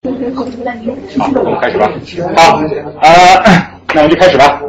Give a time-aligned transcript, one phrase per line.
[0.00, 0.12] 好，
[1.42, 1.90] 我们开始吧。
[2.36, 2.62] 好，
[3.02, 3.10] 呃，
[3.92, 4.62] 那我们就开始吧。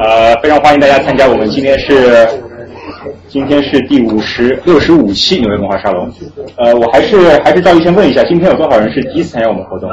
[0.00, 2.28] 呃，非常欢迎大家参加我们今天是
[3.26, 6.08] 今天是第五十六十五期纽约文化沙龙。
[6.58, 9.90] 呃，我还是还是照例先问一下，今天有多少人是第一次参加我们活动？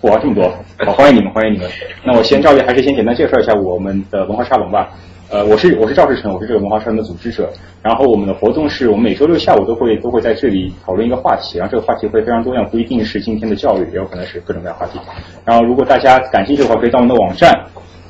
[0.00, 0.50] 哇，这么多，
[0.86, 1.68] 好，欢迎你们，欢迎你们。
[2.06, 4.88] 那我先照例还是先简单介绍一下我们的文化沙龙吧。
[5.32, 7.50] 呃，我是我是赵世成，我是这个文化沙龙的组织者。
[7.82, 15.00] 然后我们的活动是我们每周六下午都会都会在这里讨论一个话题，然后这个话题会非常多样，不一定是今天的教育，也有可能是各种各样话题。
[15.46, 17.50] 然后如果大家感兴趣的话，可以到我们的网站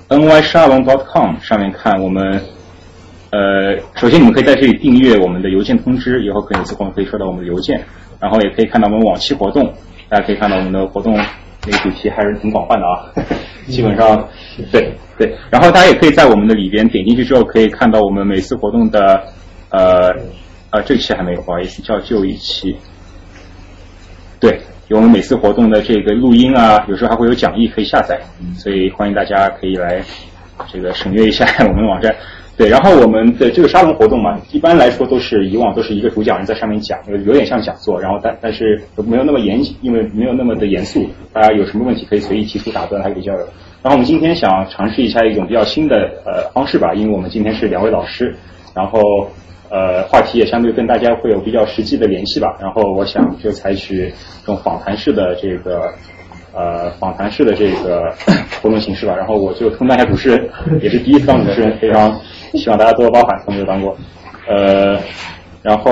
[0.08, 2.40] nyshalom.com 上面看我们。
[3.30, 7.80] 呃，首先你们可以在这里订阅我们的邮件通知，以后可以自动可以收到我们的邮件。
[8.18, 9.72] 然后也可以看到我们往期活动，
[10.08, 11.16] 大家可以看到我们的活动
[11.66, 13.10] 那个主题还是挺广泛的啊，
[13.68, 14.28] 基本上
[14.70, 14.92] 对。
[15.18, 19.22] 对，然后大家也可以在我们的里边点进去之后，可以看到我们每次活动的，
[19.68, 20.08] 呃，
[20.70, 22.74] 呃，这期还没有，不好意思，叫旧一期。
[24.40, 28.18] 对，有我们每次活动的这个录音啊，有时候还会有讲义可以下载，
[28.56, 30.02] 所以欢迎大家可以来
[30.72, 32.12] 这个审阅一下 我们网站。
[32.54, 43.42] 对，然后我们的这个沙龙活动嘛，一般来说都是以往都是一个主讲人在上面讲，有有点像讲座，然后但但是没有那么严，因为没有那么的严肃，大家有什么问题可以随意提出打断，还可以交流。
[43.82, 48.36] 然后我们今天想尝试一下一种比较新的呃方式吧，因为我们今天是两位老师，
[48.74, 49.00] 然后
[49.70, 52.54] 呃话题也相对跟大家会有比较实际的联系吧。
[52.60, 54.12] 然后我想就采取
[54.44, 55.90] 这种访谈式的这个
[56.54, 58.12] 呃访谈式的这个
[58.60, 59.16] 活动形式吧。
[59.16, 60.48] 然后我就充当一下主持人，
[60.82, 62.14] 也是第一次当主持人，非常。
[62.58, 63.96] 希望大家多多包涵，从没有当过。
[64.48, 64.98] 呃，
[65.62, 65.90] 然后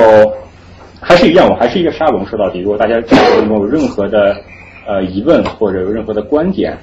[1.00, 2.26] 还是一样，我还是一个沙龙。
[2.26, 4.36] 说到底，如果大家有任何的
[4.86, 6.76] 呃疑问或者有任何的观点，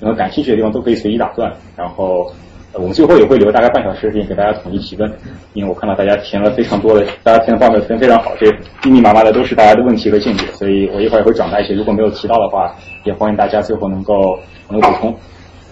[0.00, 1.50] 任何感兴趣的地方都可以随意打断。
[1.76, 2.30] 然后
[2.74, 5.10] 我们最后也会留大概半小时时间给大家统一提问，
[5.54, 8.46] 因为我看到大家填了非常多的，大家填的报表填非常好，这
[8.84, 11.74] 密密麻麻的都是大家的问题和见解，所以我一会儿也会转达一些。
[11.74, 12.74] 如果没有提到的话，
[13.04, 15.16] 也欢迎大家最后能够能够补充。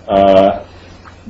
[0.06, 0.52] 呃，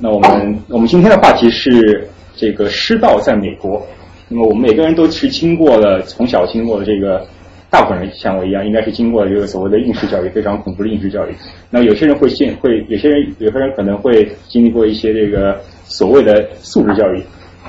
[0.01, 2.09] 那我们我们今天的话题是。
[2.37, 3.87] 这个师道在美国，
[4.29, 7.25] 那么我们每个人都是经过了从小经过了这个，
[7.71, 11.35] 大部分人像我一样，应该是经过了这个所谓的应试教育，非常恐怖的应试教育。
[11.71, 17.23] 那有些人会进，会有些人有些人可能会经历过一些这个所谓的素质教育，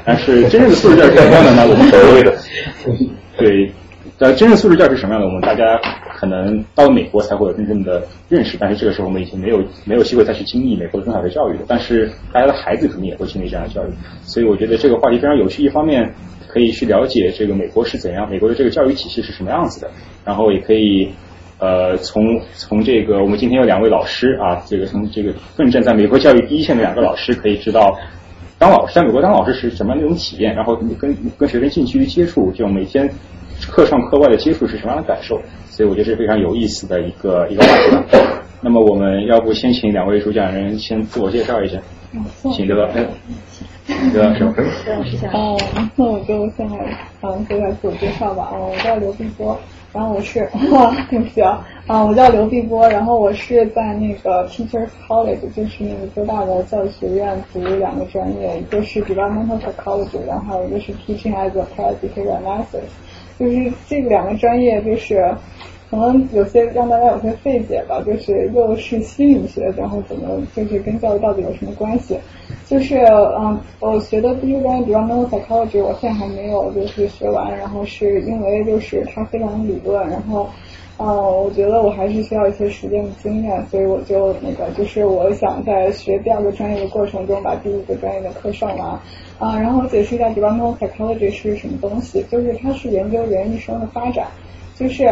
[0.06, 1.68] 但是 真正的素质教育是什么样的呢？
[1.70, 2.36] 我们所谓的
[3.38, 3.72] 对。
[4.20, 5.28] 但，真正素质教育是什么样的？
[5.28, 5.64] 我们大家
[6.24, 11.66] 可能到了美国才会有真正的认识，但是这个时候我们已经没有没有机会再去经历美国的中小学教育了。
[11.68, 13.92] 但是大家的孩子肯定也会经历这样的教育，
[14.22, 15.62] 所以我觉得这个话题非常有趣。
[15.62, 16.10] 一方面
[16.48, 19.92] 可以去了解这个美国是怎样，美国的这个教育体系是什么样子的，
[20.24, 21.10] 然后也可以
[21.60, 28.00] 呃从从这个我们今天有两位老师啊，这个从这个奋战在美国教育第一线的两个老师可以知道，
[28.58, 33.12] 当老师在美国当老师是什么样的一种体验，然后跟跟学生近距离接触，就每天。
[33.72, 35.40] 课上课外的接触是什么样的感受？
[35.70, 37.78] 所以我觉得是非常有意思的一个一个话
[38.10, 38.18] 题。
[38.62, 41.78] 那么我们要不先请两位主讲人先自我介绍一下，
[42.56, 42.90] 请对吧？
[42.96, 44.34] 嗯，对吧？
[44.34, 45.32] 是吧？
[45.34, 45.58] 哦，
[45.98, 46.78] 那我就先来
[47.22, 48.50] 嗯做一下自我介绍吧。
[48.54, 49.60] 哦，我叫刘碧波，
[49.92, 50.48] 然后我是，
[51.12, 62.88] 对不起啊，啊，我叫刘碧波，然后我是在那个 Teachers College，就是那个浙大的教育学院读两个专业，一个是 Developmental Psychology，然后一个是 Teaching as a Pedagogy Analysis。
[63.44, 65.36] 就是这两个专业，就是
[65.90, 68.02] 可能有些让大家有些费解吧。
[68.06, 72.18] 就是又是心理学，然后怎么就是跟教育到底有什么关系？
[72.68, 77.56] 就是嗯，我学的第一个专业比如脑科学我现在还没有就是学完。
[77.58, 80.50] 然后是因为就是它非常理论，然后
[80.96, 89.00] 啊，我觉得我还是需要一些实践的经验，所以我就那个就是我想在学第二个专业的过程中，把第一个专业的课上完。
[89.40, 94.28] 啊，然后我解释一下 developmental psychology 是什么东西，就是它是研究人一生的发展，
[94.76, 95.12] 就是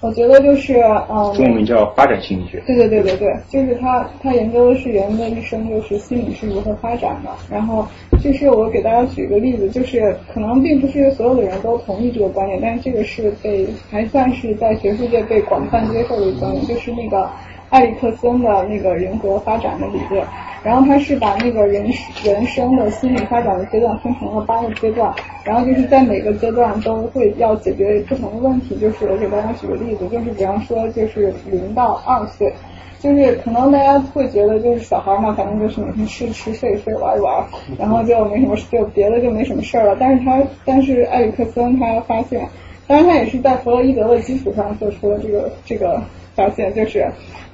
[0.00, 0.80] 我觉得就是
[1.10, 2.62] 嗯，中文名叫发展心理学。
[2.66, 7.30] 对对对对对，就是他他研究的是人的一生，就是心理是如何发展的。
[7.50, 7.86] 然后
[8.22, 17.28] 就是我给大家举一个例子，就是可能并不是所有的人都同意这个观点，但是这个是被还算是在学术界被广泛接受的一个观点，就是那个
[17.70, 20.24] 埃里克森的那个人格发展的理论。
[20.62, 21.90] 然后他是把那个人
[22.22, 25.10] 人生的心理发展的阶段分成了八个阶段，
[25.42, 28.76] 然后就是在每个阶段都会要解决不同的问题。
[28.76, 32.52] 就是我给大家举个例子，就是比方说就是零到二岁，
[32.98, 37.42] 就是可能大家会觉得就是小孩嘛，反正就是每天吃吃睡睡玩一玩，
[37.80, 39.96] 然后就没什么就别的就没什么事儿了。
[39.98, 42.46] 但是他但是埃里克森他发现，
[42.86, 46.02] 当然他也是在弗洛伊德的基础上做出了这个这个
[46.34, 47.06] 发现，就是。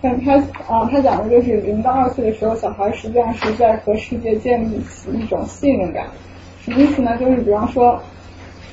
[0.03, 0.37] 但他
[0.69, 6.05] 啊，他讲的就是零到二岁的时候，小孩实际上是在和世界建立起一种信任感。
[6.61, 7.17] 什么意思呢？
[7.19, 7.99] 就是比方说，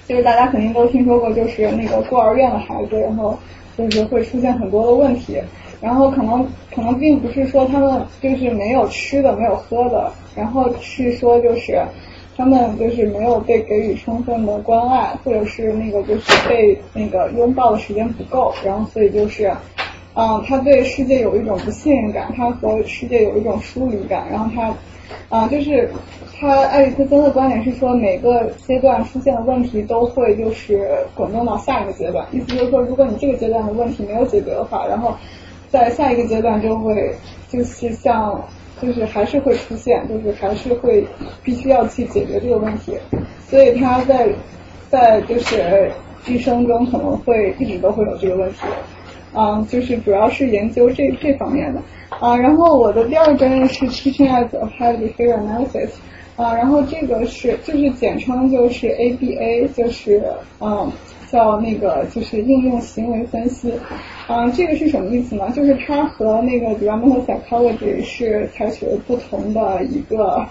[0.06, 3.40] 就是大家肯定都听说过，就是那个孤儿院的孩子，然后
[3.78, 5.42] 就是会出现很多的问题，
[5.80, 6.46] 然后可能
[6.76, 11.82] 可能并不是说他们就是没有吃的没有喝的，然后是说就是
[12.36, 19.50] 他们就是没有被给予充分的关爱，或者是那个就是被那个拥抱的时间不够，然后所以就是。
[20.16, 24.72] 嗯，他对世界有一种不信任感，他和世界有一种疏离感，然后他，
[25.36, 25.90] 啊，就是
[26.40, 35.16] 他艾里克森的观点是说，每个阶段出现的问题都会就是滚动到下一个阶段，意思就是说，如果你这个阶段的问题没有解决的话，然后
[35.70, 37.12] 在下一个阶段就会
[37.50, 38.40] 就是像
[38.80, 41.04] 就是还是会出现，就是还是会
[41.44, 42.96] 必须要去解决这个问题，
[43.48, 44.30] 所以他在
[44.92, 45.90] 在就是
[46.28, 48.60] 一生中可能会一直都会有这个问题。
[49.34, 52.38] 嗯，就是主要是研究这这方面的啊。
[52.38, 55.90] 然后我的第二专业是 Teaching as Applied Behavior Analysis
[56.36, 56.56] 啊。
[56.56, 60.24] 然后这个是就是简称就是 ABA，就是
[60.60, 60.92] 嗯
[61.32, 63.74] 叫那个就是应用行为分析
[64.28, 64.50] 啊。
[64.52, 65.50] 这个是什么意思呢？
[65.56, 70.46] 就是它和那个 Developmental Psychology 是采取了不同的一个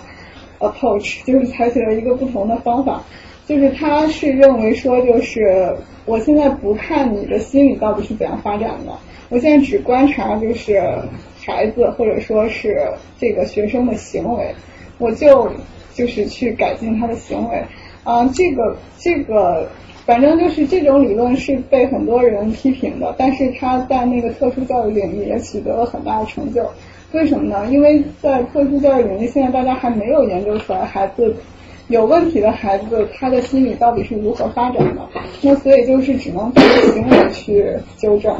[0.58, 3.02] approach，就是采取了一个不同的方法。
[3.46, 5.74] 就是他是认为说，就是
[6.04, 8.92] 我现在不看你的心理到底是怎样发展的，
[9.28, 10.80] 我现在只观察就是
[11.44, 12.80] 孩子或者说是
[13.18, 14.54] 这个学生的行为，
[14.98, 15.50] 我就
[15.92, 17.62] 就是去改进他的行为
[18.04, 19.68] 啊，这个这个
[20.06, 26.64] 反正就是这种理论是被很多人批评的，但是他在那个特殊教育领域也取得了很大的成就。
[27.10, 27.66] 为什么呢？
[27.70, 31.34] 因为在特殊教育领域，现在大家还没有研究出来孩子。
[31.92, 35.02] 有问题的孩子，他的心理到底是如何发展的？
[35.42, 37.64] 那所以就是只能通过行为去
[37.96, 38.34] 纠正。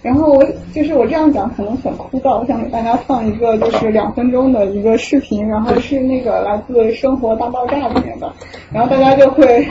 [0.00, 8.32] 然后我就是我这样讲可能很枯燥，我想给大家放一个就是两分钟的一个视频，然后是那个来自《生活大爆炸》里面的，
[8.72, 9.66] 然后大家就会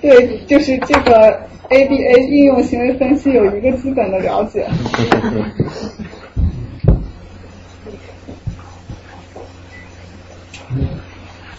[0.00, 1.40] 对就是这个
[1.70, 4.64] ABA 应用行为分析有一个基本的了解。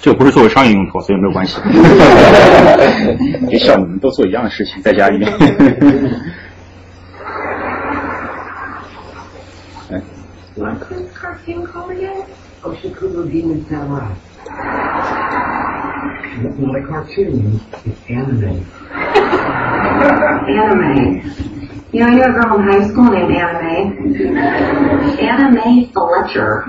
[0.06, 1.60] 这个不是作为商业用途，所以没有关系。
[3.50, 5.28] 别笑，你们都做一样的事情，在家里面。
[12.62, 12.72] Oh,
[16.88, 17.60] cartoon,
[18.08, 18.62] anime.
[20.48, 21.24] anime.
[21.92, 23.96] You know, knew a girl in high school named Anime.
[25.18, 26.63] Anime Fletcher.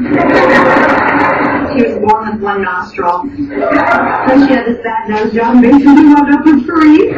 [1.57, 3.23] She was born with one nostril.
[3.23, 7.13] So she had this bad nose job, maybe she wound up with three.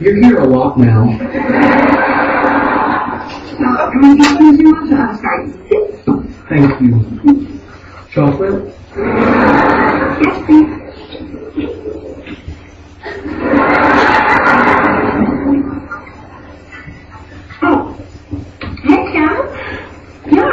[0.00, 1.06] You're here a lot now.
[6.48, 7.60] Thank you.
[8.10, 8.74] Chocolate?
[10.22, 11.78] Yes, please.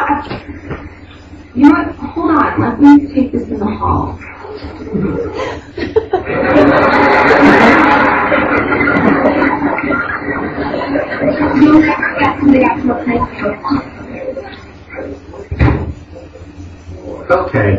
[0.09, 1.95] You know what?
[1.95, 2.59] Hold on.
[2.59, 4.17] Let me take this in the hall.
[11.61, 11.81] You'll
[12.47, 13.29] never place.
[17.29, 17.71] Okay.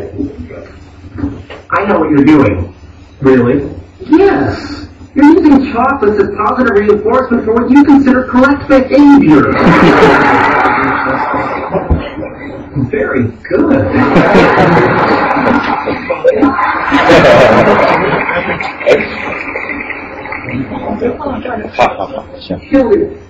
[1.69, 2.73] I know what you're doing.
[3.19, 3.69] Really?
[3.99, 4.87] Yes.
[5.15, 9.51] You're using chocolates as positive reinforcement for what you consider correct behavior.
[12.73, 13.51] Very good.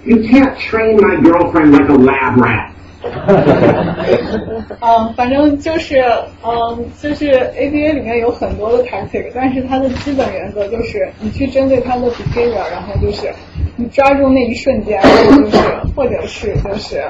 [0.05, 2.75] you can't train my girlfriend like a lab rat.
[4.79, 6.03] 嗯，反正就是，
[6.43, 13.33] 嗯，就是 ABA 里面有很多的 tactic，但是它的基本原则就是，你去针对它的 behavior，然后就是
[13.75, 15.57] 你抓住那一瞬间，然后就是，
[15.95, 17.03] 或者是就是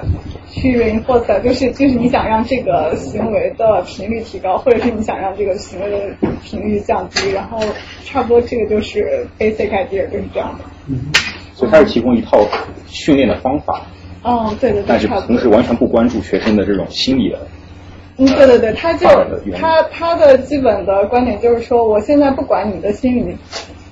[0.50, 5.98] 去 reinforce，就是就是你想让这个行为的频率提高，或者是你想让这个行为的
[6.44, 7.60] 频率降低，然后
[8.06, 10.64] 差不多这个就是 basic idea，就是这样的。
[10.88, 11.00] 嗯，
[11.54, 12.40] 所以它是提供一套
[12.88, 13.82] 训练的方法。
[14.24, 17.40] 嗯，对对对，但是同时完全不关注学生的这种心理的。
[18.18, 19.08] 嗯，对对对，他就
[19.58, 23.36] 他他的基本的观点就是说，我现在不管你的心理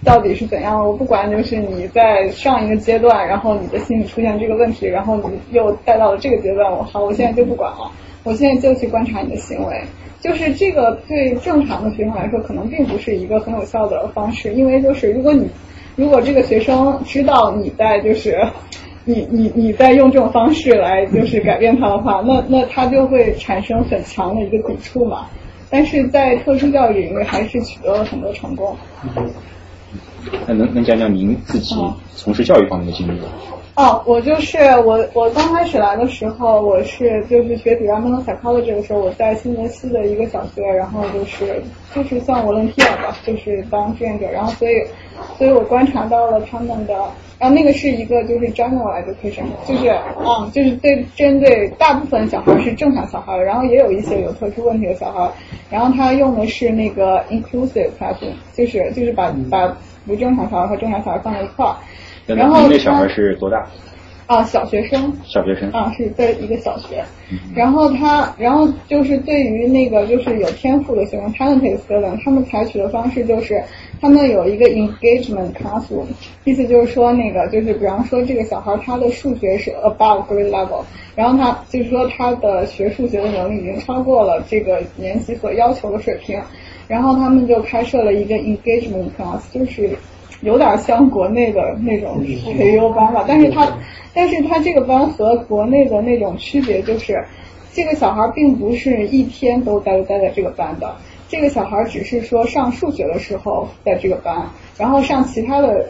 [0.04, 7.90] 到底是怎样，我不管就是你在上一个阶段，然后你的心理出现这个问题，然后你又带到了这个阶段，我好，我现在就不管了，
[8.24, 9.82] 我现在就去观察你的行为，
[10.20, 15.50] 就是这个对正常的学生来说，可能并不是一个很有效的方式，因为就是如果你
[15.96, 18.38] 如果这个学生知道你在就是。
[19.10, 25.26] 你你你再用这种方式来就是改变他的话，那那他就会产生很强的一个抵触嘛。
[25.72, 28.76] 但是在特殊教育领域还是取得了很多成功。
[30.46, 31.76] 那能能讲讲您自己
[32.16, 33.26] 从事教育方面的经历吗？
[33.76, 41.64] 哦，我就是我，我刚开始来的时候，我是就是学 Development Psychology 的时候，我在新泽西的一个小学，然后就是
[41.96, 44.84] 就是算 volunteer 吧，就是当志愿者，然后所以
[45.38, 46.94] 所以我观察到了他们的，
[47.40, 55.32] 然后那个是一个就是 general education，就是嗯，就是对针对大部分小孩是正常小孩，然后也有一些有特殊问题的小孩，
[55.70, 61.78] 然后他用的是那个 inclusive classroom，就是就是把把不正常小孩和正常小孩放在一块儿。
[62.36, 63.66] 然后那小孩是多大？
[64.28, 65.12] 啊，小学生。
[65.26, 65.72] 小学生。
[65.72, 67.04] 啊，是在一个小学。
[67.56, 73.60] 然后他，然后就是对于那个就是有天赋的学生，talented student，他们采取的方式就是，
[74.00, 76.06] 他们有一个 engagement classroom，
[76.44, 80.84] 意思就是说那个就是比方说这个小孩他的数学是 above grade level，
[81.16, 86.40] 然后他就是说他的学数学的能力已经超过了这个年级所要求的水平，
[86.88, 89.90] 然后他们就开设了一个 engagement class，就是。
[90.42, 92.24] 有点像国内的那种
[92.58, 93.68] 培优班吧，但是他，
[94.14, 97.24] 但是他这个班和国内的那种区别就是，
[97.74, 100.96] 这个小孩并不是一天都待待在这个班的，
[101.28, 105.88] 这个小孩只是说上数学的时候在这个班，然后上其他的，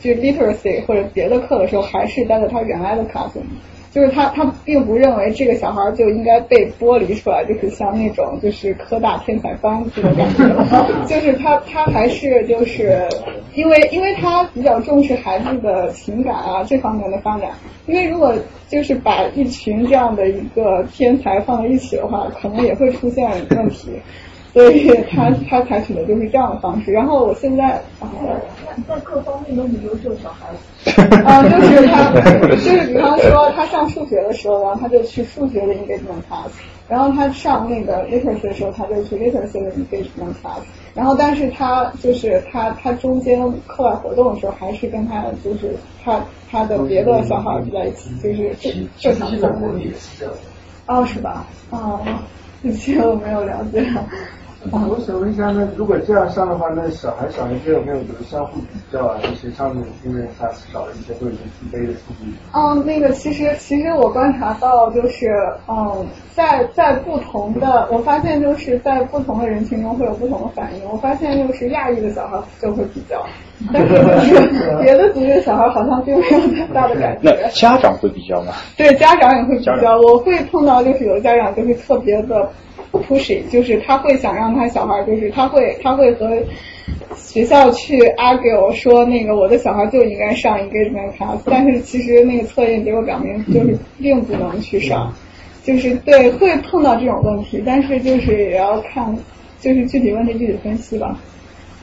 [0.00, 3.30] 就 literacy 或者别的课的时候还是待在他原来的 class。
[3.90, 10.44] 就是他，他并不认为这个小孩就应该被剥离出来，就是像那种就是科大天才班这种感觉，
[11.08, 13.02] 就是他他还是就是
[13.54, 17.50] 因为因为他比较重视孩子的情感啊这方面的发展，
[17.86, 18.34] 因为如果
[18.68, 23.92] 就是把一群这样的一个天才放在一起的话，可能也会出现问题。
[24.58, 28.10] 所以他他采取的就是这样的方式，然后我现在啊，
[28.88, 30.48] 在各方面都很优秀小孩
[30.84, 32.10] 子，啊，就是他，
[32.50, 36.50] 就是比方说他上数学的时候，然后他就去数学的 engagement class，
[36.88, 40.58] 然后他上那个 literature 的时候，他就去 literacy 的 engagement class，
[40.92, 48.52] 然后但是他就是他他中间课外活动的时候，还是跟他就是他他的别的小孩在一起，就是
[48.98, 49.54] 正常的。
[50.86, 51.46] 哦，是吧？
[51.70, 52.00] 哦，
[52.60, 53.86] 这些我没有了解。
[54.72, 59.16] 我想问一下，那如果这样上的话，那小孩小一些有没有比如相互比较啊？
[59.22, 62.34] 一些上面因为他少了一些，会有自卑的心理？
[62.52, 65.28] 嗯，那个其实其实我观察到就是，
[65.68, 70.84] 嗯，在在不同的，我发现就是在不同的人群中会有不同的反应。
[70.90, 73.24] 我发现就是亚裔的小孩就会比较，
[73.72, 77.30] 但是就是 别的族裔的小孩好像并没有太大的感觉。
[77.30, 78.52] 那家长会比较吗？
[78.76, 79.72] 对，家长也会比较。
[80.00, 82.50] 我会碰到就是有的家长就是特别的。
[82.92, 86.42] Push 就是他会想让他小孩，就是他会他会和
[87.16, 95.12] 学校去 argue 说那个我的小孩就应该上 engagement class，但是其实那个测验结果表明就是并不能去上，
[95.62, 99.14] 就是对会碰到这种问题，但是就是也要看
[99.60, 101.18] 就是具体问题具体分析吧。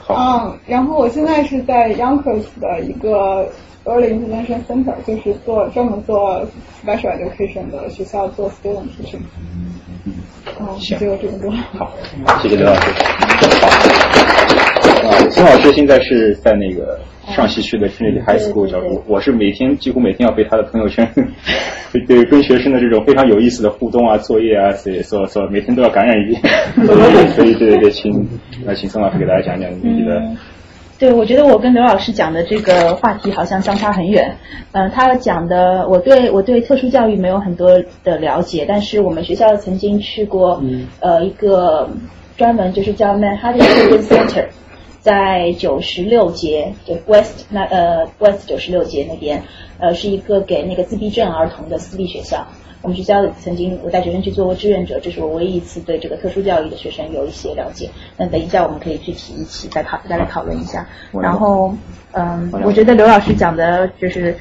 [0.08, 3.50] 嗯，然后我现在是在 Yonkers 的一个
[3.86, 6.46] early intervention center，就是做专门做
[6.84, 9.22] special education 的学校做 student teaching。
[10.78, 11.52] 行，就这么多。
[11.78, 11.92] 好，
[12.42, 12.82] 谢谢刘老师。
[13.62, 17.00] 好，啊，孙老师现在是在那个
[17.36, 19.04] 上西区的 Trinity High School 教书。
[19.08, 21.08] 我是每天几乎每天要被他的朋友圈，
[22.08, 26.42] 对跟学生的这种非常有意思的互动啊、作业啊，所以所所每天都要感染一遍。
[27.36, 28.28] 所以对对对，请
[28.66, 30.22] 那请孙老师给大家讲讲你的。
[30.98, 34.34] 对，我觉得我跟刘老师讲的这个话题好像相差很远。
[34.72, 37.70] 嗯，他讲的，我对我对特殊教育没有很多
[38.04, 40.64] 的了解，但是我们学校曾经去过，
[41.02, 41.90] 呃，一个
[42.38, 43.60] 专门就是叫 Manhattan
[44.04, 44.46] Center，
[45.06, 49.44] 在九十六街，就 West 那呃 West 九十六街那边，
[49.78, 52.48] 呃，是一个给那个自闭症儿童的私立学校。
[52.82, 57.92] 我们学校曾经我带学生去做过志愿者，这是我唯一一次对这个特殊教育的学生有一些了解。
[58.18, 60.88] 那等一下我们可以具体一起再讨再来讨论一下。
[61.12, 61.76] 然后，
[62.12, 64.36] 嗯，我觉得刘老师讲的就是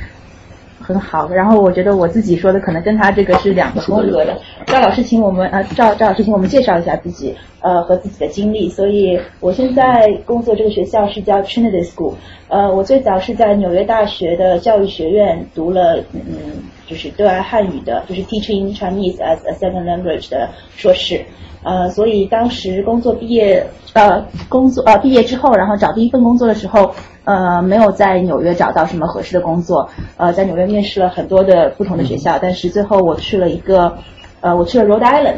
[0.86, 1.28] 很好。
[1.30, 4.38] 然后我觉得我自己说的可能跟他这个是两个风格的。
[4.66, 8.68] 赵老师，请我们呃赵赵老师，请我们介绍一下自己呃和自己的经历。
[8.68, 12.14] 所以我现在工作这个学校是叫 Trinity School。
[12.48, 16.62] 呃，我最早是在纽约大学的教育学院读了嗯。
[16.86, 21.24] 就是对外汉语的，就是 teaching Chinese as a second language 的硕士，
[21.62, 29.88] 呃，所以当时工作毕业，呃，工作呃毕业之后，然后找第一份工作的时候，呃，没有在纽约找到什么合适的工作，
[30.18, 33.96] 呃，在纽约面试了很多的不同的学校，但是最后我去了一个，
[34.40, 35.36] 呃，我去了 Rhode Island，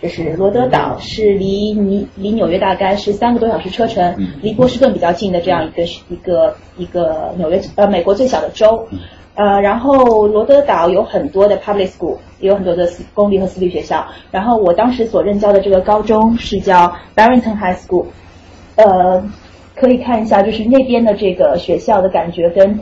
[0.00, 8.86] 就是罗德岛，是离尼离纽约大概是三个多小时车程，离波士顿比较近的这样一个一个一个纽约呃美国最小的州。
[9.36, 14.04] 呃，然后罗德岛有很多的 public school，也有很多的公立和私立学校。
[14.30, 18.06] 然后我当时所任教的这个高中是叫 Barrington High School，
[18.76, 19.22] 呃，
[19.74, 22.80] 可以看一下，就是那边的这个学校的感觉跟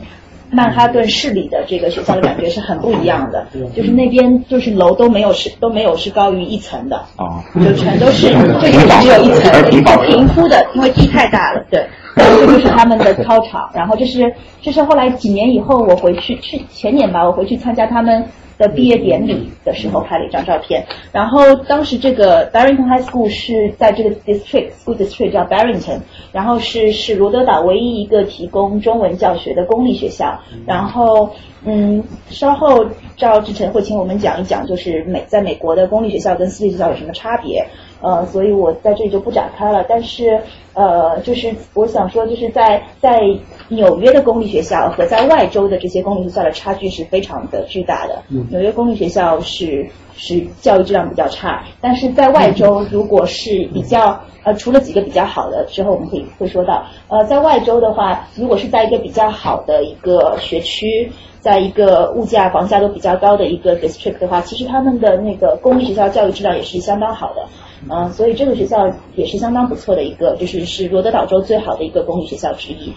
[0.49, 3.45] 曼哈顿市里的这个学校的感觉是很不一样的。
[3.75, 8.69] 就是那边就是楼都没有是都没有是高于一层的，啊，就全都是 就
[9.01, 11.85] 只有一层平铺的，因为地太大了，对。
[12.15, 18.25] 然后这就是他们的操场，然后这是这是后来几年以后我回去去前年吧，我回去参加他们
[18.57, 20.85] 的毕业典礼的时候拍了一张照片。
[21.11, 25.99] 然后当时这个 Barrington High School 是在这个 district school district 叫 Barrington，
[26.31, 30.39] 然后是是罗德岛唯一一个提供中文教学的公立学校。
[30.65, 31.31] 然后
[31.65, 32.85] 嗯，稍后
[33.17, 37.65] 赵志成会请我们讲一讲，就是美在美国的公立学校跟私立学校有什么差别。
[38.01, 39.85] 呃，所以我在这里就不展开了。
[39.87, 40.39] 但是，
[40.73, 43.21] 呃，就是我想说，就是在在
[43.69, 48.21] 纽约的公立学校和在外州的这些公立学校的差距是非常的巨大的。
[48.49, 61.11] 纽约公立学校是是教育质量比较差，但是在外州如果是比较呃，除了几个比较好的之后，我们可以会说到，呃，在外州的话，如果是在一个比较好的一个学区。
[61.45, 67.45] 在一个物价、房价都比较高的一个 district 的话，其实他们的那个公立学校教育质量也是相当好的，
[67.89, 68.77] 嗯，所以这个学校
[69.15, 72.93] 也是相当不错的一个，就是是罗德岛州最好的一个公立学校之一，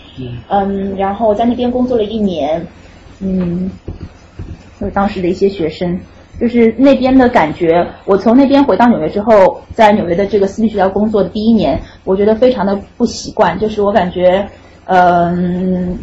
[0.48, 2.66] 嗯，然后在那边工作了一年，
[3.20, 3.70] 嗯，
[4.80, 6.00] 就是当时的一些学生，
[6.40, 14.48] 就是那边的感觉，我从那边回到纽约之后，在纽约的这个私立学校工作的第一年，我觉得非常的不习惯，就是我感觉，
[14.86, 15.98] 嗯。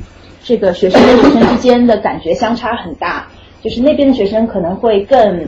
[0.47, 3.27] 这个学生跟学生之间的感觉相差很大，
[3.63, 5.47] 就是那边的学生可能会更，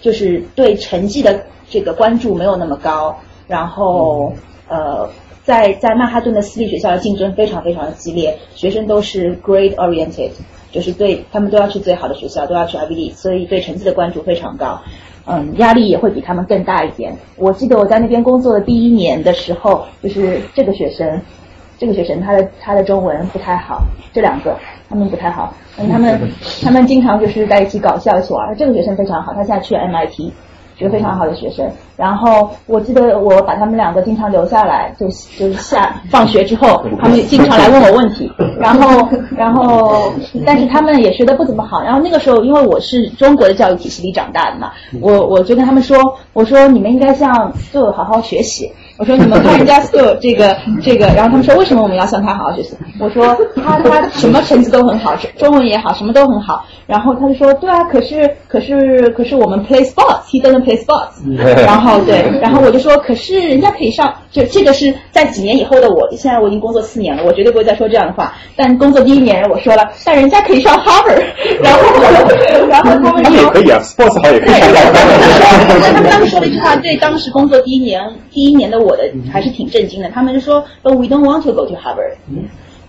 [0.00, 3.16] 就是对成绩的这个关注没有那么高，
[3.48, 4.32] 然后
[4.68, 5.08] 呃，
[5.44, 10.30] 在在曼哈顿的私立学校的竞争非常非常的激烈，学生都是 grade oriented，
[10.70, 14.80] 就是对他们都要去最好的学校，都要去 Ivy League，所以对成绩的关注非常高，
[15.26, 17.16] 嗯，压力也会比他们更大一点。
[17.36, 21.20] 我记得我在那边工作的第一年的时候，就是这个学生。
[21.78, 24.56] 这个学生他的他的中文不太好，这两个
[24.88, 26.18] 他们不太好，嗯，他们
[26.62, 28.56] 他们经常就是在一起搞笑一起玩。
[28.56, 30.32] 这个学生非常好，他现在去了 MIT，
[30.78, 31.66] 是个非常好的学生。
[31.96, 35.06] 然后我记得我把他们两个经常留下来，就
[35.38, 38.30] 就是下放学之后，他们经常来问我问题。
[38.58, 40.12] 然后然后
[40.44, 41.82] 但是他们也学的不怎么好。
[41.82, 45.98] 然后那个时候因为我是中国的教育体系里长大的嘛，我我就跟他们说，
[46.32, 48.70] 我说你们应该像就好好学习。
[48.98, 52.76] 我说你们看人家 school 这个 这个，然后他们说为什么我们要向他好好学习？
[52.98, 56.64] 我说他他什么成绩都很好，中文也好，什么都很好。
[56.86, 61.20] 然后他就说对啊，可是可是可是我们 play sports，he doesn't play sports。
[61.66, 68.34] 然后对，然后我就说可是人家可以上，就这个是在几年以后的我，现在我已经工作四年了，我绝对不会再说这样的话。
[68.54, 71.24] 但工作第一年我说了，但人家可以上 Harvard。
[71.62, 71.80] 然后
[72.68, 74.92] 然后他们说也可以啊，sports 好也可以上。
[75.80, 78.94] 他们当时说了一句话，对当时工作第一年第一年的我。
[78.96, 82.16] 的还是挺震惊的，他们就说，But we don't want to go to Harvard。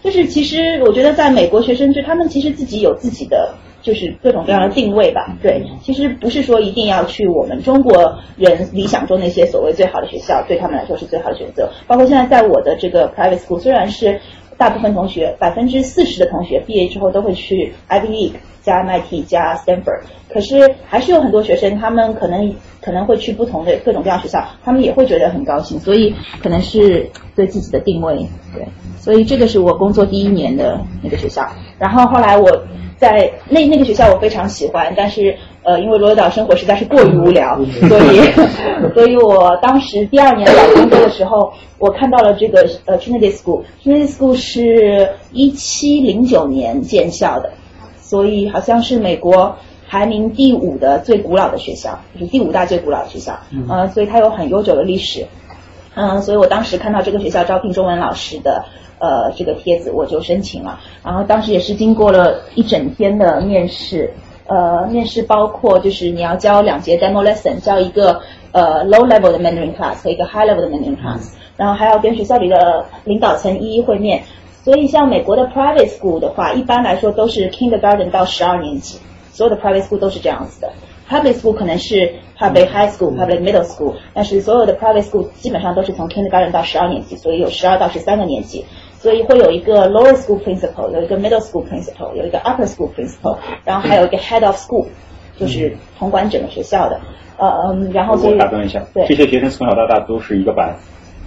[0.01, 3.53] 就是其实我觉得在美国学生，就他们其实自己有自己的，
[3.87, 5.37] 就是各种各样的定位吧。
[5.41, 11.71] 对，其实不是说一定要去我们中国人理想中那些所谓最好的学校，对他们来说是最好的选择。
[11.87, 14.19] 包括现在在我的这个 private school，虽然是
[14.57, 22.53] 大部分同学，百分之四十的同学毕业之后都会去 Ivy League 加 MIT 加 Stanford，可是还是有很多学生，他们可能。
[22.79, 28.15] 可能会去不同的各种各样学校，他们也会觉得很高兴，所以可能是对自己的定位，
[28.53, 28.65] 对，
[28.97, 31.45] 所以这个是我工作第一年的那个学校。
[31.77, 32.49] 然后后来我
[32.95, 35.35] 在那那个学校我非常喜欢，但是
[35.67, 38.21] 呃，因为罗德岛生活实在是过于无聊， 所以
[38.93, 47.51] 所以我当时第二年找工作的时候，我看到了这个呃 Trinity School，Trinity School 是一七零九年建校的，
[47.99, 49.57] 所以好像是美国。
[49.89, 55.25] 排名第五的最古老的学校，就是第五大最古老的学校，呃，所以它有很悠久的历史，
[55.95, 58.65] 嗯，所以我当时看到这个学校招聘中文老师的
[58.99, 64.13] 呃这个帖子，我就申请了，然后当时也是经过了一整天的面试，
[64.47, 74.23] 呃，面试包括就是你要教两节 demo lesson，教一个呃 low level 的 Mandarin class 和一个 high level 的 Mandarin class，然后还要跟学校里的领导层一一会面，
[74.63, 78.99] 所以像美国的 private school 的话，一般来说都是 kindergarten 到十二年级。
[79.31, 80.71] 所有的 private school 都是这样子的
[81.07, 88.65] ，public school 可能是 public high school、public middle school，但是所有的 private school 基本上都是从 kindergarten 到十二年级，所以有十二到十三个年级，
[88.99, 94.85] 所以会有一个 lower school principal，有一个 middle school principal，有一个 upper school principal，然后还有一个 head of school，
[95.39, 96.99] 就是统管整个学校的，
[97.37, 100.75] 呃嗯，然后所以打断一下，对，这些学生从小到大都是一个班。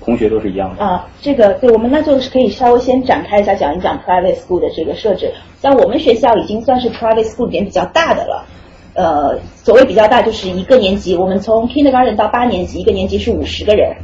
[0.03, 5.31] 同学都是一样的啊，这个对我们那就是可以稍微先展开一下讲一讲 private school 的这个设置。
[5.61, 8.47] 像我们学校已经算是 private school 里面比较大的了，
[8.95, 13.95] 呃，所谓比较大就是一个年级，我们从 kindergarten 到八年级，一个年级是五十个人，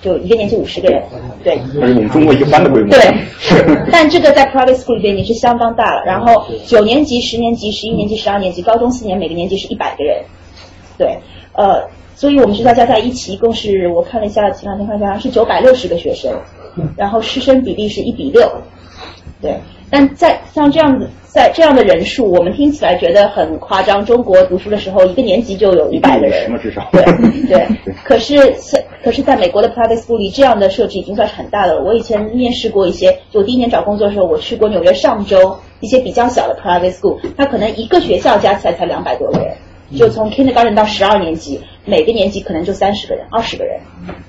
[0.00, 1.02] 就一个年级五十个人，
[1.42, 1.58] 对。
[1.74, 2.90] 那是我们中国一个班的规模。
[2.90, 3.00] 对，
[3.38, 3.54] 是。
[3.90, 6.04] 但这个在 private school 里边已经是相当大了。
[6.04, 10.22] 然后九年级、十年级、十一年级、十二年级，高中四年每个年级是一百个人，
[10.96, 11.18] 对，
[11.52, 11.84] 呃，
[12.14, 16.32] 所以我们学校加在一起一共是我看了一下，前两天看一下是九百六十个学生，
[16.96, 18.48] 然后师生比例是一比六，
[19.40, 19.54] 对。
[19.90, 24.04] 但在像这样子，在这样的人数，我们听起来觉得很夸张。
[24.04, 27.02] 中国读书的时候，一个年级就有一百个人，什么至少对
[27.46, 27.66] 对。
[28.04, 31.82] 可是在可是在美国的 private school 里，这样的设置已经算是很大的了。
[31.84, 39.54] 我以前面试过一些，就第一年找工作的时候，我去过纽约上周一些比较小的 private school，它可能一个学校加起来才两百多个人。
[39.96, 43.80] 就从 kindergarten 到十二年级，每个年级可能就三十个人、二十个人，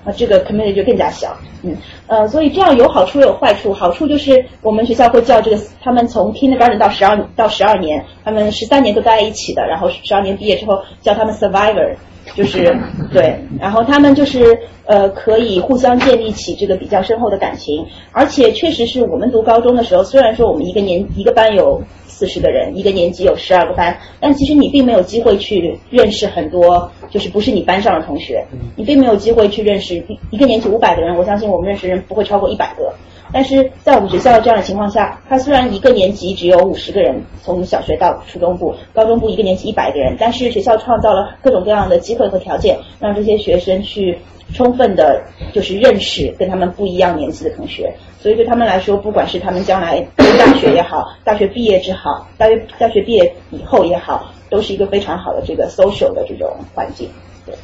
[0.06, 1.76] 啊，这个 community 就更加小，嗯，
[2.08, 3.74] 呃，所以这样有好处也有坏处。
[3.74, 11.96] 好处就是我们学校会叫这个，他们从 kindergarten 到十二到十二年，他们十三年都待在一起的，然后十二年毕业之后叫他们 survivor，
[12.34, 12.74] 就是
[13.12, 21.82] 对，然后他们就是呃可以互相建立起这个比较深厚的感情，而且确实是我们读高中的时候，虽然说我们一个年一个班有。
[22.20, 32.94] 四十个人，一个年级有十二个班，但其实你并没有机会去认识很多，就是不是你班上的同学，你并没有机会去认识一个年级五百个人，我相信我们认识人不会超过一百个。
[33.32, 44.18] 但是在我们学校这样的情况下，他虽然一个年级只有五十个人，从小学到初中部、高中部一个年级一百个人，但是学校创造了各种各样的机会和条件，让这些学生去
[44.54, 45.22] 充分的，
[45.54, 47.94] 就是认识跟他们不一样年级的同学。
[48.22, 57.10] 所以对他们来说，不管是他们将来读大学也好，大学毕业之好，大学大学毕业以后也好，都是一个非常好的这个 social 的这种环境。
[57.46, 57.56] 对，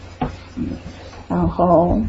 [0.55, 0.67] 嗯，
[1.27, 1.99] 然后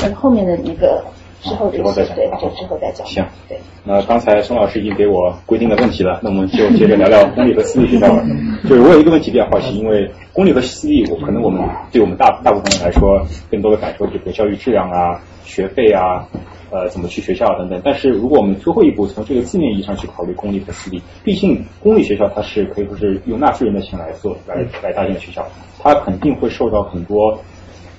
[0.00, 1.04] 呃后面的一个
[1.40, 3.06] 之后之后再讲，对，就之后再讲。
[3.06, 3.56] 行，对。
[3.84, 8.22] 那刚才孙老师已经给我规定的问题了，那我们就接着聊聊公立和私立学校吧。
[8.68, 11.62] 就是我有一个问题比较好奇，因为公立和私立，我可能我们
[11.92, 16.26] 对我们大大部分人来说，更多的感受就是教育质量啊、学费啊。
[16.70, 17.80] 呃，怎么去学校等等？
[17.82, 25.46] 但是如果我们最后一步从这个字面意义上去考虑公立和私立，毕竟公立学校它是可以说是用纳税人的钱来做来来搭建的学校，
[25.78, 27.38] 它肯定会受到很多，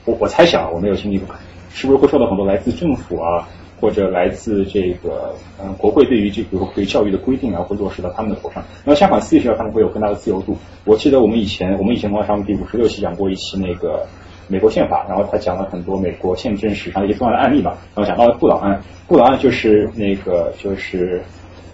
[0.06, 1.28] 我我猜想我没有经历过，
[1.72, 3.48] 是不是会受到很多来自政府啊
[3.82, 8.64] 或者来自这个嗯国会对于这个对教育的规定啊会落实到他们的头上？
[8.86, 10.58] 那么相反，私立学校他们会有更大的自由度。
[10.86, 14.06] 我记得我们以前我们以前文化上第五十六期讲过一期那个。
[14.50, 21.22] 美国宪法，然后他讲了很多美国宪政史上一些重要的案例嘛，然后讲到了布朗案，布朗案就是那个就是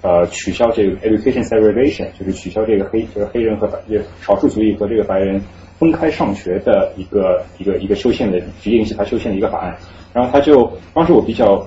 [0.01, 3.79] 呃取消这个 education segregation，就是取消这个黑就是黑人和白
[4.21, 5.41] 少数族裔和这个白人
[5.79, 9.73] 分开上学的一个一个一个修宪的直接引起他修宪的一个法案，
[10.13, 11.65] 然后他就当时我比较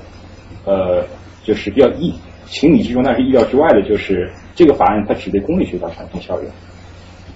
[0.66, 1.03] 呃
[1.42, 2.14] 就是比较意
[2.47, 6.51] 情理之中，但是意料之外的就是这个法案它只对公立学校产生效用，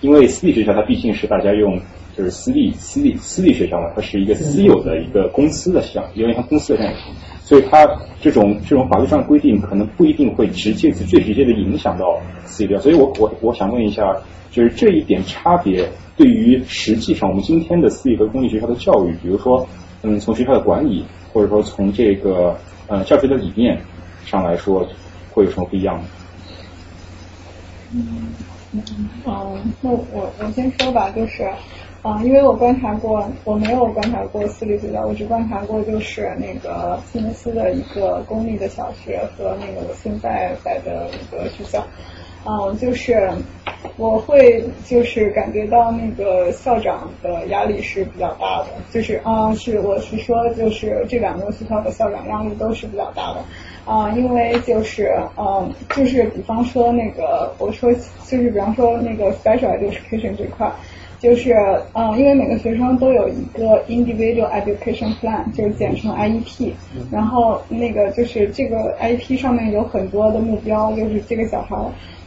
[0.02, 1.80] 因为私立学校它毕竟是大家用。
[2.16, 7.00] 就是私立私立私立学校嘛，它是一个私有的一个公司的项，因为它公司的样子，
[7.42, 7.88] 所以它
[8.20, 12.80] 这种这种法律上的规定可能不一定会直接最直接的影响到私立学校。
[12.82, 14.14] 所以我我我想问一下，
[14.50, 19.66] 就是这一点差别对于实际上我们今天的私立和公立学校的教育，比如说
[20.02, 22.54] 嗯从学校的管理，或者说从这个
[22.88, 23.80] 呃教学的理念
[24.26, 24.86] 上来说，
[25.30, 26.04] 会有什么不一样呢？
[27.94, 28.28] 嗯
[28.74, 28.82] 嗯
[29.82, 31.48] 那我我先说吧，就是。
[32.02, 41.80] 啊，因为我观察过，我没有观察过私立学校，我只观察过就是那个西门斯的一个公立的小学和那个我现在在的一个学校。
[42.44, 43.30] 嗯，就是
[43.96, 53.44] 我会就是感觉到那个校长的压力是比较大的，就是啊，是我是说就是这两个学校的校长压力都是比较大的
[53.86, 60.68] 啊，因为就是嗯，就是比方说那个我说就是比方说那个 special education 这块。
[61.22, 61.54] 就是，
[61.92, 66.72] 嗯，因为每个学生都有一个 individual education plan，就是简称 IEP。
[67.12, 71.76] 然后那个就是这个 IEP 上面有很多的目标，就是这个小孩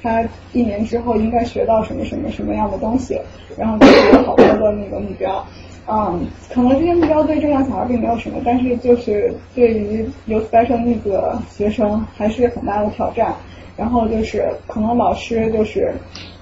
[0.05, 3.19] 他一年之后应该学到什么什么什么样的东西，
[3.57, 5.43] 然后就有好多的那个目标。
[5.87, 13.33] 嗯，可能这些目标对正常小孩并没有什么，但是就是对于有 special needs 的学生还是很大的挑战。
[13.75, 15.91] 然后就是可能老师就是。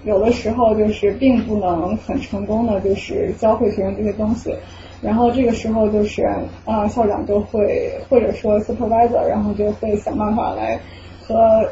[0.06, 4.54] 有的时候就是并不能很成功的，就是教会学生这些东西，
[5.02, 6.28] 然后这个时候就是
[6.66, 10.78] 啊校长就会或者说 supervisor，然后就会想办法来
[11.26, 11.66] 和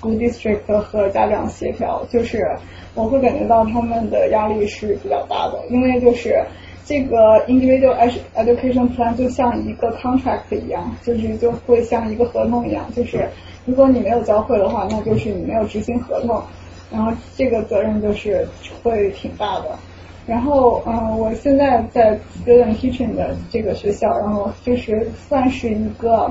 [0.00, 2.46] school district 和家长协调，就是
[2.94, 6.42] 我会感觉到他们的压力是比较大的，因为就是
[6.84, 7.94] 这个 individual
[8.34, 13.28] education plan 就像一个 contract 一样，就是就会像一个合同一样，就是
[13.66, 16.42] 如果你没有教会的话，那就是你没有执行合同。
[16.90, 18.48] 然后这个责任就是
[18.82, 19.78] 会挺大的，
[20.26, 26.30] 然后嗯，我现在在 student teaching 的这个学校，然后就是算是一个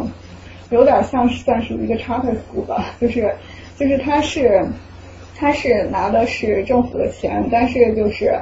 [0.72, 3.32] 有点像是算是一个 charter school 吧，就是
[3.78, 4.66] 就是他是
[5.38, 8.34] 他是拿的是政府的钱，但是就是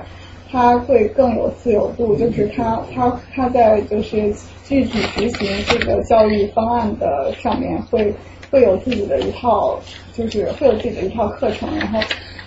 [0.52, 8.14] 他会更有自由度，就是他他他在就是具体执行这个教育方案的上面会
[8.50, 9.78] 会有自己的一套，
[10.14, 12.00] 就是会有自己的一套课程，然后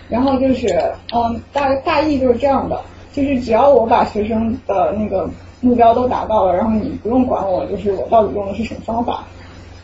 [0.09, 0.69] 然后就是
[1.13, 2.81] 嗯大大意就是这样的。
[3.11, 5.29] 就是只要我把学生的那个
[5.61, 9.27] 目标都达到了，然后你不用管我，就是我到底用的是什么方法，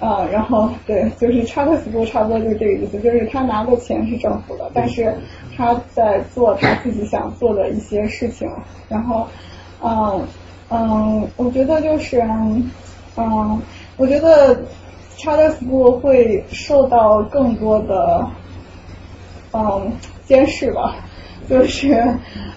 [0.04, 5.16] 啊，然后对，就是差克斯布差不多就是这个意思，就是他拿的钱是政府的，但是
[5.56, 8.46] 他在做他自己想做的一些事情，
[8.86, 9.26] 然后，
[9.82, 10.22] 嗯
[10.68, 12.20] 嗯，我觉得就是，
[13.16, 13.62] 嗯，
[13.96, 14.60] 我觉得
[15.16, 18.26] 差克斯布会受到更多的，
[19.52, 19.90] 嗯，
[20.26, 20.96] 监视吧。
[21.46, 22.02] 就是，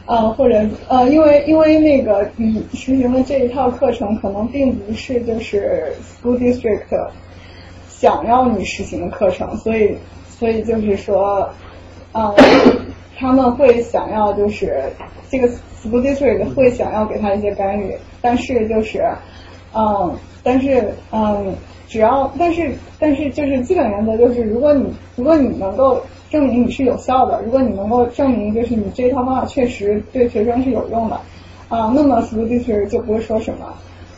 [0.06, 6.88] 呃，或者呃，因为因为那个你实行的这一套课程，可能并不是就是 school district
[8.00, 9.98] 想要你实行的课程，所以
[10.30, 11.50] 所以就是说，
[12.14, 12.34] 嗯，
[13.18, 14.84] 他们会想要就是
[15.30, 19.04] 这个 school district 会想要给他一些干预，但是就是，
[19.74, 21.56] 嗯，但是嗯，
[21.88, 26.02] 只要但是但是就是基本原则就是，如果你如果你能够。
[26.30, 27.42] 证明你是有效的。
[27.46, 31.16] 如果你能够证明，就是你这套方法确实对学生是有用的，
[31.70, 33.74] 啊，那么 school teacher 就不会说什么。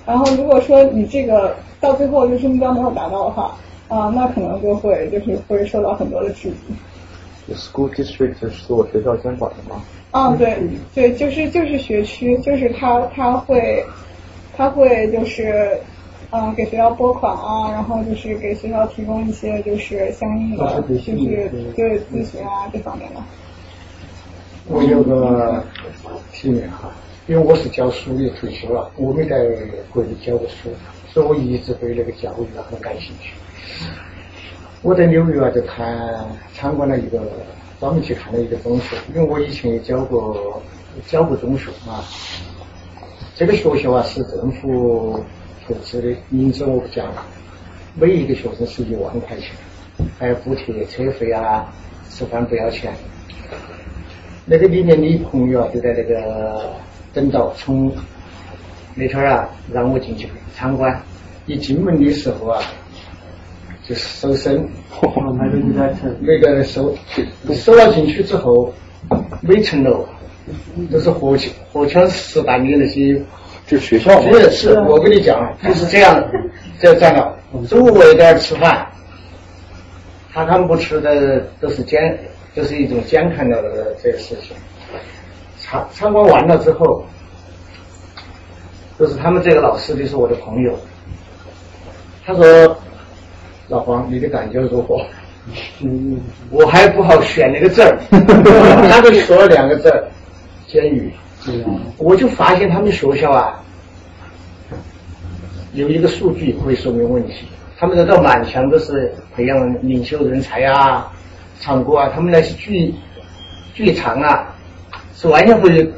[0.08, 3.56] 然后如果说你这个到最后就是目标没有达到的话，
[3.90, 7.54] 啊，那可能就会就是会受到很多的质疑。
[7.54, 9.82] School district 就是做学校监管的吗？
[10.12, 10.58] 啊，对
[10.96, 13.84] 对，就是就是学区，就是他他会
[14.56, 15.78] 他会就是。
[16.32, 23.20] 嗯，给学校拨款啊，然后就是给学校提供一些就是相应的，就是对咨询啊这方面的。
[24.68, 25.64] 我有个
[26.32, 26.92] 体验哈，
[27.26, 29.44] 因为我是教书也，退休了，我没在
[29.92, 30.70] 国内教过书，
[31.12, 33.34] 所以我一直对那个教育啊很感兴趣。
[34.82, 35.98] 我在纽约啊就看
[36.54, 37.22] 参观了一个，
[37.80, 40.62] 专门去看了一个中学，因为我以前也教过
[41.08, 42.04] 教过中学啊。
[43.36, 45.24] 这个学校啊是政府。
[45.68, 47.24] 投资的名字我不讲了，
[47.94, 49.52] 每一个学生是一万块钱，
[50.18, 51.72] 还有补贴车费啊，
[52.10, 52.92] 吃饭不要钱。
[54.46, 56.74] 那个里面的朋友啊，就在那个
[57.14, 57.96] 等到从
[58.96, 61.00] 那天啊，让我进去参观。
[61.46, 62.60] 一进门的时候啊，
[63.90, 64.70] 就搜身，
[66.20, 66.96] 每个人搜
[67.56, 68.72] 搜了进去之后，
[69.42, 70.08] 每层楼
[70.92, 73.20] 都是火枪火枪实弹的那些。
[73.66, 76.24] 就学校是是，我跟你讲，就是这样，
[76.80, 78.88] 这站了，中午我也在这吃饭，
[80.34, 82.18] 他他们不吃的都是监，
[82.56, 84.58] 就是一种监看的这个事情。
[85.60, 87.06] 参参观完了之后，
[88.98, 90.76] 就是他们这个老师就是我的朋友，
[92.26, 92.76] 他说
[93.70, 95.02] 老黄你的感觉如何？
[95.82, 96.20] 嗯
[96.52, 97.98] 我还不好选那个字儿，
[98.92, 100.04] 他就说了两个字儿，
[100.68, 101.12] 监狱。
[101.48, 103.60] 嗯我就发现他们学校啊，
[105.74, 107.48] 有一个数据可以说明问题。
[107.78, 111.12] 他们这满墙都是培养领袖人才啊，
[111.62, 112.94] 唱歌啊，他们那些剧
[113.74, 114.54] 剧场啊，
[115.16, 115.90] 是完全可以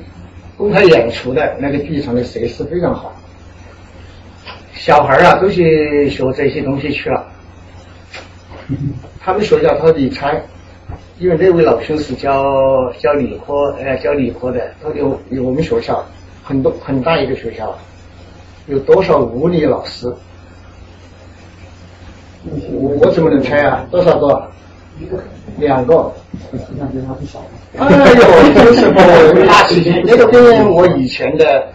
[0.56, 1.58] 公开演出的。
[1.60, 3.12] 那个剧场的设施非常好，
[4.76, 7.26] 小孩啊都去学这些东西去了。
[9.20, 10.42] 他们学校他理财。
[11.20, 14.60] 因为那位老兄是教教理科，呃，教理科的。
[14.82, 16.04] 他有有我们学校
[16.44, 17.78] 很多很大一个学校，
[18.66, 20.12] 有多少物理老师？
[22.44, 23.86] 我我怎么能猜啊？
[23.92, 24.50] 多少个？
[25.58, 26.12] 两个。
[27.78, 30.02] 哎呦，真是不大事情。
[30.04, 31.68] 那个跟我以前的，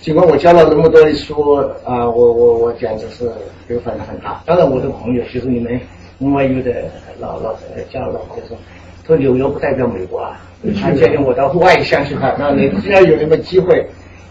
[0.00, 3.30] 尽管我教了那么多的书啊，我我我简直是
[3.68, 4.42] 有分很大。
[4.44, 5.80] 当然，我的朋友就是你们。
[6.22, 6.84] 另外有的
[7.18, 7.52] 老老
[7.92, 8.56] 家老就说，
[9.04, 10.40] 说纽约不代表美国啊，
[10.80, 12.36] 他建议我到外乡去看。
[12.38, 13.84] 那你既然有那个机会，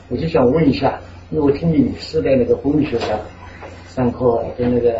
[0.08, 0.97] 我就想问一下，
[1.32, 3.08] 因为我听你是在那个公立学校
[3.93, 4.93] 上课，跟那个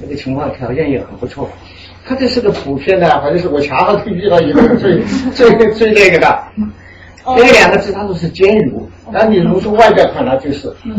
[0.00, 1.48] 那个情况条件也很不错。
[2.06, 5.02] 他这是个普遍的，反正是我恰好遇到一个最
[5.34, 6.44] 最最那个的，
[7.26, 8.72] 那个两个字，他说是监狱。
[9.10, 10.68] 那你如果说外表看，那就是。
[10.68, 10.94] 哈哈，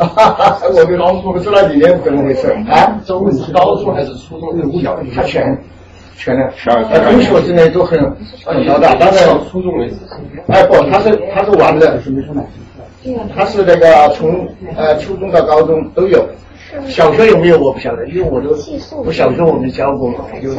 [0.74, 2.98] 我跟老师不知道里面怎么回事啊？
[3.04, 4.50] 中是高中还是初中？
[5.14, 5.44] 他全
[6.16, 6.50] 全的，
[6.88, 8.00] 他中学之内都很
[8.44, 9.96] 很高的，当然初中为止。
[10.48, 11.98] 哎不，他是他是完的，
[13.34, 16.24] 他是那个从呃初中到高中都有，
[16.88, 18.56] 小学有没有我不晓得，因为我都
[19.04, 20.50] 我小学我没教过嘛，有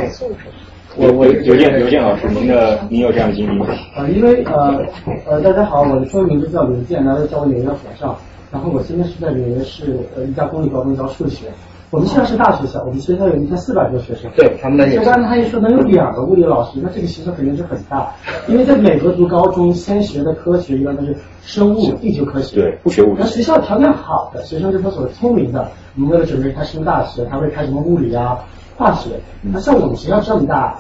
[0.98, 3.66] 我我邮件邮件老师，您的您有这样的经历吗？
[3.96, 4.84] 呃，因为呃
[5.26, 8.16] 呃，大家好，我的中文名字叫刘健，来自教我纽约和尚。
[8.52, 11.48] 然后我现在是在纽约市呃一家公立高中教数学。
[11.90, 14.32] 我们学校是大学校，我们学校有一千四百多学生。
[14.34, 18.14] 对，他们那就刚才他一说能有两个物理老师，那这个学校肯定是很大。
[18.48, 22.62] 因为在美国读高中，先学的科学一般都是生物、地球科学。
[22.62, 23.26] 对，不学物理那。
[23.26, 28.40] 学校条件好的学生，就是他所聪明的，我们为了准备他升大学，他会开什么物理啊、
[28.78, 29.10] 化学。
[29.42, 30.80] 那像我们学校这么大，就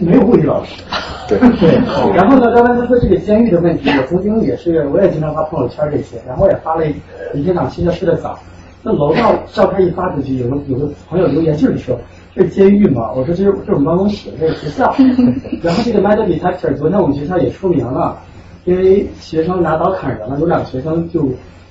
[0.00, 0.82] 没有物理老师。
[1.28, 1.74] 对 对，
[2.14, 6.94] 然后呢，刚才他说这个监狱的问题，我曾经也是，我也经常发朋友圈这些，然后也发了一
[7.34, 8.38] 一天档期叫睡得早。
[8.82, 11.96] 那楼道照片一发出去，有个有个朋友留言就是说，
[12.34, 13.12] 这是监狱吗？
[13.12, 14.94] 我说这是这是我们办公室，这是学校。
[15.62, 18.18] 然后这个 metal detector，昨天我们学校也出名了，
[18.64, 21.28] 因为学生拿刀砍人了，有两个学生就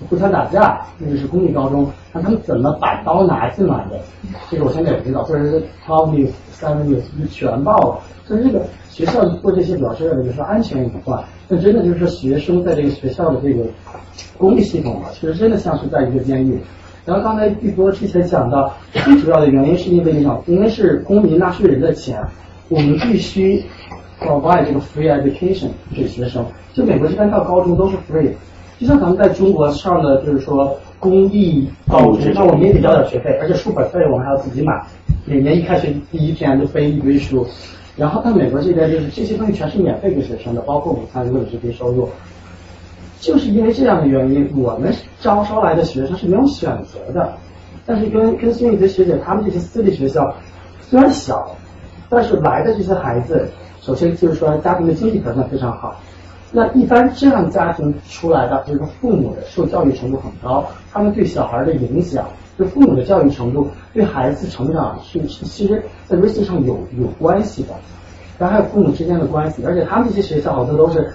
[0.07, 3.99] 互相打架，那个是公立高中，那他们怎么把刀拿进来的？
[4.49, 7.99] 这个我现在也不知道，或者是 twelve news、seven news 就全报了。
[8.25, 13.63] 所以这个学校做这些主要是为了就是安全隐患，那真的就是学生在这个学校的这个
[14.37, 16.59] 公立系统啊，其实真的像是在一个监狱。
[17.05, 22.21] 然后刚才玉波之前讲到，最主要的原因是因为那种，因为是公民纳税人的钱，
[22.67, 23.63] 我们必须
[24.21, 26.45] provide 这个 free education 给学生。
[26.73, 28.29] 就美国这边到高中都是 free，
[28.79, 34.81] 就像咱们在中国上的就是说公立高中，那我们也得交点学费，而且书本费我们还要自己买，
[35.25, 37.45] 每年一开学第一天就背一堆书。
[37.97, 42.07] 然后到美国这边就是这些东西全是免费给学生的，包括午餐如果你是低收入。
[43.19, 47.33] 就是因为这样的原因，我们招收来的学生是没有选择的。
[47.85, 50.33] 但是跟跟孙雨杰学姐他们这些私立学校
[50.79, 51.53] 虽然小，
[52.07, 53.49] 但是来的这些孩子，
[53.81, 55.99] 首先就是说家庭的经济条件非常好。
[56.51, 62.25] 那一般这样家庭出来的，这个父母的受教育程度很高，他们对小孩的影响，
[62.57, 67.69] 对父母的教育程度，对孩子成长是其实在 r i s 上有有关系的。
[68.37, 71.11] 然后还有父母之间的关系，而且他们这些学校好多都是。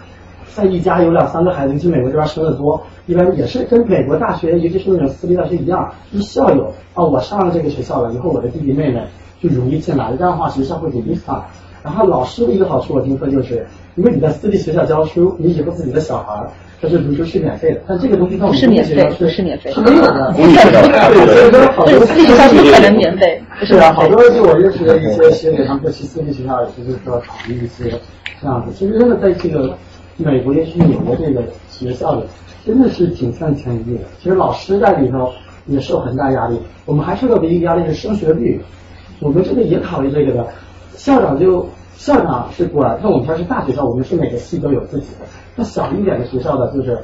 [0.55, 9.05] 在一家有两三个孩子，你去美国这边生的多，一般也是跟美国大学，尤其是那种私立大学一样，一校友啊，我上了这个学校了，以后我的弟弟妹妹
[9.41, 11.45] 就容易进来，这样的话学校会给力他。
[11.83, 16.45] 然后老师的一个好处，我听说就是，因为你在私立学校教书，你以后自己的小孩
[16.83, 20.33] 他是读书是免费的，但这个东西在我们是免费学校是是免费是没有的。
[20.37, 27.91] 公立学校对，所以说好多私立学校不可能免费，不是啊，好多就我认识的一些学姐，他们去私立学校也是就是说考虑一些
[28.41, 28.73] 这样子。
[28.77, 29.79] 其实真的在这个
[30.17, 32.23] 美国也是纽约这个学校里，
[32.67, 34.05] 真的是挺像监狱的。
[34.21, 35.33] 其实老师在里头
[35.67, 38.61] 也受很大压力，我们还受到的一个压力是升学率，
[39.21, 40.47] 我们这个也考虑这个的。
[40.97, 45.27] 校长就校长是管，那我们这儿是大学校，我们是每个系都有自己的。
[45.57, 46.99] 那小一点的学校的，就是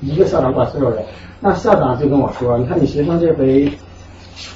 [0.00, 1.04] 一个校长管所有人。
[1.40, 3.70] 那校长就跟我说，你看你学生这回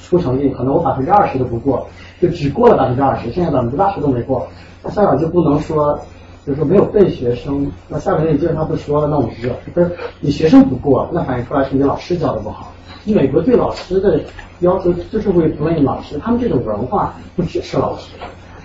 [0.02, 1.86] 出成绩，可能我百分之二十都不过，
[2.20, 4.46] 就只过了百分之二十，剩下百分之八十都没过。
[4.82, 5.98] 那校长就不能说，
[6.46, 12.72] 就是说没有被学生，那下面那基本上不说了，那我们就不是你学生不过，那反映出来是你老师教的不好。
[13.04, 14.18] 你美国对老师的
[14.60, 18.12] 要求就是会 blame 老师，他们这种文化不支持老师。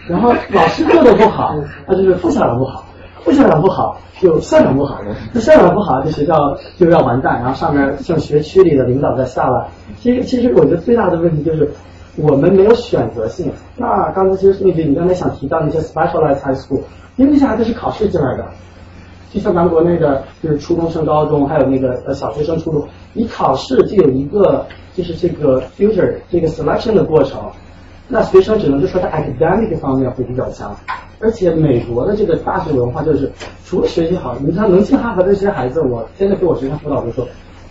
[0.10, 1.56] 然后老师做的不好，
[1.88, 2.84] 那就是副校长不好，
[3.24, 5.00] 副校长不好就校长不好，
[5.32, 6.34] 那校长不好，这学校
[6.78, 7.40] 就要完蛋。
[7.40, 9.68] 然后上面像学区里的领导再下来，
[10.00, 11.70] 其实其实我觉得最大的问题就是
[12.16, 13.52] 我们没有选择性。
[13.78, 16.82] 那刚才其实那句你刚才想提到那些 specialized high school，
[17.16, 18.44] 因为那些孩子是考试进来的，
[19.32, 27.40] 就像咱们国内的，就是初中升高中，还有那个呃小学升初中，你考试就有一个就是这个 filter 这个 selection 的过程。
[28.12, 30.76] 那学生只能就说他 academic 方面会比较强，
[31.20, 33.32] 而且美国的这个大学文化就是
[33.64, 37.28] 除了学习好，你看能进哈佛的这些孩子，我现在给我学生辅导就说，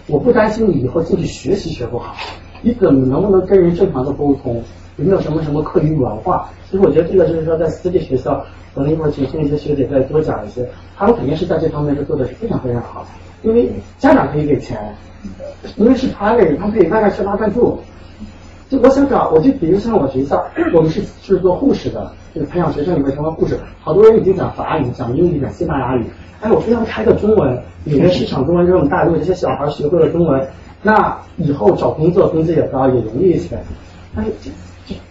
[0.06, 2.14] 我不担心你以后进去学习学不好，
[2.62, 4.62] 你怎么能不能跟人正常的沟通，
[4.94, 6.48] 有没有什么什么课余文化？
[6.70, 8.40] 其实我觉得这个就是说在私立学校，
[8.76, 10.64] 可能一会儿请孙一些学姐再多讲一些，
[10.96, 13.04] 他们肯定是在这方面是做的是非常非常好，
[13.42, 14.94] 因为家长可以给钱，
[15.74, 17.80] 因为是 private，他们可以外面吃拉饭住。
[18.68, 26.04] 就我想找，我就比如像我学校，我们是是做护士的，就是培养学生里面成为护士，好多人已经讲法语、讲英语、讲西班牙语。
[26.40, 30.46] 哎，我非要开个中文，里面市场中文这么大，如果这些小孩学会了中文，
[30.82, 33.58] 那以后找工作工资也高，也容易一些。
[34.14, 34.24] 哎，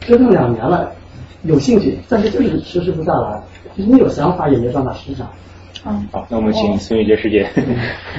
[0.02, 0.92] 折腾两年了，
[1.44, 3.42] 有兴趣，但是就是实施不下来。
[3.76, 5.28] 就是你有想法也没办法施展。
[5.86, 7.48] 嗯，好，那我们请孙玉杰师姐。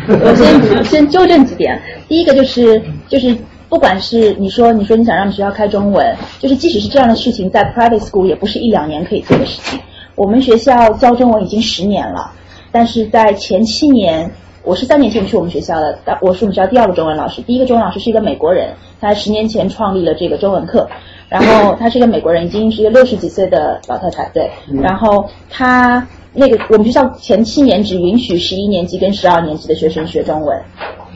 [0.07, 3.35] 我先先纠正几点，第一个就是就是
[3.69, 9.79] 不管是你说你说你想让学校开中文，就是即使是这样的事情，在 private school 也不是一两年可以做的事情。
[10.15, 12.33] 我们学校教中文已经十年了，
[12.73, 14.31] 但是在前七年，
[14.65, 20.89] 我是三年前去我们学校的，我是我们学校第二个中文老师，第一个中文老师是一个美国人，他十年前创立了这个中文课。
[21.29, 24.51] 然后他是一个美国人，已经是一个六十几岁的老太太，对。
[24.81, 30.59] 然后他那个我们学校前七年只允许十一年级跟十二年级的学生学中文，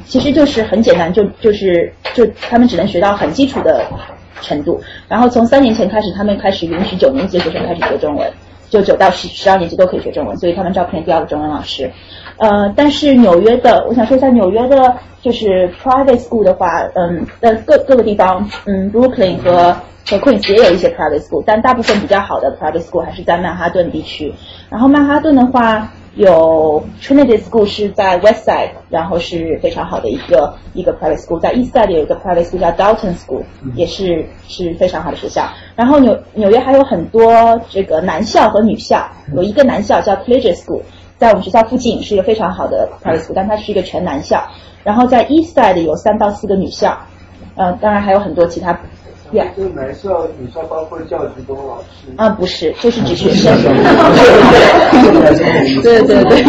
[0.06, 3.84] 其实就是很简单，就就是就他们只能学到很基础的
[4.40, 4.80] 程度。
[5.08, 8.30] 然后从三年前开始，他们开始允许九年级的学生开始学中文，
[8.68, 11.90] 就九到十十二年级都可以学中文，所以他们招聘第二个中文老师。
[12.38, 19.76] 呃，但是纽约的，我想说一下纽约的，就是 private school 的话，嗯，呃各各个地方，嗯，Brooklyn 和
[20.08, 24.34] 和 Queens 也有一些 private school，但大部分比较好的 private school 还是在曼哈顿地区。
[24.70, 33.42] 然后曼哈顿的话，有 Trinity School 是在 West Side，然后是非常好的一个一个 private school，在 East Side 有一个 private school 叫 Dalton School，
[33.74, 35.48] 也是是非常好的学校。
[35.76, 40.82] 然后纽纽约还有很多这个男校和女校，有一个男校叫 Collegiate School。
[41.22, 44.42] 在我们学校附近是一个非常好的 private school，但它是一个全男校。
[44.82, 46.98] 然后在 East Side 有三到四个女校，
[47.54, 48.76] 呃，当然还有很多其他。
[49.32, 49.54] Yeah.
[49.56, 52.12] 就是男校、女校包括教职工老师。
[52.16, 53.52] 啊，不是，就是指学生。
[55.80, 56.42] 对对对，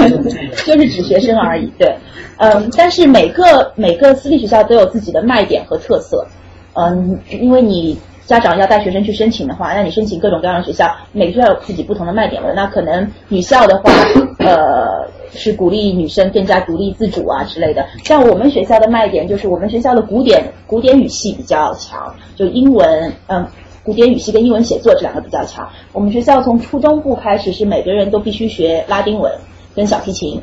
[0.66, 1.72] 就是指学生而已。
[1.78, 1.96] 对，
[2.38, 6.26] 嗯，但是每个每个私立学校都有自己的卖点和特色。
[6.74, 7.96] 嗯，因为你。
[8.26, 12.54] 家长要带学生去申请的话，那你申请各种各样的学校，每个学校有自己不同的卖点了。
[12.54, 13.92] 那可能女校的话，
[14.40, 17.86] 呃，是鼓励女生更加独立自主啊之类的。
[18.04, 23.46] 像我们学校的卖点就是我们学校的古典古典语系比较强，就英文，嗯，
[23.84, 25.68] 古典语系跟英文写作这两个比较强。
[25.92, 29.32] 我们学校从初中部开始是每个人都必须学拉丁文
[29.76, 30.42] 跟小提琴。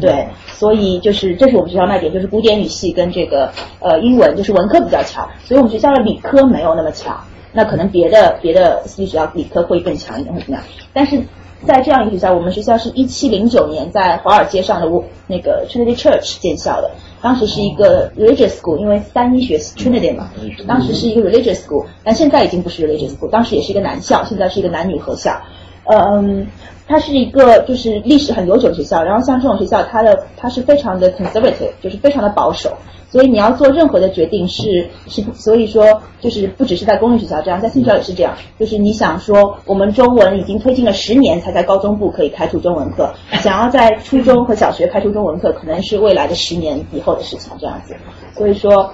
[0.00, 3.50] 对，所以就是这是我们学校卖点，就是古典语系跟这个
[3.80, 7.24] 呃英文，就是文科比较强，所以我们学校的理科没有那么强。
[7.54, 10.64] 那可能别的别的私立学校理科会更强一点，会怎么样？
[10.94, 11.22] 但是
[11.66, 14.86] 在这样一个学校，我们学校是一七零九年在华尔街上的
[15.26, 20.30] 那个 Trinity Church 建校的，当时是一个 religious school，因为三一学 Trinity 嘛，
[20.66, 25.40] 当时是一个 religious school，但现在已经不是 religious school，当时也是一个男校，现在是一个男女合校，
[25.84, 26.46] 嗯。
[26.84, 32.76] 它是一个就是历史很悠久的学校，然后像这种学校，它的它是非常的 conservative，就是非常的保守，
[33.08, 47.94] 所以你要做任何的决定是是，所以说就是不只是在公立学校这样，在私立学校也是这样，就是你想说我们中文已经推进了十年才在高中部可以开出中文课，想要在初中和小学开出中文课，可能是未来的十年以后的事情这样子，
[48.36, 48.92] 所以说，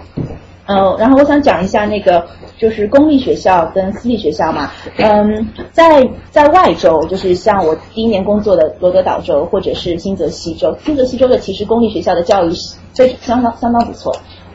[0.68, 2.24] 嗯，然后我想讲一下那个。
[2.58, 12.50] 就是公立学校跟私立学校嘛，嗯，在在外州，就是像我第一年工作的罗德岛州或者是新泽西州，新泽西州的其实公立学校的教育
[12.92, 14.12] 非相当相当不错，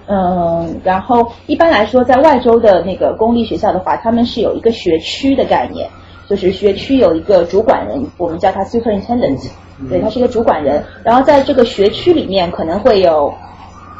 [0.07, 5.89] 嗯，然后一般来说，在外州的那个公立学校的话，他们是有一个学区的概念，
[6.29, 9.49] 就是学区有一个主管人，我们叫他 superintendent，
[9.87, 13.33] 对他是一个主管人，然后在这个学区里面可能会有，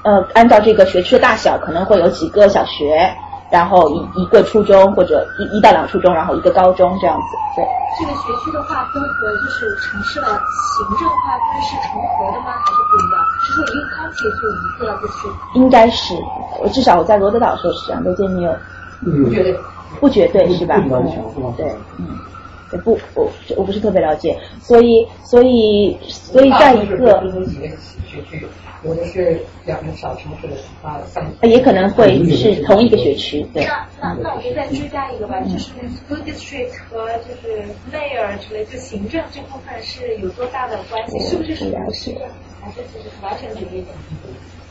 [0.03, 3.09] 呃，按照这个学区的大小，可能会有几个小学。
[3.51, 7.37] 然后一一个初中或者一一到两初中，然后一个高中这样子。
[7.55, 7.63] 对。
[7.99, 12.51] 这个学区的划分和就是城市的行政划分是重合的吗？
[12.65, 13.21] 还是不一样？
[13.43, 15.27] 是说一个 county 就一个就是？
[15.53, 16.15] 应该是，
[16.59, 18.03] 我至少我在罗德岛的时候是这样。
[18.03, 18.51] 罗杰，你有？
[19.23, 19.59] 不绝对。
[19.99, 20.73] 不绝对是吧？
[20.77, 22.07] 嗯，对，嗯，
[22.79, 27.23] 不，我我不是特别了解，所以所以所以在一个。
[28.85, 33.63] 有的是两个小城市的啊，三也可能会是同一个学区，对。
[33.63, 41.17] 那那那我就再追加一个吧，就是 school district 和就是 mayor 之类，就行政这部分是有多大的关系？
[41.19, 42.23] 是不是属于市政，
[42.59, 43.87] 还是就是完全独立的？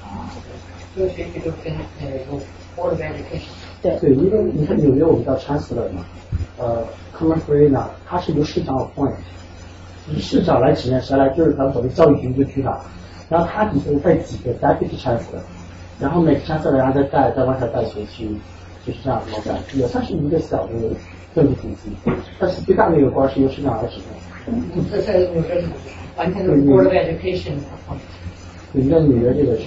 [0.04, 0.28] 啊，
[0.94, 1.72] 这个学区都跟
[2.02, 2.38] 呃有
[2.76, 3.48] board of education。
[3.80, 6.04] 对对，因为你看纽约我们叫 chancellor 嘛，
[6.58, 9.12] 呃 c o m m e r f r e e 呢，它是由市长 appoint，
[10.18, 12.84] 市长来指认谁来，就是咱们所谓教育局就去了。
[13.28, 15.40] 然后他底下带几个 deputy chancellor，
[15.98, 18.28] 然后每个 chancellor 然后再带再往下带学区，
[18.86, 20.72] 就是这样子的，也算是一个小的
[21.34, 22.12] 政治体系。
[22.38, 23.96] 但是最大的一个官是由市长来指
[24.44, 24.62] 认。
[24.90, 25.64] 这在纽约
[26.16, 27.54] 完全是 board of education。
[28.74, 29.62] 对，在纽约这个是。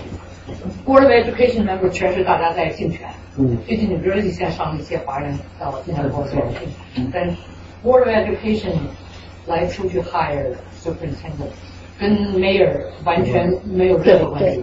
[0.86, 3.02] Board of education member 全是大家在竞选。
[3.38, 3.58] 嗯。
[3.66, 7.28] 最近你比如说你现在上一些华人到进来 board of education，但
[7.84, 8.74] board of education
[9.48, 11.52] 来出去 hire superintendent。
[11.98, 14.62] 跟 mayor 完全没有任何关系。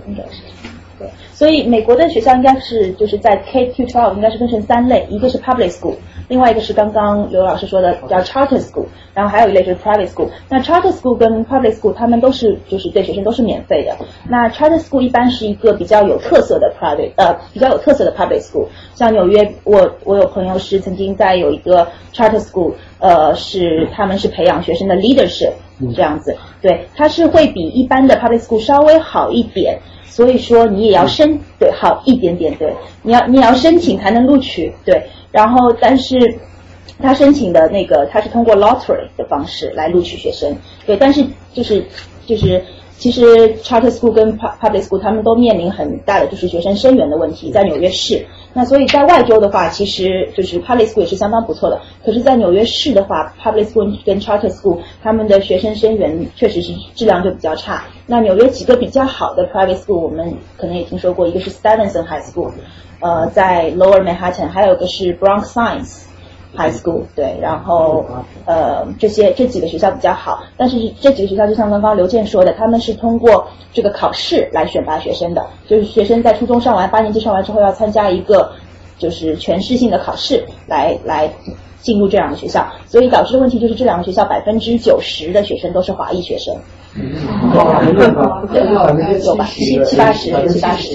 [1.33, 5.95] 所以美国的学校应该是就是在 K to twelve 应该是分成三类，一个是 public school，
[6.29, 10.29] 另外一个是刚刚刘老师说的叫 charter school，然后还有一类就是 private school。
[10.49, 13.97] 那 charter school 跟 public school 他们都是就是对学生都是免费的。
[14.29, 25.53] 那 charter school 一般是一个比较有特色的 private 呃比较有特色的 public school，像纽约我我有朋友是曾经在有一个 charter school，呃是他们是培养学生的 leadership。
[25.93, 36.39] 这样子，对，它是会比一般的 public school 稍微好一点，所以说你也要申，对，好一点点，对，你要你也要申请才能录取，对，然后但是
[37.01, 40.57] 他申请的那个他是通过 lottery 的方式来录取学生，
[40.87, 41.85] 对，但是就是
[42.27, 42.63] 就是
[42.99, 48.27] 其实 charter school 跟 public school 他们都面临很大的就是学生生源的问题，在纽约市。
[48.55, 51.81] 那所以在外州的话，其实就是 public school 也是相当不错的。
[52.05, 57.85] 可是，在纽约市的话，public school 跟 charter school 他们的学生生源确实是质量就比较差。
[58.07, 62.51] 那纽约几个比较好的 private school，我们可能也听说过，一个是 Stevenson High School，
[63.01, 66.03] 呃，在 Lower Manhattan，还有一个是 Bronx Science
[66.57, 68.05] High School，对，然后
[68.45, 70.43] 呃这些这几个学校比较好。
[70.57, 78.53] 但是这几个学校就像刚刚刘健说的，他们是通过这个考试来选拔学生的，就是学生在初中上完八年级上完之后要参加一个
[78.99, 81.31] 就是全市性的考试来来
[81.81, 86.55] 进入这两个学校，所以导致的问题就是这两个学校百分之九十的学生都是华裔学生。
[86.95, 87.11] 嗯
[89.25, 90.93] 有吧，七七八十，七八十。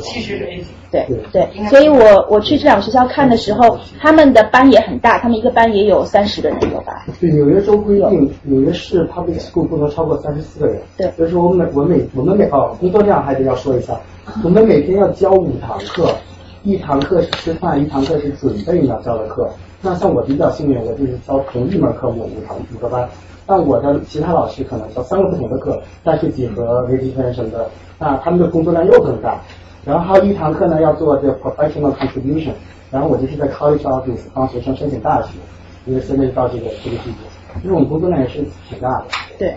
[0.00, 0.66] 七十是 A 级。
[1.08, 7.04] 对对，所以我我去这两个学校看的时候，他们的班也很大，他们一个班也有三十个人有吧？
[7.20, 10.80] 对，纽约州规定，纽约市 public school 不能超过三十四个人。
[10.96, 13.98] 对，所以说我们我每我们每哦，工作量还得要说一下，
[14.44, 16.14] 我们每天要教五堂课，
[16.62, 19.50] 一堂课是吃饭，一堂课是准备你要教的课。
[19.80, 23.08] 那像我比较幸运，我就是教同一门科目五堂五个班。
[23.46, 27.68] 但我的其他老师可能教三个不同的课，但是几何、微积分什么的，
[27.98, 29.38] 那他们的工作量又更大。
[29.84, 32.52] 然后还有一堂课呢要做这 professional contribution，
[32.90, 35.28] 然后我就是在 college office 帮学生申请大学，
[35.86, 37.18] 因为现在到这个这个季节，
[37.62, 39.04] 因为我们工作量也是挺大的。
[39.38, 39.56] 对，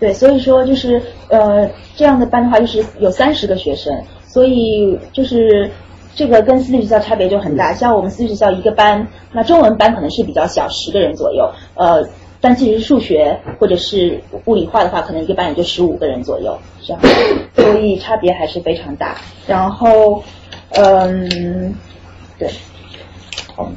[0.00, 3.92] 对，所以说就是呃这样的班的话，就是有三十个学生，
[4.26, 5.70] 所以就是
[6.14, 7.74] 这个跟私立学校差别就很大。
[7.74, 12.06] 像我们私立学校一个班，那中文班可能是比较小，十个人左右，呃。
[12.38, 17.02] 但其实数学或者是物理化的话，可能一个班也就十五个人左右，这样，
[17.54, 19.16] 所以差别还是非常大。
[19.46, 20.22] 然后，
[20.70, 21.74] 嗯，
[22.38, 22.50] 对，
[23.54, 23.68] 好，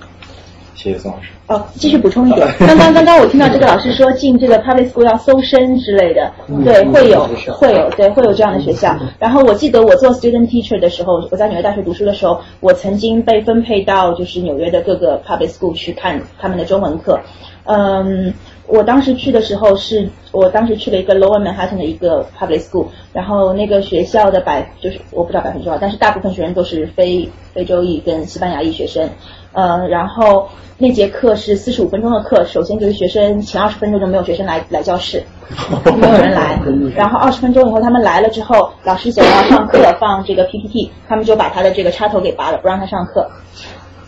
[0.75, 1.29] 谢谢宋老师。
[1.47, 6.31] 哦，继续补充一点， 刚刚刚刚我听到这个老师说进这个 public school 要搜身之类的，
[6.63, 8.95] 对，会有会有对会有这样的学校。
[9.17, 17.19] 然后我记得我做 student teacher 的时候，我在纽约大学读书的时候，我曾经被分配到就是纽约的各个 public school 去看他们的中文课，
[17.65, 18.33] 嗯。
[18.69, 29.09] 我当时去的时候是，我当时去了一个 Lower Manhattan 的一个 public school，然后那个学校的百就是我不知道百分之多少，但是大部分学生都是非非洲裔跟西班牙裔学生，
[29.53, 35.23] 呃，然后那节课是四十五分钟的课，首先就是学生前二十分钟就没有学生来来教室，
[35.99, 36.59] 没有人来，
[36.95, 43.29] 然后二十分钟以后他们来了之后，老师想要上课放这个 PPT，他们就把他的这个插头给拔了，不让他上课。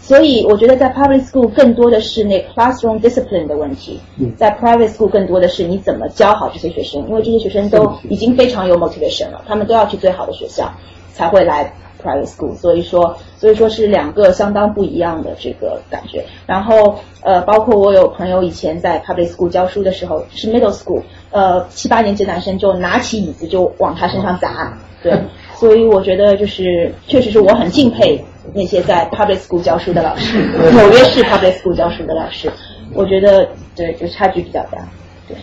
[0.02, 4.00] 所以我觉得在 public school 更多的是那 classroom discipline 的问题，
[4.36, 10.74] 在 private school 更多的是你怎么教好这些学生，因为这些学生都已经非常有 motivation 了，他们都要去最好的学校
[11.14, 11.72] 才会来
[12.04, 16.26] private school，所以说所以说是两个相当不一样的这个感觉。
[16.48, 25.14] 然后呃，包括我有朋友以前在 public school 教书的时候是 middle school，呃七八年级男生就拿起椅子就往他身上砸，对，
[25.56, 28.26] 所以我觉得就是确实是我很敬佩。
[28.54, 30.38] 那些在 public school 教书的老师，
[30.74, 32.52] 纽约市 public school 教书的老师，
[32.94, 34.88] 我觉得对，就差距比较大，
[35.28, 35.36] 对，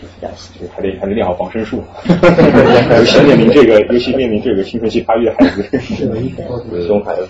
[0.00, 5.62] 就比较就还得还得练好防身术， 尤其面临这个，尤其面临这个青春期发育的孩子，
[6.86, 7.28] 熊孩子，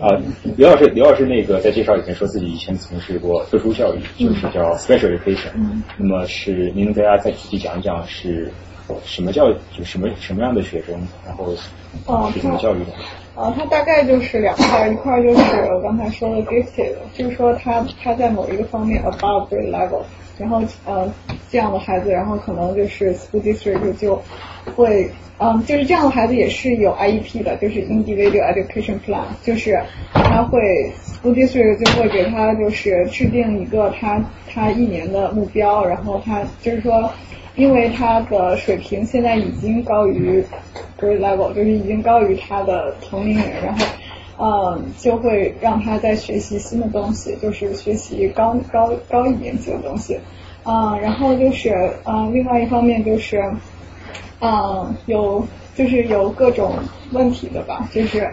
[0.00, 0.14] 啊，
[0.56, 5.50] 刘老师，刘老师那个在介绍以前说自己以前从事过特殊教育，就是叫 special education，
[5.96, 8.52] 那么是您能给大家再具体讲一讲是
[9.04, 10.94] 什么教，就什么什么样的学生，
[11.26, 11.54] 然后
[12.32, 12.92] 是怎么教育的？
[13.40, 20.02] 呃，它大概就是两块，一块就是我刚才说的 gifted，就是说他他在某一个方面 above grade level，
[20.36, 21.08] 然后呃
[21.48, 24.20] 这样的孩子，然后可能就是 school district 就
[24.74, 25.08] 会，
[25.38, 29.80] 嗯，就是这样的孩子也是有 IEP 的，就是 individual education plan，就是
[30.12, 34.20] 他会 school district 就会给他就是制定一个他
[34.52, 37.08] 他一年的目标，然后他就是说。
[37.58, 40.42] 因为他的水平现在已经高于
[40.96, 50.20] grade level，就是已经高于他的同龄人，然后，嗯，就会让他在学习新的东西，就是学习高高高一年级的东西，
[50.62, 53.42] 啊，然后就是，嗯，另外一方面就是，
[54.40, 55.44] 嗯，有
[55.74, 56.76] 就是有各种
[57.10, 58.30] 问题的吧，就是，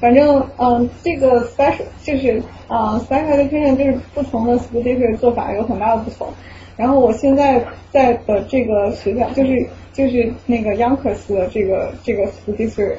[0.00, 6.28] 反正，嗯，这个 special 就是，啊，special education 就是不同的 school district 做法有很大的不同。
[6.76, 12.24] 然后我现在在的这个学校，就是就是那个 Yonkers 的这个这个
[12.56, 12.96] district，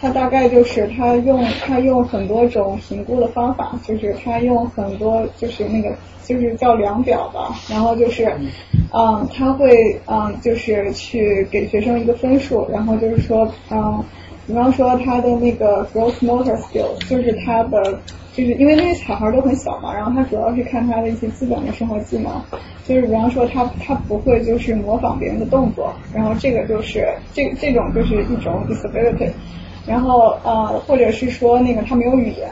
[0.00, 5.94] 他大概就是他用他用很多种评估的方法，就是他用很多就是那个
[6.24, 8.24] 就是叫量表吧，然后就是
[8.94, 9.28] 嗯。
[9.32, 14.02] 他会嗯就是去给学生一个分数，然后就是说嗯
[14.46, 18.00] 比方说他的那个 gross motor skills，就是他的
[18.34, 22.32] 就是因为那些小孩都很小嘛，然后他主要是看他的一些基本的生活技能，
[22.86, 29.30] 就是比方说他他不会就是模仿别人的动作，然后这个就是这这种就是一种 disability，
[29.86, 32.48] 然后呃或者是说那个他没有语言。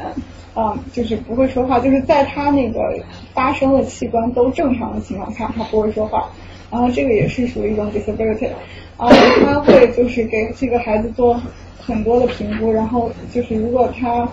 [0.55, 2.81] 啊，就是不会说话，就是在他那个
[3.33, 6.29] 发声的器官都正常的情况下，他不会说话。
[6.69, 8.49] 然后这个也是属于一种 disability。
[8.97, 9.09] 啊，
[9.45, 11.41] 他会就是给这个孩子做
[11.79, 14.29] 很多的评估，然后就是如果他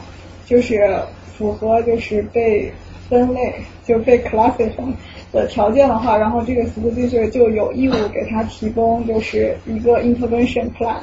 [0.48, 0.98] 就是
[1.38, 2.72] 符合就是被
[3.10, 3.54] 分类
[3.86, 4.94] 就被 classify
[5.32, 10.98] 的条件的话，然后这个 school district 就有义务给他提供就是一个 intervention plan，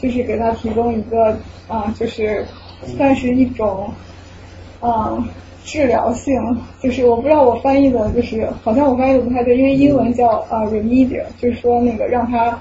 [0.00, 1.36] 就是给他提供一个
[1.68, 2.44] 啊，就是
[2.96, 3.90] 算是一种。
[4.82, 5.22] 嗯，
[5.62, 6.32] 治疗性
[6.82, 12.58] 就是我不知道我翻译的，就是好像我翻译的不太对，因为英文叫啊 remedial，就是说那个让他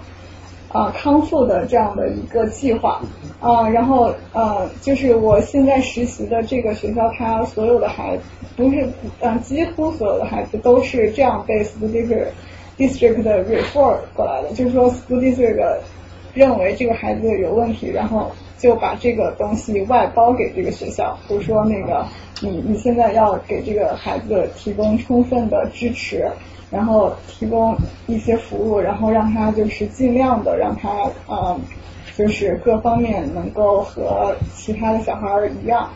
[0.70, 3.02] 啊康复的这样的一个计划
[3.40, 8.24] 啊，然后呃就是我现在实习的这个学校，它所有的孩子
[8.56, 8.88] 不是
[9.20, 12.28] 嗯几乎所有的孩子都是这样被 school district
[12.78, 15.78] district 的 refer 过来的，就是说 school district
[16.34, 18.32] 认为这个孩子有问题，然后。
[18.60, 22.06] 就把这个东西外包给这个学校，比如说那个
[22.42, 26.30] 你你现在要给这个孩子提供充分的支持，
[26.72, 27.76] 然后提供
[28.08, 30.90] 一些服务，然后让他就是尽量的让他
[31.28, 31.60] 呃
[32.18, 35.90] 就是各方面能够和其他的小孩儿一样，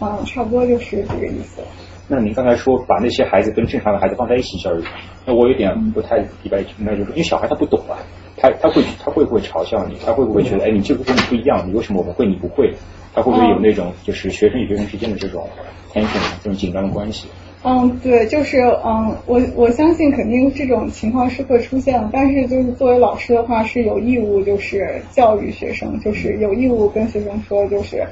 [0.00, 1.62] 嗯，差不多就是这个意思。
[2.08, 4.82] 那您刚才说把那些孩子跟正常的孩子放在一起教育，
[5.24, 7.96] 那我有点不太明白，那就是因为小孩他不懂啊。
[8.36, 9.96] 他他会他会不会嘲笑你？
[10.04, 11.64] 他会不会觉得哎，你这个跟你不一样？
[11.68, 12.74] 你为什么我们会你不会？
[13.14, 15.48] 他会不会有那种就是学生与学生之间的这种
[15.92, 17.28] tension 这种紧张的关系？
[17.64, 22.10] 嗯，对，就是嗯，我我相信肯定这种情况是会出现的。
[22.12, 28.04] 但是就是作为老师的话，是有义务就是教育学生，就是有义务跟学生说就是。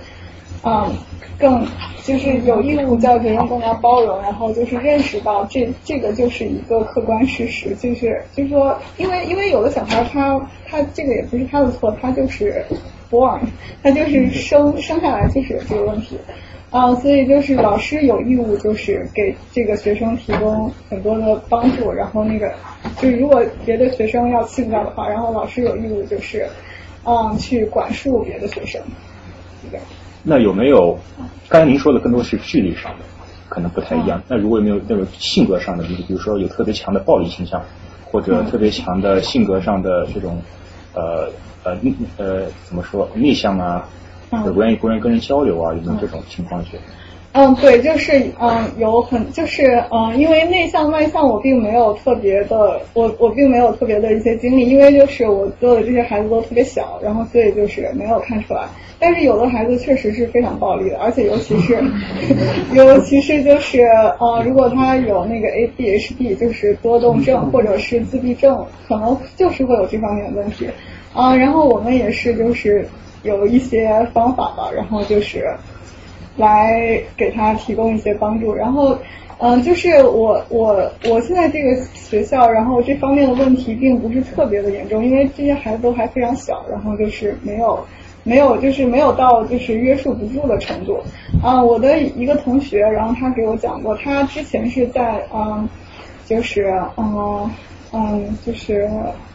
[0.63, 0.93] 嗯，
[1.39, 1.67] 更
[2.05, 10.39] 就是有义务教学生更加包容，然后就是认识到这这个就是一个客观事实，就是就是说，因为因为有的小孩他
[10.69, 12.63] 他这个也不是他的错，他就是
[13.11, 13.41] born，
[13.83, 16.19] 他就是生生下来就是有这个问题
[16.71, 22.53] 啊，所以就是老师有义务就是给这个学生提供很多的帮助，然后那个
[23.01, 26.47] 就是如果别的学生要请教的话，然后老师有义务就是
[27.05, 28.81] 嗯去管束别的学生，
[29.71, 29.85] 这样。
[30.23, 30.97] 那有没有？
[31.49, 33.05] 刚才您说的更多是智力上的，
[33.49, 34.23] 可能不太一样。
[34.29, 37.61] 那如果有没有那种性格上的，比如说有特别强的暴力倾向，
[38.05, 40.41] 或者特别强的性格上的这种
[40.95, 41.29] 呃
[41.65, 41.77] 呃
[42.17, 43.89] 呃怎么说内向啊，
[44.31, 46.63] 不愿意不愿意跟人交流啊，有没有这种情况？
[46.65, 46.83] 觉得？
[47.33, 58.63] 嗯，对，就是嗯，有很就是嗯，因为内向外向我并没有特别的，我我并没有特别的一些经历，因为就是我做的这些孩子都特别小，然后所以就是没有看出来。
[58.99, 61.79] 但是有的孩子确实是非常暴力的，而且尤其是
[62.75, 63.83] 尤其是就是
[64.19, 70.69] 呃，如果他有那个 ADHD，就是多动症或者是自闭症，可能就是会有这方面的问题
[71.15, 71.35] 啊。
[71.37, 72.87] 然后我们也是就是
[73.23, 75.47] 有一些方法吧，然后就是。
[76.37, 78.97] 来给他提供一些帮助，然后，
[79.41, 87.79] 嗯，就是我我我现在这个学校，然后这方面的问题并不是特别的严重，因为这些孩子都还非常小，然后就是没有
[88.23, 90.99] 没有就是没有到就是约束不住的程度。
[91.43, 95.69] 啊，我的一个同学，然后他给我讲过，他之前是在嗯，
[96.25, 97.51] 就是嗯
[97.93, 98.89] 嗯就是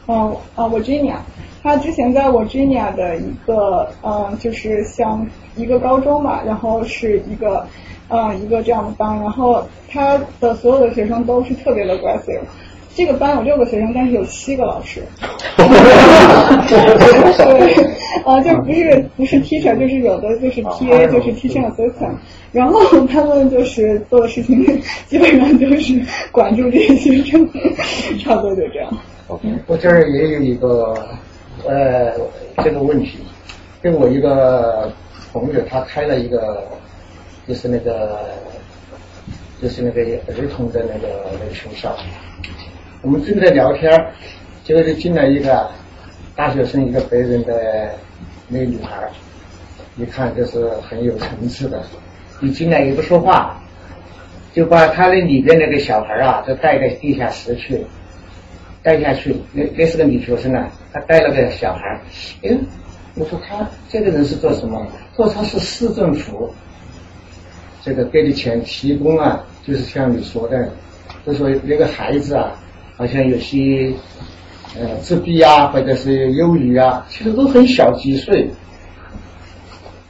[0.08, 1.16] 嗯啊 Virginia。
[1.64, 7.66] 他之前在 Virginia 的一个，嗯，就是像一个高中嘛，然后是一个，
[8.08, 12.42] 嗯，一个这样的班，然后他的所有的学生都是特别的 aggressive。
[12.94, 15.02] 这个班有六个学生，但是有七个老师。
[16.68, 17.86] 对，
[18.24, 22.16] 啊，就不是不是 teacher，就是有的就是 TA，就是 teaching assistant。
[22.52, 24.64] 然后他们就是做的事情，
[25.08, 26.00] 基本上就是
[26.32, 27.48] 管住这些学生，
[28.24, 28.90] 差不多就这样。
[29.28, 30.94] OK，我这儿也有一个。
[31.66, 32.12] 呃，
[32.64, 33.18] 这个问题，
[33.82, 34.92] 跟我一个
[35.32, 36.64] 朋友，他开了一个，
[37.48, 38.20] 就是那个，
[39.60, 41.96] 就是那个儿童的那个那个学校。
[43.02, 43.90] 我们正在聊天，
[44.64, 45.68] 结果就进来一个
[46.36, 47.96] 大学生，一个白人的
[48.48, 49.10] 那女孩，
[49.98, 51.84] 一看就是很有层次的，
[52.42, 53.62] 一进来也不说话，
[54.54, 57.86] 就把他那里边那个小孩啊，就带到地下室去。
[58.84, 62.00] 带下去，那那是个女学生啊，她带了个小孩。
[62.44, 62.56] 哎，
[63.16, 64.86] 我说他这个人是做什么？
[65.16, 66.54] 说他是市政府，
[67.82, 70.70] 这个给的钱提供啊，就是像你说的，
[71.26, 72.52] 就说那个孩子啊，
[72.96, 73.92] 好像有些
[74.80, 78.50] 呃自闭啊，或者是忧郁啊，其实都很小几岁，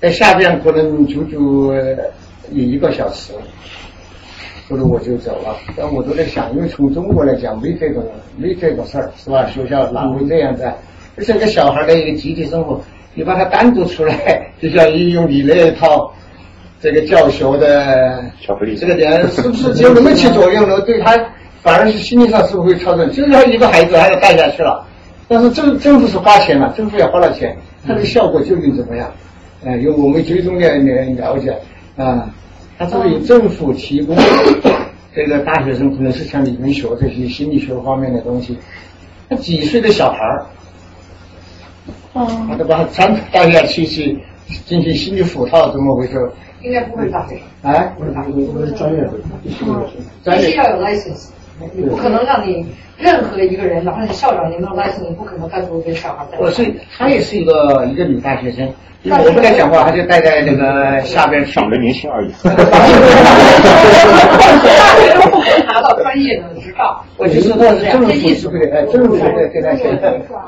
[0.01, 1.74] 在下边可能足足
[2.51, 3.34] 一个小时，
[4.70, 5.55] 后来我就走了。
[5.76, 8.03] 但我都在想，因为从中国来讲，没这个
[8.38, 9.45] 没这个事儿，是吧？
[9.47, 10.72] 学校哪会这样子？
[11.18, 12.82] 而且个小孩的一个集体生活，
[13.13, 16.11] 你把他单独出来， 就像你用你那一套
[16.82, 18.24] 这个教学的
[18.78, 20.82] 这个点，是不是只有那么起作用了？
[20.82, 21.16] 对他
[21.66, 23.09] 反而是心理上是不是会超重？
[23.09, 24.86] 就是要一个孩子还要带下去了，
[25.28, 27.57] 但是政政府是花钱了，政府也花了钱，
[27.88, 29.11] 它的效果究竟怎么样？
[29.63, 31.57] 呃，由我们最终的了了解
[31.97, 32.30] 啊，
[32.78, 34.16] 它是由政府提供
[35.16, 38.55] 这个大学生可能是像你们学这些心理学方面的东西，
[39.28, 40.45] 他几岁的小孩儿。
[42.13, 44.18] 他都把他单带下去去
[44.66, 46.32] 进行心理辅导，怎么回事？
[46.61, 47.38] 应该不会发生。
[47.63, 49.11] 哎，不是专业的，
[49.43, 51.28] 必须要有 license，
[51.75, 52.65] 你不可能让你
[52.97, 56.37] 任何一个人，哪怕是校长，你没有 license，你不可能单独跟小孩在。
[56.39, 56.65] 我是，
[56.97, 58.67] 她也是一个一个女大学生。
[59.07, 62.31] 我不敢讲话，他就待在那个 下边，长得年轻而已。
[62.41, 62.51] 大
[64.97, 67.05] 学都不能拿到专业的执照。
[67.15, 67.55] 我就是说，
[67.91, 68.67] 政府是不是？
[68.73, 69.95] 哎，政府在给他写，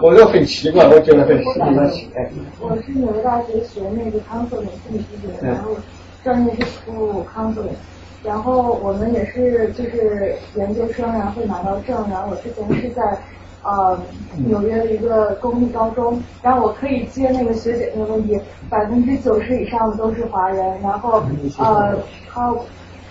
[0.01, 2.25] 我就很奇怪，我觉得很奇怪。
[2.59, 5.77] 我是纽约大学学那个 counseling 心理咨询，然后
[6.23, 7.77] 专业是 school counseling，
[8.23, 13.17] 然后我们也是就是研究生，然后会拿到证，然后我之前是在。
[13.63, 13.99] 呃，
[14.45, 18.39] 纽约的一个公立高中，然后我可以接那个学姐那个问题，
[18.69, 21.21] 百分之九十以上的都是华人，然后
[21.57, 21.97] 呃
[22.31, 22.59] ，top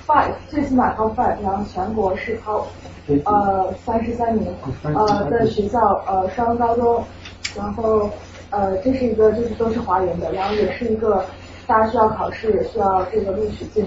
[0.06, 2.62] five 最起码 top five，然后全国是 top
[3.24, 4.46] 呃三十三名
[4.82, 7.04] 呃的学校呃双高中，
[7.54, 8.08] 然后
[8.48, 11.22] 呃这是一个就是都是华人的，然后也是一个
[11.66, 13.84] 大家需要考试需要这个录取进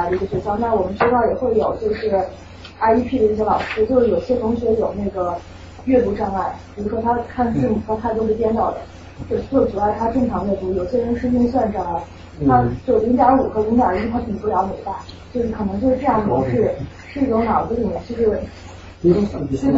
[0.00, 2.10] 来的一个学校，那我们学校也会有就是
[2.80, 5.36] IEP 的一些老师，就是有些同学有那个。
[5.84, 8.78] 阅读障碍，比如说他看字母和态度是颠倒的，
[9.28, 10.72] 就就阻碍他正常阅读。
[10.74, 12.00] 有些人是运算障碍，
[12.46, 15.00] 他就零点五和零点一他比不了美大，
[15.34, 16.70] 就是可能就是这样模式，
[17.12, 18.38] 是一种脑子里面就是
[19.56, 19.72] 是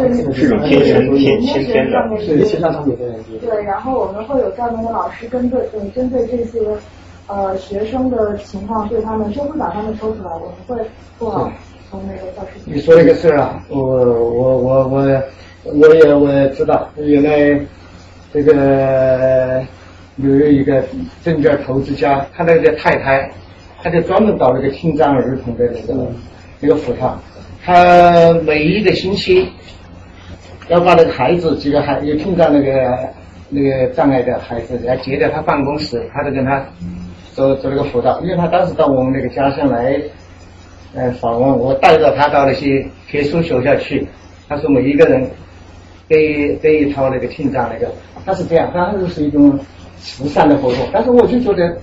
[0.51, 3.17] 种天生天先天先天的。
[3.41, 6.61] 对，然后我们会有专门的老师针对嗯针对这些
[7.27, 10.87] 呃学生的情况，对他们就会把他们抽出来，我们会
[11.19, 11.51] 做
[11.91, 12.61] 从那个教室。
[12.65, 15.23] 你说这个事儿啊，我我我我。
[15.67, 17.59] 我也我也知道，原来
[18.35, 19.65] 这个
[20.17, 20.85] 有一个
[21.23, 23.31] 证券投资家，他那个太太，
[23.83, 26.07] 他就专门搞那个听障儿童的那个
[26.61, 27.19] 那个辅导，
[27.65, 29.51] 他每一个星期
[30.69, 33.09] 要把那个孩子几个孩有听障那个
[33.49, 36.63] 那个障碍的孩子要接到他办公室，他就跟他
[37.35, 40.01] 做做那个辅导，因为他当时到我们那个家乡来
[40.95, 44.07] 呃访问，我带着他到那些特殊学校去，
[44.49, 45.29] 他说每一个人。
[46.07, 47.91] 给给一套那个听障那个，
[48.27, 49.59] 他是这样，他是一种
[49.99, 50.87] 慈善的活动。
[50.93, 51.75] 但是我就觉得，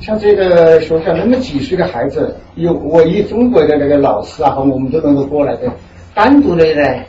[0.00, 5.70] 像这个学校那么几岁的孩子，有我以中国的那个老师啊和我们都能够过来的，
[6.14, 7.02] 单独的呢，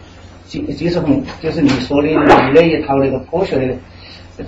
[0.45, 2.15] 就就是很就是你说的你
[2.53, 3.73] 那一套那个科学的，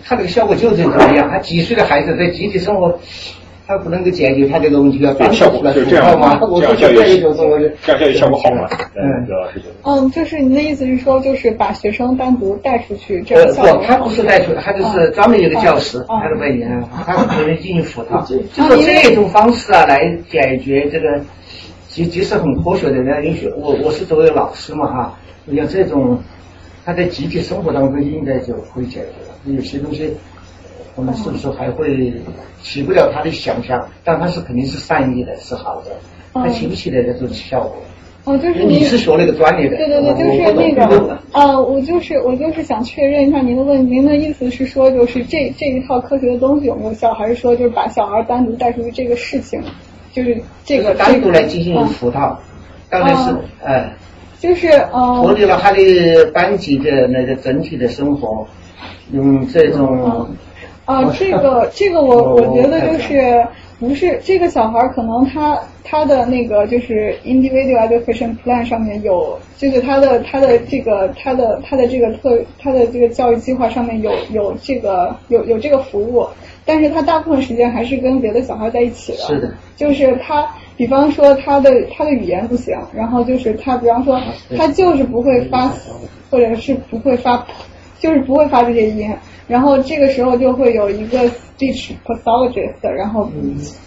[0.05, 1.29] 他这个效果就是怎么样？
[1.29, 2.99] 他几岁的孩子在集体生活。
[3.69, 6.39] 他不能够解决他这个问题要单效果来这样吗？
[6.41, 8.65] 我说这个就是我这样教育效果好吗？
[8.95, 9.27] 嗯，
[9.83, 21.19] 嗯，就是您的意思是说，就是把学生单独带出去这样不，他不是带出，他就是专门有个教室，他都在里面，他是给人进行辅导，就是这种方式啊来解决这个，
[21.89, 22.93] 其其实很科学的。
[22.93, 25.19] 人家学我我是作为老师嘛哈，
[25.53, 26.17] 像这种
[26.87, 30.09] 他在集体生活当中应该就会解决了，有些东西。
[30.95, 32.13] 我们是不是还会
[32.63, 33.85] 起不了他的想象？
[34.05, 35.91] 但他是肯定是善意的，是好的。
[36.33, 37.75] 他起不起来的这种效果？
[38.23, 39.75] 哦，就是你是学那个专业的。
[39.75, 49.61] 对对对，就是那个呃，我就是我就是想确认一下您的问，您的意思是说，就是这这一套科学的东西有没有效，还是说就是把小孩单独带出去这个事情，
[50.13, 52.39] 就是这个单独来进行辅导，
[52.89, 53.93] 当然是哎，
[54.39, 58.45] 就是呃，脱离了他的班级的那个整体的生活，
[59.11, 60.27] 用这种。
[60.85, 63.45] 啊，这个这个 我我觉得就是
[63.77, 76.25] 不是这个小孩可能他他的那个就是 individual education plan 上面有，就是他的他的这个他的他的这个特他的这个教育计划上面有有这个有有这个服务，
[76.65, 79.17] 但是他大部分时间还是跟别的小孩在一起的。
[79.17, 79.51] 是的。
[79.75, 80.47] 就是他，
[80.77, 84.21] 比方说他的他的语言不行，然后就是他比方说
[84.55, 85.73] 他就是不会发，
[86.29, 87.45] 或者是不会发，
[87.99, 89.11] 就是不会发这些音。
[89.47, 93.29] 然后这个时候就会有一个 speech pathologist，然后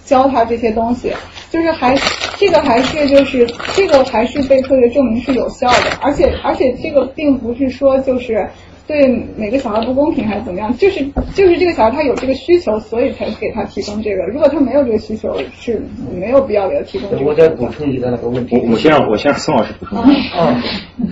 [0.06, 1.12] 教他这些东西，
[1.50, 1.94] 就是还
[2.38, 8.48] 这个还是就是这个还是被科学证明是有效的，而且而且这个并不是说就是
[8.86, 9.06] 对
[9.36, 10.76] 每个小孩不公平还是怎么样？
[10.76, 11.04] 就是
[11.34, 14.24] 就是这个小孩他有这个需求，所以才给他提供这个。
[14.26, 15.80] 如果他没有这个需求，是
[16.12, 17.24] 没有必要给他提供这个。
[17.24, 18.56] 我再补充一个那个问题。
[18.56, 19.98] 我我先让我先让孙老师补充。
[19.98, 20.62] 啊，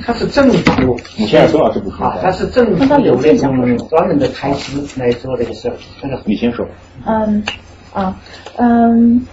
[0.04, 0.96] 他是政府。
[1.20, 2.04] 我先让孙老师补充。
[2.04, 5.74] 啊，他是政府有那种专门的开支来做这个事儿。
[6.02, 6.66] 那个你先说。
[7.06, 7.44] 嗯，
[7.92, 8.16] 啊，
[8.56, 9.26] 嗯。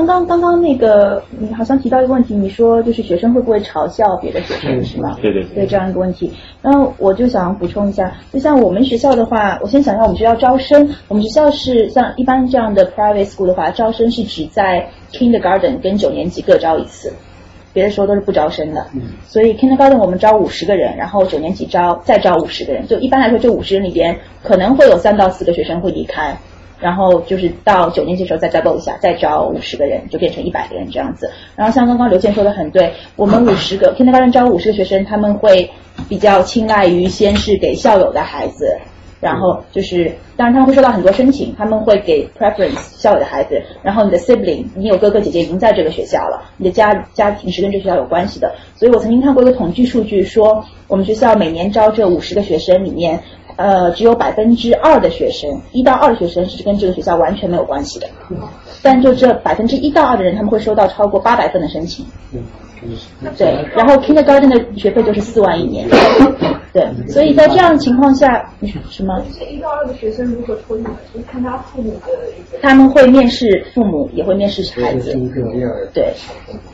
[0.00, 5.16] 刚刚刚刚那个，你好像提到一个问题，你说就是学生会不会嘲笑别的学生，是吗？
[5.20, 6.32] 对对对，这样一个问题。
[6.62, 17.12] 然后我就想补充一下，就像我们学校的话，我先想想我们学校招生，我们学校是像一般这样的 private school 的话，招生是只在 kindergarten 跟九年级各招一次，
[17.74, 18.86] 别的时候都是不招生的。
[18.94, 19.02] 嗯。
[19.26, 26.38] 所以 kindergarten 我们招五十个人，然后九年级招再招五十个人，就一般来说这五十人里边可能会有三到四个学生会离开。
[26.80, 31.30] 然后就是到九年级的时候再 double 一下，再招五十个人，就变成一百个人这样子。
[31.54, 35.70] 然后像刚刚刘健说的很对，我们 五十个 kindergarten 招五十个学生，他们会
[36.08, 38.78] 比较青睐于先是给校友的孩子，
[39.20, 43.62] 然后就是当然他们会收到很多申请，他们会给 preference 校友的孩子。
[43.82, 48.54] 然后你的 sibling，你有哥哥姐姐已经在这个学校了，你的家家庭是跟这学校有关系的。
[48.74, 53.20] 所以我曾经看过一个统计数据，说我们学校每年招这五十个学生里面。
[53.60, 58.08] 呃，只有百分之二的学生，一到二的学生是跟这个学校完全没有关系的。
[58.80, 62.06] 但就这百分之一到二的人，他们会收到超过八百份的申请。
[63.36, 65.86] 对，然后 kindergarten 的学费就是四万一年。
[66.72, 68.50] 对，所以在这样的情况下，
[68.88, 69.22] 什么？
[69.50, 70.88] 一到二的学生如何抽呢？
[71.12, 72.06] 就看他父母的。
[72.62, 75.12] 他们会面试父母，也会面试孩子。
[75.92, 76.14] 对，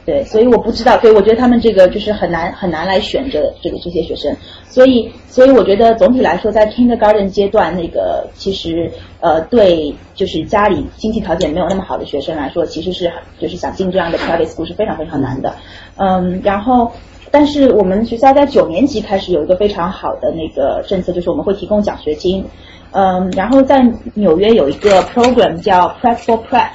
[0.05, 4.33] 对，所以我不知道，所以我觉得他们这个就是很难很难来选择这个这些学生。
[4.69, 8.91] 所以，所以我觉得总体来说，在 kindergarten 阶段，那个其实
[9.21, 15.55] 呃，对就是家里经济条件没有那么好的学生来说，其实是就是想进这样的 private school 是非常非常难的。
[15.97, 16.93] 嗯，然后。
[17.29, 22.43] 但是我们学校在九年级开始有一个非常好的那个政策，就是我们会提供奖学金。
[22.93, 26.71] 嗯，然后在纽约有一个 program 叫 Prep for Prep，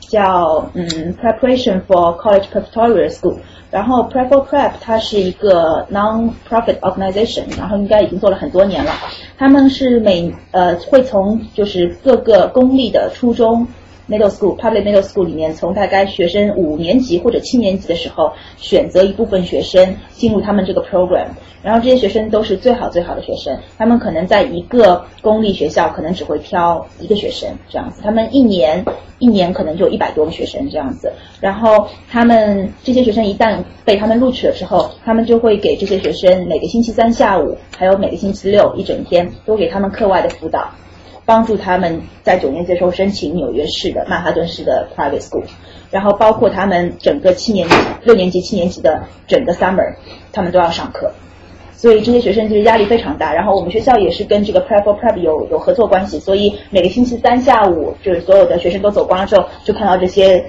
[0.00, 3.38] 叫嗯 Preparation for College Preparatory School。
[3.74, 8.92] 然后 Prep for Prep 它是一个 non-profit organization，然后应该已经做了很多年了。
[9.36, 13.66] 他们是每呃会从就是各个公立的初中。
[14.06, 21.28] Middle school, public middle school 里面，从大概学生五年级或者七年级的时候，选择一部分学生进入他们这个 program，
[21.62, 28.84] 然后这些学生都是最好最好的学生，他们可能在一个公立学校可能只会挑一个学生这样子，他们一年
[29.20, 40.68] 一年可能就一百多个学生这样子，然后他们这些学生一旦被他们录取了之后，他们就会给这些学生每个星期三下午，还有每个星期六一整天都给他们课外的辅导。
[41.26, 45.44] 帮助他们在九年级的时候申请纽约市的曼哈顿市的 private school，
[45.90, 49.94] 然后包括他们整个七年级、六年级、七年级的整个 summer，
[50.32, 51.12] 他们都要上课，
[51.74, 53.32] 所以这些学生就是压力非常大。
[53.32, 60.44] 然后我们学校也是跟这个 prep for prep 有有合作关系，所以每个星期三下午，就是所有的学生都走光了之后，就看到这些。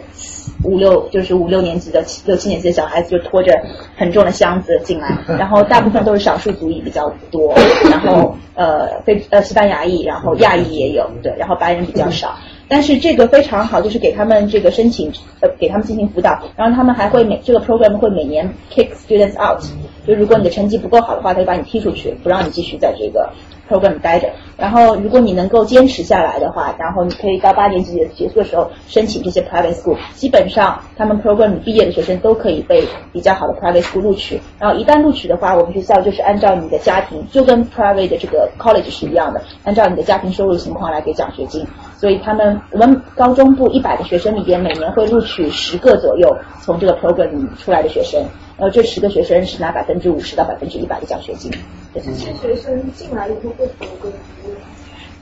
[0.64, 3.54] 五六就是五六年级的七六七年级的小孩子就拖着
[3.96, 7.54] 很重的箱子进来， 然后大部分都是少数族裔比较多，
[7.90, 12.36] 然后呃非呃西班牙裔，然后亚裔也有，对，然后白人比较少。
[12.68, 15.12] 但是这个非常好，就是给他们这个申请
[15.42, 19.64] 呃给他们进行辅导，然后他们还会每这个 program 会每年 kick students out，
[20.08, 23.30] 就如果你的成绩不够好的话，他就把你踢出去，不让你继续在这个。
[23.68, 34.40] program 待着，然后如果你能够坚持下来的话，然后你可以到八年级结束的时候申请这些 private school，基本上他们 program 毕业的学生都可以被比较好的 private school 录取。
[34.60, 41.66] 然后一旦录取的话，我们学校就是按照你的家庭，就跟 private 的这个 college 是一样的，按照你的家庭收入情况来给奖学金。
[42.06, 47.28] 所以他们我们高中部一百个学生里边，每年会录取十个左右从这个 program
[47.58, 48.22] 出来的学生。
[48.60, 51.52] 然后这十个学生是拿百分之五十到百分之一百的奖学金。
[51.96, 54.12] 这些学生进来以后会格格
[54.44, 54.56] 不入？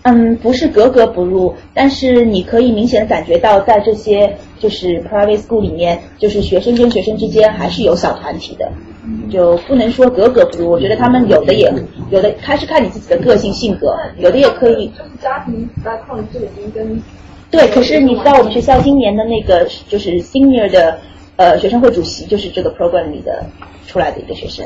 [0.02, 8.70] 嗯，不是格格不入，但是你可以明显的感觉到，在这些就是 private school 里面，就是学生跟学生之间还是有小团体的，
[9.30, 10.70] 就不能说格格不入。
[10.70, 11.72] 我觉得他们有的也
[12.10, 14.92] 有的，还是看你自己的个性性格，有的也可以。
[15.22, 17.02] 家庭 background 这已经跟
[17.52, 21.00] 对，可是你知道我们学校今年的那个就是 senior 的。
[21.36, 23.44] 呃，学生会主席就是这个 program 里的
[23.88, 24.64] 出来的一个学生，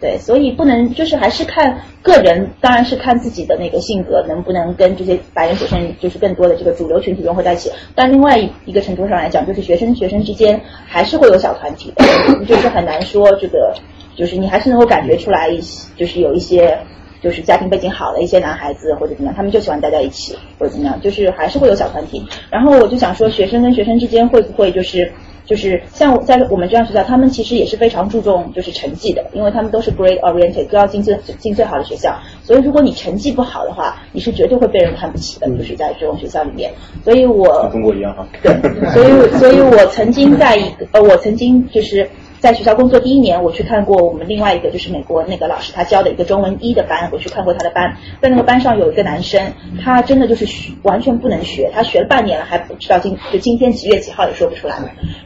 [0.00, 7.68] 对，所以不能就是还是看个人，当然是看自己的那个性格能不能跟这些白人学生就是更多的这个主流群体融合在一起。
[7.96, 12.04] 但另外一个程度上来讲，就是学生学生之间还是会有小团体的，
[12.46, 13.74] 就是很难说这个，
[14.14, 16.78] 就是你还是能够感觉出来一些，就是有一些
[17.20, 22.24] 就是家庭背景好的一些男孩子或者怎么样，他们就喜欢待在一起或者怎么样，就是还是会有小团体。
[22.50, 25.12] 然后我就想说，学生跟学生之间会不会就是。
[25.48, 32.14] 就是像在我们这样学校，他们其实也是非常注重就是成绩的，因为他们都是 grade oriented，都要进最进最好的学校。
[32.44, 36.70] 所以如果你成绩不好的话，你是绝对会被人看不起的，就是在这种学校里面。
[37.02, 38.28] 所以我中国一样哈。
[38.42, 38.52] 对，
[38.92, 42.08] 所以所以我曾经在一个呃，我曾经就是。
[42.40, 54.76] 在学校工作第一年，我去看过我们另外一个就是美国那个老师他教的一个中文一的班，我去看过他的班，在那个班上有一个男生，他真的就是学完全不能学，他学了半年了还不知道今就今天几月几号也说不出来，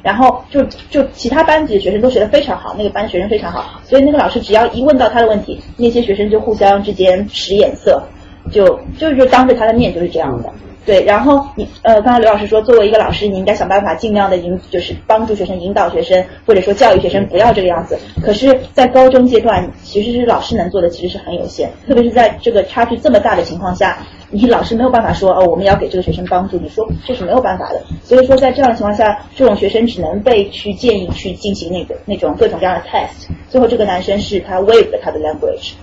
[0.03, 8.03] 然后就就其他班级的学生都学得非常好，那个班学生非常好，所以那个老师只要一问到他的问题，那些学生就互相之间使眼色，
[8.51, 10.51] 就就就当着他的面就是这样的。
[10.85, 17.97] 对，然后你呃，刚才刘老师说，作为一个老师，你应该想办法尽量的引，就是帮助学生、引导学生，或者说教育学生不要这个样子。
[18.20, 23.99] 可是，在高中阶段，其实是老师能做的其实是很有限，特别是在这个差距这么大的情况下，
[24.30, 27.80] 你老师没有办法说哦，我们要给这个学生帮助，你说这是没有办法的。
[28.03, 33.28] 所以说，在这样的情况下，这种学生只能被去建议去进行那个那种各种各样的 test。
[33.49, 35.74] 最后，这个男生是他 waive 了他的 language，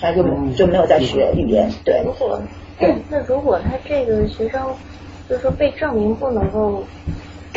[0.00, 0.24] 他就
[0.56, 1.70] 就没有再学语言。
[1.84, 2.00] 对。
[3.08, 4.60] 那如果他这个学生，
[5.28, 6.84] 就是说被证明不能够，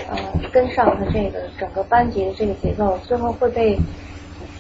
[0.09, 0.17] 呃，
[0.51, 3.75] 跟上他这个整个班级的这个节奏，最后会被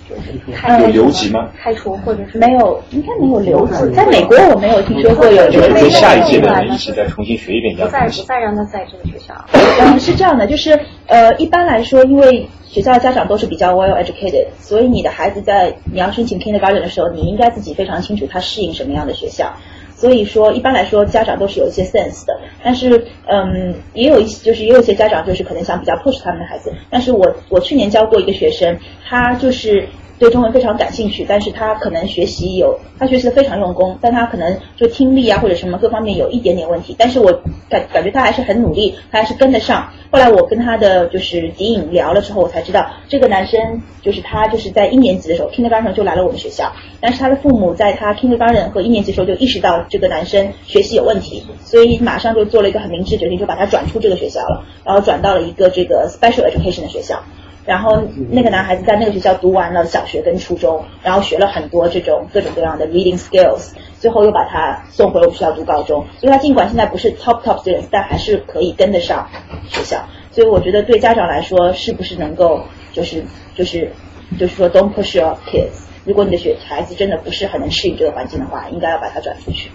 [0.09, 1.49] 就是开留级吗？
[1.57, 3.93] 开除或者是没有，应该没有留级。
[3.95, 5.89] 在美国我没有听说过有留级。
[5.91, 9.33] 下一届的人一起再重新学一遍，不再不再让他在这个学校。
[9.53, 19.53] 嗯，是这样的，就是呃，一般来说，因为学校的家长都是比较 well educated，所以你的孩子在你要申请 kindergarten 的时候，你应该自己非常清楚他适应什么样的学校。
[19.99, 22.39] 所以说，一般来说，家长都是有一些 sense 的。
[22.63, 26.73] 但是，嗯，也有一些，就是也有一些家长就是可能想比较 push 他们的孩子。
[26.89, 29.89] 但是我我去年教过一个学生，他就是
[30.19, 36.93] 对中文非常感兴趣，但是他可能学习有，他学习的非常用功，但他可能就听力啊或者什么各方面有一点点问题。
[36.99, 37.31] 但是我
[37.69, 39.89] 感感觉他还是很努力，他还是跟得上。
[40.11, 57.23] 后来我跟他的就是敌影聊了之后，我才知道这个男生就是他就是在一年级的时候，kindergarten 就来了我们学校，但是他的父母在他 kindergarten 和一年级的时候就意识到这个男生学习有问题，所以马上就做了一个很明智决定，就把他转出这个学校了，然后转到了一个这个 special education 的学校。
[57.69, 58.01] 然后
[58.31, 66.03] 那个男孩子在那个学校读完了小学跟初中，然后学了很多这种各种各样的 reading skills，最后又把他送回我们学校读高中。
[66.17, 69.29] 所以他尽管现在不是 top top students，但还是可以跟得上
[69.67, 70.03] 学校。
[70.31, 73.91] 所以我觉得对家长来说，是不是能够就是就是
[74.39, 75.85] 就是说 don't push your kids。
[76.05, 79.69] 如果你的学孩子真的不是很能适应这个环境的话，应该要把他转出去，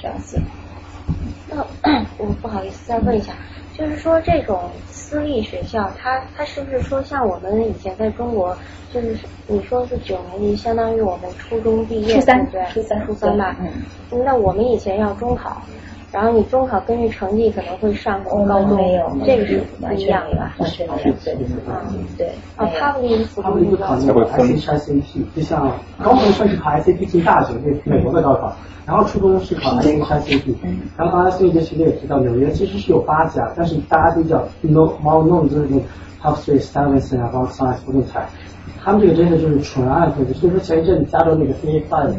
[0.00, 0.40] 这样子。
[1.50, 1.56] 那
[2.18, 3.32] 我不好意思再问一下，
[3.76, 4.70] 就是说这种。
[4.88, 8.56] 私立学校，它它是不是说像我们以前在中国，
[8.90, 9.14] 就是
[9.46, 13.54] 你说是九年级，相当于我们初中毕业，初三对，初三初三吧。
[13.60, 14.24] 嗯。
[14.24, 15.60] 那我们以前要中考，
[16.12, 20.54] 然后你中考根据成绩可能会上高中，没有，这个是不一样的吧？
[20.58, 21.34] 完全是对，
[21.66, 22.26] 嗯，对。
[22.56, 23.96] 啊，他们的一个他们一个考
[24.44, 25.02] 验 SAT，
[25.34, 28.54] 就像高中算是考 SAT 进大学，对美国的高考。
[28.84, 30.54] 然后初中是考 SAT，
[30.98, 35.78] 然后刚才孙一杰学姐也提到，纽约其实是有八家，但是大家比较 no more known 就是那
[36.20, 38.28] Top Three Stevenson 啊，包括 Science 不动产，
[38.84, 40.34] 他们这个真的就是纯爱分子。
[40.34, 42.12] 所以说前一阵加州那个 CA Five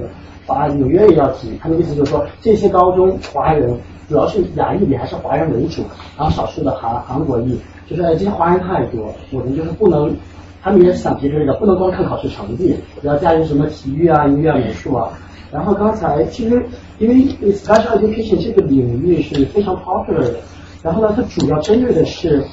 [0.46, 3.78] 把纽约也要提，他的意思就是说这些高中华人
[4.10, 5.84] 主要是亚裔里还是华人为主，
[6.18, 7.58] 然后少数的韩韩国裔，
[7.90, 10.14] 就是哎这些华人太多，我们就是不能，
[10.62, 15.10] 他们也是想提出一个，不能光看考试成绩，要加入什么体育啊、音乐、美术啊。
[15.52, 16.66] 然后刚才其实
[16.98, 17.16] 因为
[17.54, 20.36] special education 这个领域是非常 popular 的，
[20.82, 22.44] 然后呢，它主要针对的是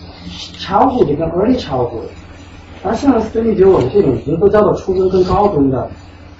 [0.59, 2.05] childhood 跟 early childhood，
[2.85, 5.91] 而像 study 我们这种已经都教到初中跟高中的，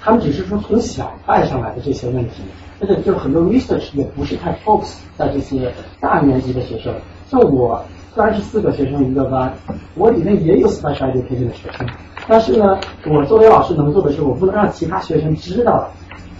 [0.03, 2.41] 他们只是说从小带上来的这些问题，
[2.79, 6.93] 而且就很多 research 也不是太 focus 在这些大年级的学生，
[7.29, 7.83] 像我
[8.15, 9.53] 三十四个学生一个班，
[9.95, 11.87] 我里面也有 special education 的学生，
[12.27, 15.89] 但是呢，我作为老师能做的是，我不能让其他学生知道。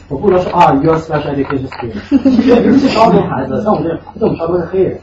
[0.09, 3.87] 我不能说啊 you're special education student，尤其高中孩子，像我这，
[4.19, 4.99] 像我们学校都是黑人，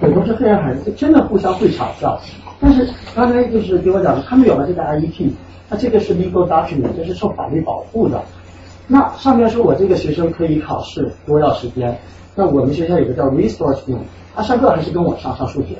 [0.00, 2.20] 很多是黑人孩子，就真的互相会嘲笑。
[2.58, 5.30] 但是刚才就是给我讲的，他们有了这个 IEP，
[5.72, 8.20] 那这个是 legal document，这是受法律保护的。
[8.86, 11.98] 那上面说我这个学生可以考试多要时间，
[12.34, 14.00] 那我们学校有个叫 resource room，
[14.34, 15.76] 他上课还是跟我上上数学，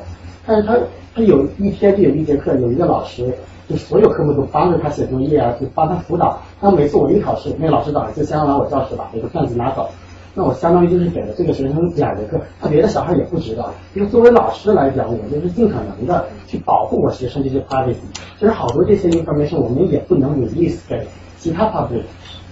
[0.47, 0.79] 但是他
[1.15, 3.31] 他有一天就有一节课有一个老师。
[3.69, 6.37] 就所有科目都帮着他写作业啊，就帮他辅导。
[6.61, 9.89] 那每次我一考试，那老师早上就先来我教室把那个卷子拿走。
[10.35, 13.71] 那我相当于就是给了这个学生两节课，他别的小孩也不知道。
[13.95, 17.97] 因为作为老师来讲，我就是尽可能的去保护我学生这些 privacy。
[18.39, 21.07] 其实好多这些 information 我们也不能 release 给
[21.39, 22.03] 其他 public。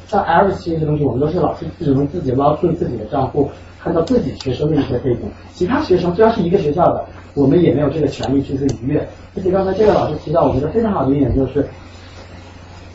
[0.07, 3.49] 像 Average 这些东西，我们都是老师只能自己捞出自己的账户，
[3.81, 5.21] 看到自己学生的一些背景。
[5.55, 7.05] 其他学生虽然是一个学校的，
[7.35, 8.99] 我们也没有这个权利去做逾越。
[9.37, 11.65] 而且刚才这个老师提到，我觉得非常好的一点就是，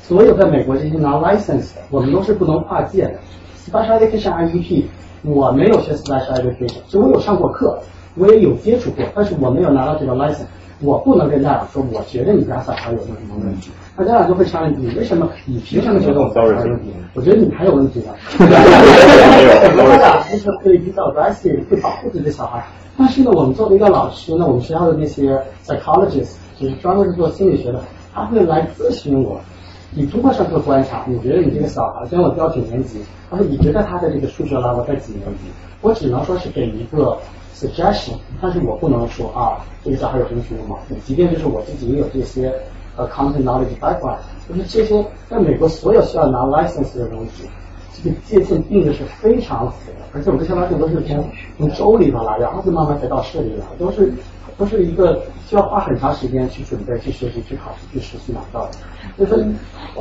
[0.03, 3.15] 所有在美国这些拿 license 的我们都是不能跨界的。
[3.68, 4.84] Special Education IEP，
[5.24, 7.80] 我没有学 Special Education，所以我有上过课，
[8.16, 10.45] 我也有接触过，但是我没有拿到这个 license。
[10.82, 16.93] 我不能跟家长说，我觉得你家小孩有什么什么问题，那家长就会想你为什么，你凭什么觉得我小孩有问题？
[17.13, 18.07] 我觉得你还有问题呢。
[18.38, 18.45] 很
[19.78, 22.61] 多家长其实可以比较 aggressive，会保护自己的小孩，
[22.97, 27.82] 但是呢，我们作为一个老师呢，我们学校的那些 psychologist，就是专门是做心理学的，
[28.13, 29.39] 他会来咨询我。
[29.96, 33.00] 你通过上课观察，你觉得你这个小孩，虽然我教几年级，
[33.32, 35.50] 他说你觉得他的这个数学老师在几年级？
[35.82, 37.18] 我只能说是给一个。
[37.56, 42.54] suggestion，但是我不能说啊，这个小孩有什么什么毛病，即便就是我自己也有这些
[42.98, 44.18] 呃 content knowledge background，
[44.50, 47.50] 就是这些在美国所有需要拿 license 的东西，
[47.93, 51.26] 这个界限定的是非常死的，而且我这些 license 都是从
[51.58, 54.12] 从州里头来，然后就慢慢才到市里来，都是
[54.58, 58.72] 都是一个需要花很长时间去准备、去学习、去考试、去实习拿到的。
[59.18, 59.45] 就是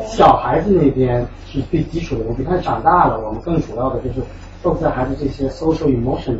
[0.06, 4.22] 小孩子那边是最基础的东西，但是长大了，我们更主要的就是。
[4.62, 6.38] 都在孩子这些 social emotional，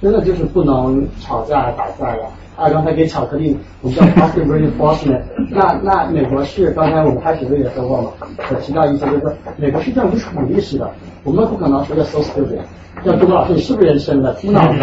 [0.00, 2.28] 真的就是不能吵架打架呀。
[2.54, 5.20] 啊，刚才给巧克力，我们叫 positive reinforcement。
[5.50, 8.12] 那那美国是刚才我们开始也说过嘛，
[8.52, 10.88] 我提到一些就是说，美国是这样鼓励式的，
[11.24, 12.58] 我们不可能说叫 so stupid。
[13.04, 14.34] 叫朱老师，你是不是人生的？
[14.34, 14.78] 猪脑子？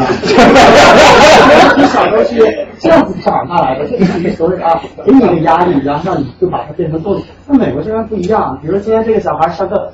[1.75, 7.23] 从小都是这样子长大来的，这是所谓啊，给你一个压力，然后让你就把它变成动力。
[7.47, 9.91] 那美国这边不一样，比如说今天这个小孩上课。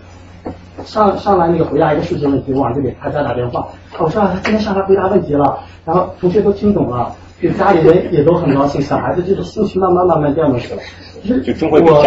[0.86, 3.66] 上上来那个回答一个数学问题，我就给他家打电话。
[4.00, 10.80] 我说啊，他今天上来回答问题了，然后同学都听懂了，给家里人也都很高兴，小孩子就是兴趣慢慢慢慢变起来。
[11.24, 12.04] 就我我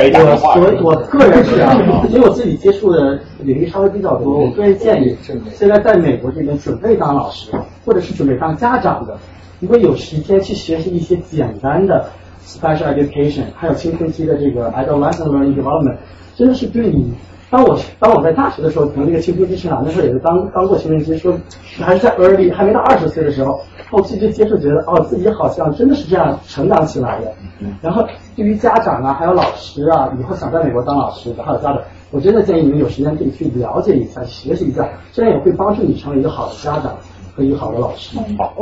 [0.82, 1.74] 我个人是啊，
[2.10, 5.16] 因为我自己接触的领域稍微比较多，我个人建议，
[5.52, 7.50] 现在在美国这边准备当老师
[7.84, 9.16] 或者是准备当家长的，
[9.60, 12.10] 如果有时间去学习一些简单的
[12.46, 15.96] special education，还有青春期的这个 adolescent learning development，
[16.36, 17.10] 真的是对你。
[17.48, 21.32] 当我当我在大学的时候，从那个青春期成长，那时候也是当当过青春期，说
[21.80, 23.60] 还是在 early 还没到二十岁的时候，
[23.90, 27.32] 后期就接触，觉得哦自己好像真的是这样成长起来的。
[27.80, 31.80] 然后对于家长啊，还有老师啊，以后想在美国当老师的还有家长，
[32.10, 36.96] 我真的建议你们有时间可以去了解一下、学习一下，这样也会帮助你成为一个好的家长
[37.34, 38.18] 和一个好的老师。
[38.38, 38.54] 好，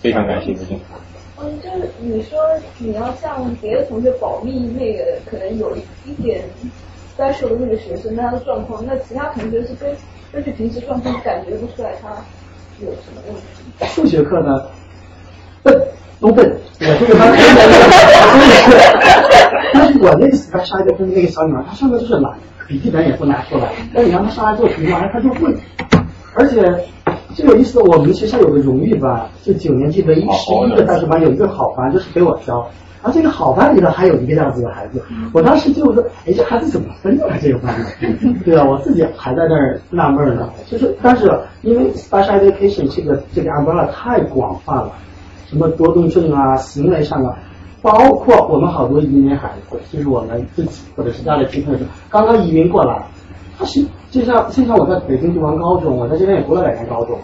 [0.00, 0.78] 非常感谢谢谢。
[1.42, 2.38] 嗯，就是你说
[2.78, 6.42] 你要向别的同学保密，那个可能有一点。
[7.16, 9.94] 该受的那个学生，他的状况，那其他同学是根
[10.32, 12.08] 根据平时状况感觉不出来他
[13.86, 14.62] 数学课呢，
[15.62, 15.80] 笨
[16.20, 16.50] 都笨，
[16.80, 17.60] 我这个班真的，
[19.72, 22.32] 但是我那个 special 跟那个小女孩，她上课就是懒，
[22.68, 25.54] 笔记本也不拿出来，那你让她上来做题目，哎，她就会，
[26.34, 26.62] 而且
[27.34, 32.66] 最有意思的，我们学校有个荣誉班，就九年级唯一十一个大学班有一个好班，就是给我教。
[33.02, 35.02] 而这个好班里头还有一个这样子的孩子，
[35.32, 37.86] 我当时就说，哎，这孩子怎么分出来这个班呢？
[38.44, 40.50] 对啊，我自己还在那儿纳闷呢。
[40.70, 41.24] 就是，但是
[41.62, 44.92] 因为 special education 这个这个 umbrella 太广泛了，
[45.46, 47.38] 什么多动症啊、行为上啊，
[47.80, 53.06] 包括我们好多移民孩子，就是我们自己或者是家里亲朋友刚刚移民过来，
[53.58, 57.16] 他是就像就像我在北京读完高中，我在这边也读了两年高中，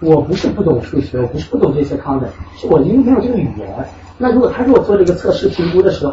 [0.00, 3.68] 我不是不懂数学，我不是不懂这些 content，是我因为没有这个语言。
[4.16, 6.12] 那如果他给我做这个测试评估的时候，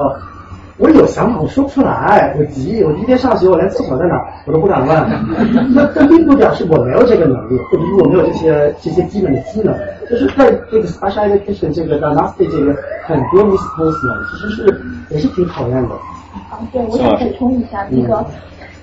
[0.78, 4.16] 我有想法，我说不出来，我急，我第一天上学，我连厕所在哪
[4.46, 5.06] 我都不敢问。
[5.74, 9.74] 那这并不表示我没有这个能力，或者是我没有这些这些基本的技能。
[10.10, 12.76] 就是在这个 special education 这个 diagnostic 这个
[13.06, 15.96] 很多 misposement，其实是也是挺讨厌的。
[16.50, 18.26] 啊，对，我想补充一下那个。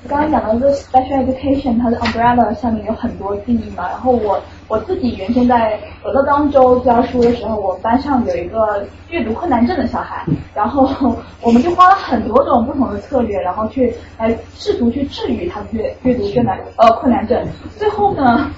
[0.07, 3.89] 刚刚讲到这 special education，它的 umbrella 下面有很多定义嘛。
[3.89, 4.39] 然后我
[4.69, 10.23] 我自己原先在俄勒冈州教书的时候，我班上有一个阅读困难症的小孩，
[10.55, 17.43] 然后 我们就花了很多种不同的策略，然后去来试图去治愈他的阅阅读困难呃困难症。
[17.79, 18.51] 最后呢，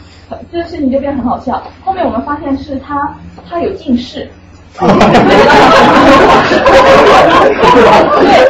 [0.51, 1.63] 这个事情就变得很好笑。
[1.85, 3.17] 后面我们发现是他
[3.49, 4.29] 他有近视。
[4.79, 4.85] 对，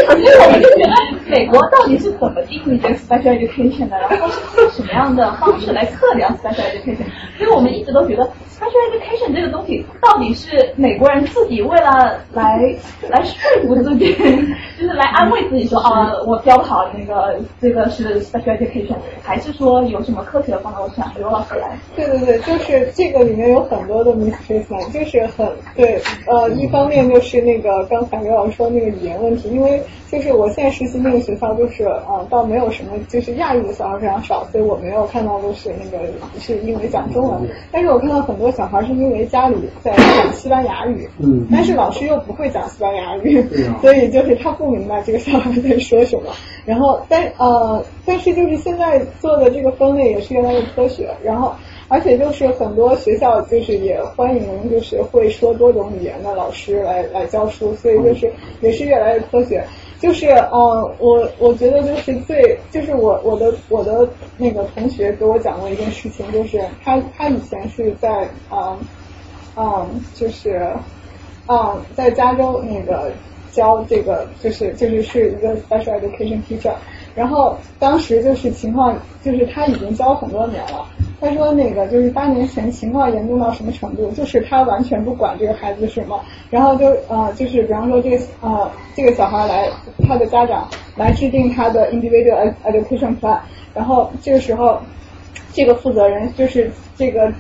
[0.07, 0.93] 所以我们就觉得
[1.27, 7.05] 美国到底是怎么定义这个 special education 的，然后是用什么样的方式来测量 special education？
[7.37, 8.23] 所以我们一直都觉得
[8.57, 12.59] special education 这个东西到底是美国人自己为了来
[13.09, 14.15] 来说服自己，
[14.79, 20.81] 就是来安慰自己说啊，我教不好那个这个是 special education，还是说有什么科学的方法？
[20.81, 21.77] 我想刘老师来。
[21.95, 26.01] 对对对，就是这个里面有很多的 mistreatment，就是很对。
[26.27, 36.05] 呃，一方面就是那个刚才刘老师说那个语言问题，因为就是我现在实习那个个学校就是呃，倒没有什么，就是亚裔的小孩非常少，所以我没有看到的是那个
[36.39, 37.41] 是因为讲中文，
[37.73, 43.45] 但是我看到很多小孩是因为家里在讲西班牙语，嗯， 但是老师又不会讲西班牙语，
[43.81, 46.33] 所以就是他不明白这个小孩在说什么。
[46.65, 51.53] 然后但呃，但是就是现在做的这个分类也是越来越科学，然后。
[51.89, 58.29] 而且就是很多学校就是也欢迎就是会说多种语言的老师来来教书，所以就是
[58.61, 59.65] 也是越来越科学。
[60.01, 68.79] 就是嗯，我我觉得就是最就是我我的我的那个同学给我讲过一件事情，就是他他以前是在嗯
[69.57, 70.71] 嗯就是
[71.49, 73.11] 嗯在加州那个
[73.53, 76.75] 教这个就是就是是一个 special education teacher，
[77.15, 80.87] 然后当时就是情况就是他已经教很多年了。
[81.19, 86.21] 他说那个就是八年前情况严重到什么程度，就是他完全不管这个孩子什么，
[86.51, 89.69] 然后就呃就是比方说这个呃这个小孩来
[90.07, 93.39] 他的家长来制定他的 individual education plan，
[93.75, 94.79] 然后这个时候
[95.55, 97.33] 这个负责人就是这个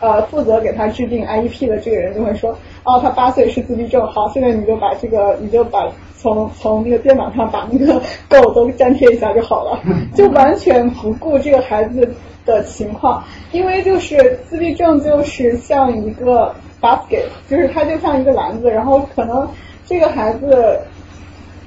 [0.00, 5.88] 呃负责给他制定 IEP 的这个人就会说哦他八岁是自闭症，好现在你就把这个你就把
[6.18, 9.80] 从从那个电脑上把那个 Go 都粘贴一下就好了，
[10.12, 12.12] 就完全不顾这个孩子。
[12.46, 19.46] 的情况，因为就是自闭症就是像一个 basket，就是它就像一个篮子，然后可能
[19.84, 20.80] 这个孩子，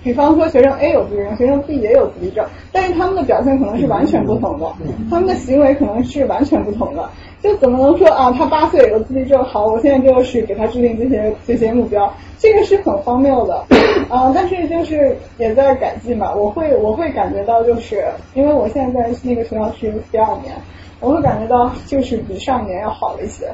[0.04, 4.66] 比方说学生 A 有自闭症，学生 B 也有自闭症，但是他们的表现可能是完全不同的，
[5.10, 7.10] 他们的行为可能是完全不同的，
[7.42, 13.66] 就怎么能说啊他八岁有自闭症，好，我现在就是给他制定这些这些目标，这个是很荒谬的，
[14.10, 20.54] 啊，但是就是也在改进嘛，我会我会感觉到就是因为我现在在那个学校是第二年。
[21.02, 23.50] 我会感觉到就是比上一年要好了一些。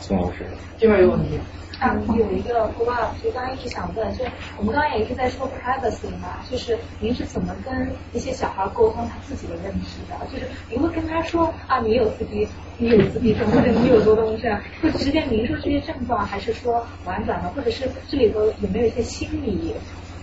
[0.00, 0.46] 宋老师，
[0.78, 1.36] 这边有问题。
[1.78, 4.24] 啊，有一个 follow up，就刚刚一直想问，就
[4.56, 10.26] 我们刚刚也是在说 privacy 嘛，就是您是怎么跟一些小孩沟通他自己的问题的？
[10.32, 12.48] 就是您会跟他说啊，你有自闭，
[12.78, 19.74] 你有自闭症，或者你有多动症，会直接明说这些症状，还是说婉转的，或者是这里头有没有一些心理？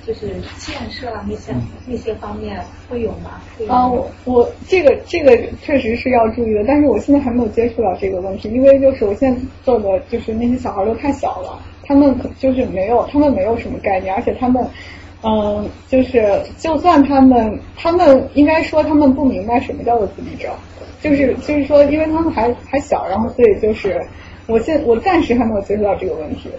[0.06, 0.28] 就是
[0.58, 1.54] 建设啊，那些
[1.88, 2.60] 那些方面
[2.90, 3.42] 会有吗？
[3.68, 14.64] 啊，我我这个这个确实是要注意的，但是我现在还没有接触到这个问题，因为就是我现在做的就是那些小孩都太小了，他们就是没有他们没有什么概念，而且他们
[15.24, 20.52] 嗯，就是就算他们他们应该说他们不明白什么叫做自闭症，
[21.02, 24.00] 就是就是说因为他们还还小，然后所以就是
[24.48, 26.50] 我现我暂时还没有接触到这个问题。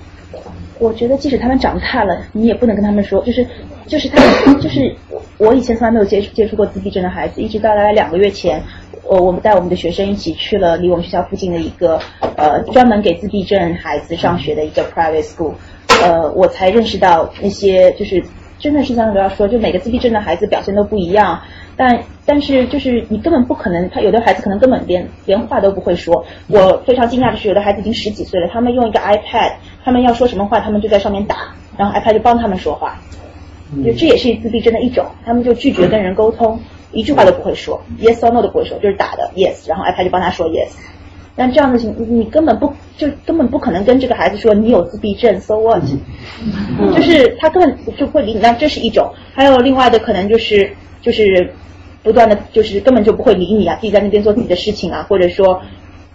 [0.79, 3.47] 我觉得即使他们长大了，你也不能跟他们说，就是
[3.87, 4.95] 就是他就是
[5.39, 8.63] 我以前从来没有接触接触过自闭症的孩子，一直到大概两个月前，
[9.03, 11.99] 我我们带我们的学生一起去了离我们学校附近的一个
[12.37, 15.55] 呃专门给自闭症孩子上学的一个 private school，
[16.03, 18.23] 呃，我才认识到那些就是
[18.59, 21.43] 真的是像刘要说，就每个自闭症的孩子表现都不一样。
[21.77, 26.25] 但但是就是你根本不可能，他有的孩子可能根本连连话都不会说。
[26.49, 29.53] 我非常惊讶的是，有的孩子已经十几岁了，他们用一个 iPad，
[29.85, 32.99] 他们要说什么话，他们就在上面打，然后 iPad 就帮他们说话。
[33.85, 36.59] 就这也是自闭症的一种，他们就拒绝跟人沟通，
[36.93, 40.71] 一句话都不会说，yes or no 都不会说，就是打的 yes，然后 iPad 就帮他说 yes。
[41.37, 45.83] 但这样的情，你根本不就根本不可能跟这个孩子说你有自闭症，so what？
[46.95, 48.41] 就是他根本就会理你。
[48.41, 51.53] 那这是一种，还有另外的可能就是就是。
[52.03, 55.61] 不断的就是根本就不会理你啊，自己在那边做自己的事情啊，或者说，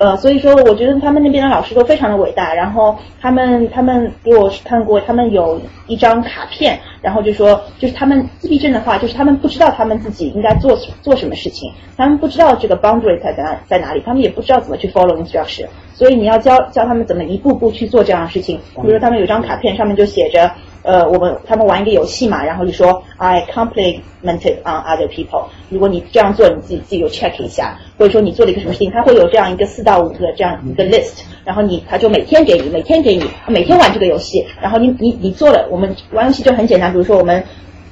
[0.01, 2.55] 呃，所以说我觉得他们那边的老师都非常的伟大。
[2.55, 15.67] 然后他们他们给我看过，他们有一张卡片，然后就说就是他们自闭症的话，就是他们不知道他们自己应该做做什么事情，他们不知道这个 boundary 在在在哪里，他们也不知道怎么去 follow instruction。
[15.93, 18.57] 所以你要教教他们怎么一步步去做这样的事情。
[18.77, 20.51] 比如说他们有张卡片，上面就写着。
[20.83, 25.45] 呃，我们他们玩一个游戏嘛，然后就说 I complimented on other people。
[25.69, 37.43] 如果你这样做，你自己自己就 check 一下，或者说你做了一个什么事情，他会有这样一个四到五个这样一个 list，然后你他就每天给你，每天给你，每天玩这个游戏，然后你你你做了，我们玩游戏就很简单，比如说我们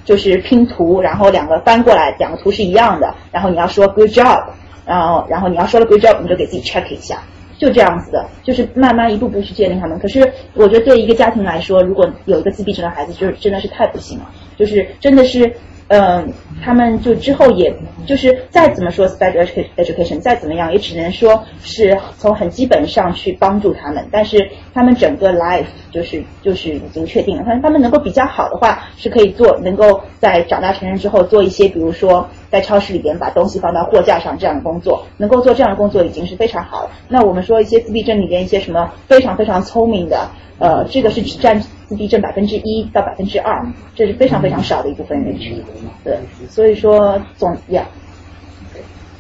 [0.06, 4.46] 就是拼图，然后两个翻过来，两个图是一样的，然后你要说 good job，
[4.86, 7.22] 然后然后你要说了 good job，你就给自己 check 一下。
[7.60, 10.00] 就这样子的，就是慢慢一步步去建立他们。
[10.00, 14.32] 可是我觉得对一个家庭来说，如果有一个自闭症的孩子，就是真的是太不幸了。
[14.58, 15.54] 就是真的是，
[15.90, 16.32] 嗯，
[16.64, 17.74] 他们就之后也
[18.06, 19.46] 就是再怎么说 special
[19.76, 24.08] education，再怎么样，也只能说是从很基本上去帮助他们。
[24.10, 27.44] 但是他们整个 life 就是就是已经确定了。
[27.46, 32.30] 他他们能够比较好的话，是可以做，能够在长大成人之后做一些，比如说。
[32.50, 36.92] 在超市里边把东西放到货架上，这样的工作能够做这样的工作已经是非常好了。
[37.08, 43.66] 那我们说一些自闭症里边一些什么非常非常聪明的，呃，这个是只占自闭症百分之一到百分之二，
[43.96, 45.64] 这是非常非常少的一部分人群。
[46.04, 46.18] 对，
[46.50, 47.86] 所以说总呀，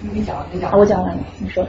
[0.02, 1.66] 你讲你讲，我讲完了，你说。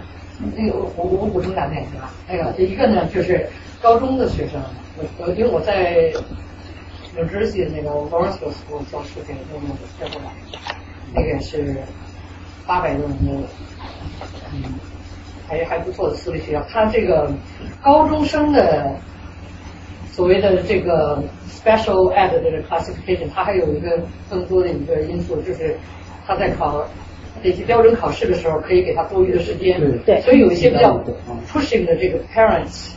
[0.56, 2.10] 那个我我补充两点行吧？
[2.28, 3.46] 那个一个呢就是
[3.82, 4.60] 高中的学生，
[4.96, 6.12] 我我因为我在。
[7.18, 10.30] 有知识的那个 Lawrence School 教数学，那个教过来，
[11.14, 11.76] 那个是
[12.66, 13.48] 八百多人的，
[14.52, 14.62] 嗯，
[15.48, 16.64] 还还不错的私立学校。
[16.70, 17.32] 他这个
[17.82, 18.94] 高中生的
[20.12, 25.76] 所谓的这个 special ed 的这个 classification，它还有一个更多的一个因素，就是
[26.26, 26.86] 他在考
[27.42, 29.80] 那些标准考试的时候，可以给他多余的时间。
[30.06, 30.20] 对。
[30.20, 31.02] 所以有一些比较
[31.52, 32.92] pushing 的这个 parents，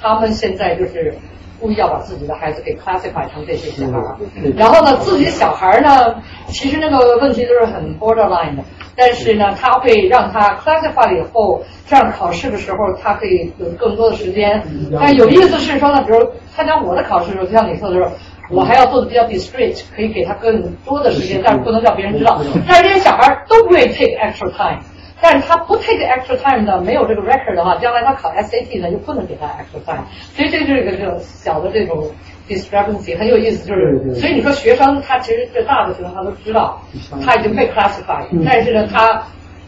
[0.00, 1.14] 他们现在就是。
[1.60, 4.16] 故意要把自己的孩子给 classify 成这些小孩儿，
[4.56, 6.14] 然后呢，自己小孩儿呢，
[6.48, 8.62] 其实那个问题都是很 borderline 的，
[8.96, 14.62] 但是呢，他会让他 classify 了以后，这样考试的时候他可以有更多的时间。
[15.00, 16.18] 但有意思是说呢，比如
[16.54, 18.10] 参加我的考试的时候，就像你说的时候，
[18.50, 22.40] 我还要做的比较 discreet，可以给他更多的时间，但是不能让别人知道。
[22.66, 24.80] 但是这些小孩儿都不愿意 take extra time。
[25.20, 30.04] 但是他不 take extra time 的，没有这个 record 的话，将来他考 SAT 呢就不能给他 extra time，
[30.34, 32.08] 所以这就是一个这种小的这种
[32.48, 36.80] discrepancy，很有意思，就是所以你说学生他其实这大的学生他都知道
[37.24, 39.20] 他已经被 classified，但是呢他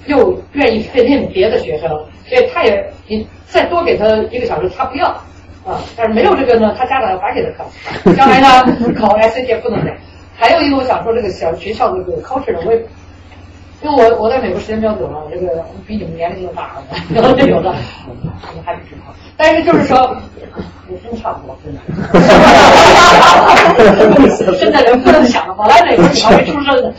[0.07, 1.89] 又愿意 fit in 别的学生，
[2.29, 5.09] 所以他也你再多给他一个小时他不要
[5.67, 8.49] 啊，但是没有这个呢，他家长要白给他 classify，将来呢
[8.97, 9.93] 考 SAT 不能给。
[10.39, 12.81] 还有一个我想说这个小学校的这个 culture 我也。
[13.82, 16.85] 因为我我在美国时间比较久了，我这个比你们年龄都大了，
[17.15, 17.74] 然后就有的，
[18.07, 19.15] 你们还不知道。
[19.39, 20.15] 但是就是说，
[20.90, 21.81] 也真差不多，真的。
[24.59, 26.93] 真的人不能想，我来美国还没出生呢。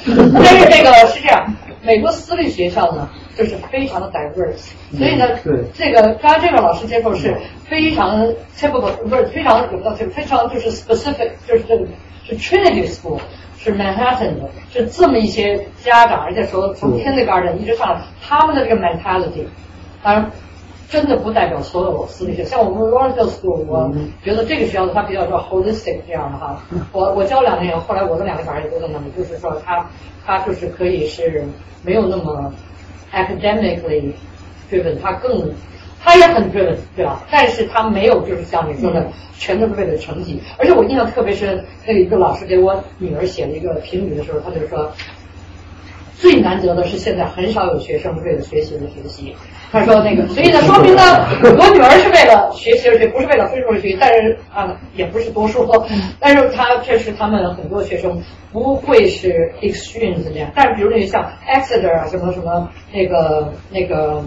[0.44, 1.54] 但是这个是这样，
[1.84, 5.28] 美国私立学校呢，就是非常的 diverse，所以呢，
[5.76, 7.38] 这个刚刚这位老师接受是
[7.70, 8.26] 非常
[8.58, 11.86] typical，不是非常有到这个非常就是 specific，就是这个
[12.28, 13.20] 是 Trinity School。
[13.64, 19.46] 是 Manhattan 的，是这么一些家长，而且说从 Kindergarten 一直上来，他们的这个 mentality，
[20.02, 20.32] 当然
[20.90, 22.58] 真的不代表所有私立学校。
[22.58, 23.94] 像我们 Royal School，我
[24.24, 26.60] 觉得这个学校它比较说 holistic 这样的哈。
[26.92, 29.86] 我我教两年，后来我的两个小孩也都在那里，就是说他
[30.26, 31.44] 他就是可以是
[31.84, 32.52] 没有那么
[33.14, 34.12] academically
[34.72, 35.52] driven，他更。
[36.04, 37.24] 他也很认，对吧？
[37.30, 39.08] 但是他没有，就是像你说的，
[39.38, 40.42] 全都是为了成绩。
[40.58, 44.92] 而且我印象特别深，那一个老师给我女儿写了一个评语的时候，他就说，
[46.18, 49.36] 最难得的是现在很少有学生为了学习而学习。
[49.72, 51.02] 他说那个，所以呢，说明呢，
[51.44, 53.96] 我女儿是为了学习而学，不是为了分数而学。
[54.00, 55.88] 但是啊，也不是多说，
[56.20, 58.20] 但是他确实他们很多学生
[58.52, 60.50] 不会是 extreme 这样。
[60.56, 64.24] 但是比如那个像 Exeter 啊，什么什么那个那个。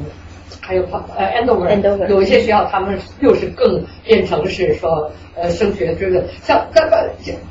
[0.60, 0.82] 还有
[1.16, 7.06] 呃，Andover，有一些学校他们又是更变成是说呃升学追问，像刚刚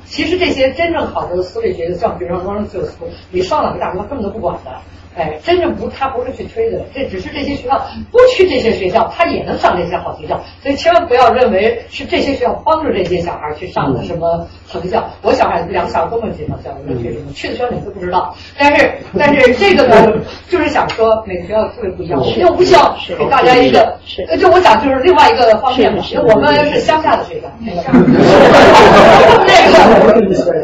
[0.06, 4.72] 其实这些真正好的私立学校，像比如说 Lawrence School，你上哪个大学他根本都不管的。
[5.16, 10.42] 哎，真正不，他不是去吹的，这只是这些学校不去这些学校，他也能上这些好学校。
[10.62, 15.08] 所以千万不要认为是这些学校帮助这些小孩去上的什么藤校。
[15.22, 18.36] 我小孩两个小孩都没有去藤校，没去什么，去的学校哪个都不知道。
[18.58, 20.12] 但是，但是这个呢，
[20.50, 23.98] 就是想说每个学校特别不一样，我们又不需要给大家一个，
[24.40, 27.48] 就我想就是另外一个方面嘛，我们是乡下的学校。
[27.62, 27.82] 那个，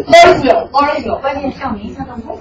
[0.10, 2.38] Lawrence，Lawrence，关键校名相当不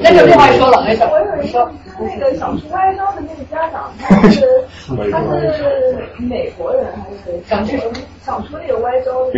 [0.00, 1.02] 那就另外说了，没事。
[1.12, 1.70] 我有一个
[2.00, 4.64] 那个想出歪招的那个家长，他是
[5.10, 5.20] 他
[5.52, 7.76] 是美国人还是想出
[8.24, 9.30] 想出那个歪招哦？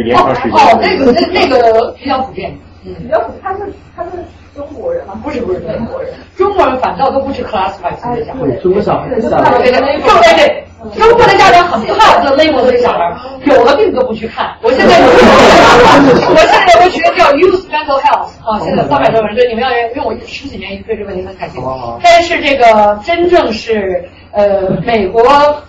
[0.52, 3.60] 哦，那个那那个比较普遍，嗯，比较，他是
[3.96, 4.10] 他是
[4.54, 5.14] 中国人吗？
[5.22, 10.64] 不是不是美国人，中国人反倒都不去 classify 这些小孩，中国小孩，对对对，对对。
[10.98, 13.10] 中国的家长很怕这 label 这小孩，
[13.46, 14.54] 有了病都不去看。
[14.60, 21.66] 我现在有，我现在有个学叫 Youth Mental Health 啊，现在三百多人，对你们要因为我十几年一直对这个问题很感兴趣。
[22.02, 25.22] 但是这个真正是呃美国，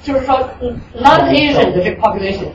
[0.04, 0.38] 就是说
[1.02, 2.50] non Asian 的这个 population，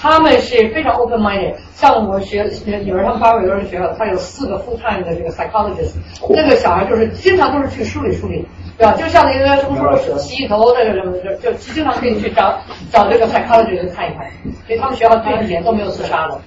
[0.00, 1.54] 他们是非常 open minded。
[1.74, 5.94] 像我学女儿他们八百多人学校，他有四个 full time 的这个 psychologist，
[6.30, 8.46] 那个小孩就是经常都是去梳理梳理。
[8.78, 8.92] 对吧？
[8.92, 12.60] 就像那个什么什么洗头那个什么，就就经常可以去找
[12.92, 14.26] 找这个 psychologist 看一看。
[14.66, 16.38] 所以他们学校这几年都没有自杀的。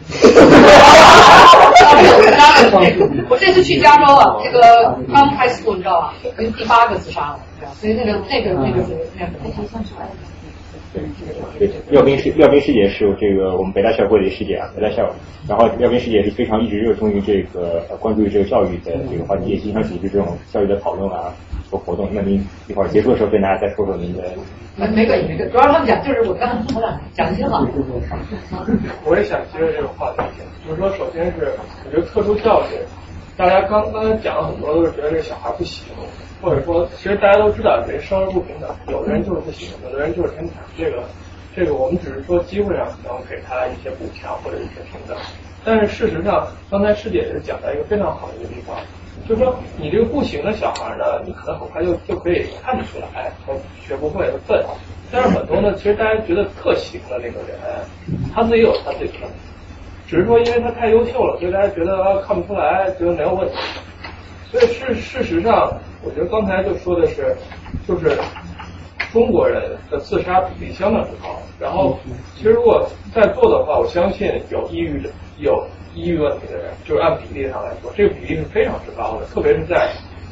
[1.97, 3.25] 没有自杀的。
[3.29, 6.13] 我这次去加州啊，这个刚开 school 你知道吧？
[6.37, 7.71] 有第八个自杀了，对吧？
[7.81, 8.83] 所以那个那个那个
[9.17, 9.53] 那个那个。
[10.93, 15.09] 对，对，廖斌师廖斌师姐是这个我们北大校会的师姐啊，北大校。
[15.47, 21.33] 然后廖斌师姐是非常一直热衷于这个关注于这个教育的这个话题，也经常组织这种教育的讨论啊。
[21.71, 22.09] 和活动。
[22.11, 24.23] 那您一会儿结束的时候跟大家再说说您的。
[24.75, 27.63] 没没关系，没关系，主要他们讲就是我刚才说的，讲挺好。
[29.05, 30.23] 我也想接着这个话题，
[30.65, 31.53] 就是说，首先是
[31.85, 32.81] 我觉得特殊教育，
[33.39, 35.85] 大家刚刚才讲了很多都是觉得这小孩不行，
[36.41, 41.05] 或者说其实大家都知道人生而不平等，有的人就是不行，有的人就是天才，这个
[41.55, 45.15] 这个我们只是说机会上可能给他一些补强或者一些平等。
[45.63, 48.75] 但是事实上，刚才师姐也是讲到一个非常好的一个地方，
[49.25, 53.53] 就是说你这个不行的小孩呢，你可能很快就就可以看得出来，他
[53.87, 54.65] 学不会，他笨。
[55.09, 57.57] 但是很多呢，其实大家觉得特行的那个人，
[58.35, 59.27] 他自己有他自己的，
[60.09, 63.53] 只是说因为他太优秀了，所以大家觉得啊看不出来，觉得没有问题。
[64.51, 65.71] 所以事事实上，
[66.03, 67.35] 我觉得刚才就说的是，
[67.87, 68.17] 就是
[69.13, 71.39] 中国人的自杀比例相当之高。
[71.59, 71.99] 然后，
[72.35, 75.09] 其实如果在做的话，我相信有抑郁的。
[75.37, 75.65] 有
[75.95, 79.89] 抑郁问题的人，就是按比例上来说，这个比例是非常之高的，特别是在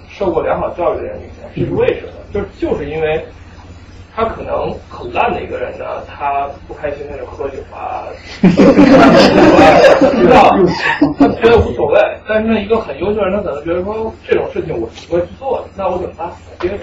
[0.10, 1.50] 受过良好教育的人里面。
[1.56, 2.12] 这是为什么？
[2.34, 3.24] 就就是因为
[4.18, 8.08] 他可能很烂的一个人呢，他不开心他就喝酒啊，
[8.42, 8.50] 知
[10.28, 10.58] 道，
[11.20, 12.02] 他觉得无所谓。
[12.28, 16.28] 但是呢，一个很优秀的人，他可能觉得说这种事情我是不会去做的，那我怎么办？
[16.60, 16.78] 接着。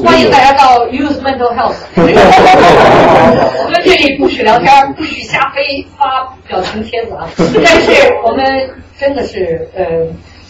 [0.00, 1.74] 欢迎大家到 Use Mental Health。
[1.96, 7.28] 我们这里不许聊天，不许瞎飞发表情帖子啊！
[7.64, 7.90] 但是
[8.24, 9.84] 我们真的是呃，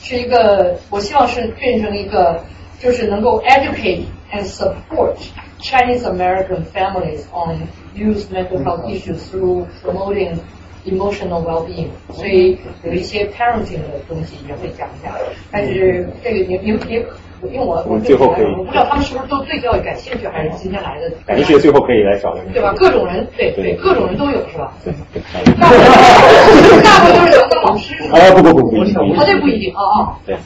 [0.02, 2.38] 是一个，我希望是变成一个，
[2.78, 5.17] 就是能够 educate and support
[5.59, 10.39] Chinese American families on use mental health issues through promoting
[10.85, 11.89] emotional well-being。
[12.13, 15.15] 所以有一些 parenting 的东西也会讲一下。
[15.51, 17.05] 但是这个你你你。
[17.48, 21.10] 因为我我最后可以，我不知道他们是不是都对教育感兴趣，还是今天来的。
[21.24, 22.52] 感兴趣最后可以来找您。
[22.52, 22.74] 对吧？
[22.76, 24.72] 各种人，对对，各种人都有是吧？
[24.84, 24.92] 对。
[25.54, 27.94] 大部分都是想当老师。
[28.12, 30.18] 啊不不不不，啊这不一定啊啊。
[30.26, 30.36] 对。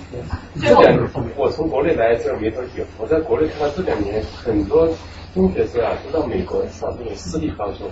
[0.60, 0.96] 这点
[1.36, 4.88] 我从国内来这没多久，我在国内看到这两年很多
[5.34, 7.88] 中学生啊都到美国上这种私立高中，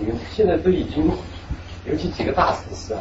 [0.00, 1.08] 你们现在都已经。
[1.90, 3.00] 尤其几个大城市啊，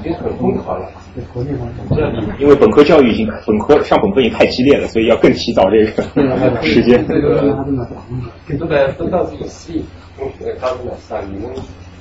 [0.00, 0.88] 已经很疯狂了。
[1.32, 1.66] 国内方
[1.98, 7.04] 面，因为本科教育已经本科上本科已经太激烈了，所以要更提早这个时间。
[7.08, 7.54] 这个
[8.58, 9.84] 都在都到这个私立
[10.18, 11.50] 中学高中上，你们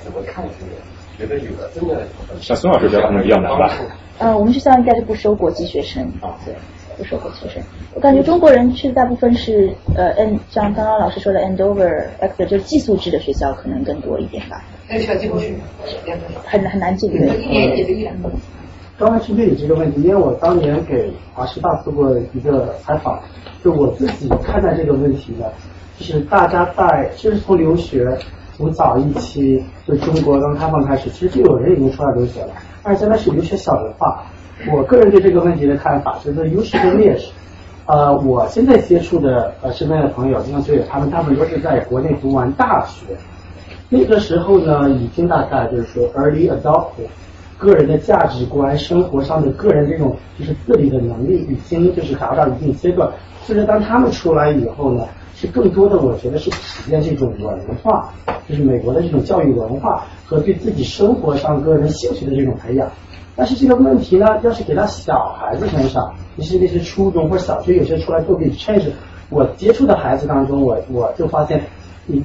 [0.04, 0.72] 怎么看这个？
[1.16, 2.02] 觉得有的真的
[2.42, 3.72] 像孙老师教可能比较难吧？
[4.18, 6.54] 呃，我们学校应该是不收国际学生啊，对。
[6.96, 7.64] 不收国际学生，
[7.96, 14.64] 我感觉中国人去的大部分是呃，N 像刚刚老师说的 Andover、Exeter，就是寄宿制的学校可能更多一点吧。
[14.88, 15.56] 那个学校进不去，
[16.46, 17.12] 很难很难进。
[17.12, 18.30] 一年也就一两个。
[18.98, 23.20] 刚刚是对你这个问题，因为我当年给华师大做过一个采访，
[23.64, 25.52] 就我自己看待这个问题的，
[25.98, 28.16] 就是大家在其实从留学
[28.56, 32.50] 从早一期就中国刚开放开始，其实就有人已经出来留学了，
[32.84, 34.24] 但是现在是留学小龄化。
[34.72, 37.32] 我个人对这个问题的看法就是优势跟劣势。
[37.86, 43.08] 呃，我现在接触的呃身边的朋友，就像就有他们大部分都是在国内读完大学，
[43.94, 46.88] 那个时候呢，已经大概就是说 early adult，
[47.60, 53.08] 个人的价值观、生活上的个人这种就是自理的能力，已经就是达到一定阶段。
[53.48, 55.06] 就是，当他们出来以后呢，
[55.36, 58.12] 是更多的我觉得是体验这种文化，
[58.50, 62.92] 就是美国的这种教育文化和对自己生活上个人兴趣的这种培养。
[63.36, 68.90] 但是这个问题呢，要是给到小孩子身上，你是那些初中或小学有些出来做 change，
[69.30, 71.62] 我接触的孩子当中，我我就发现，
[72.08, 72.24] 你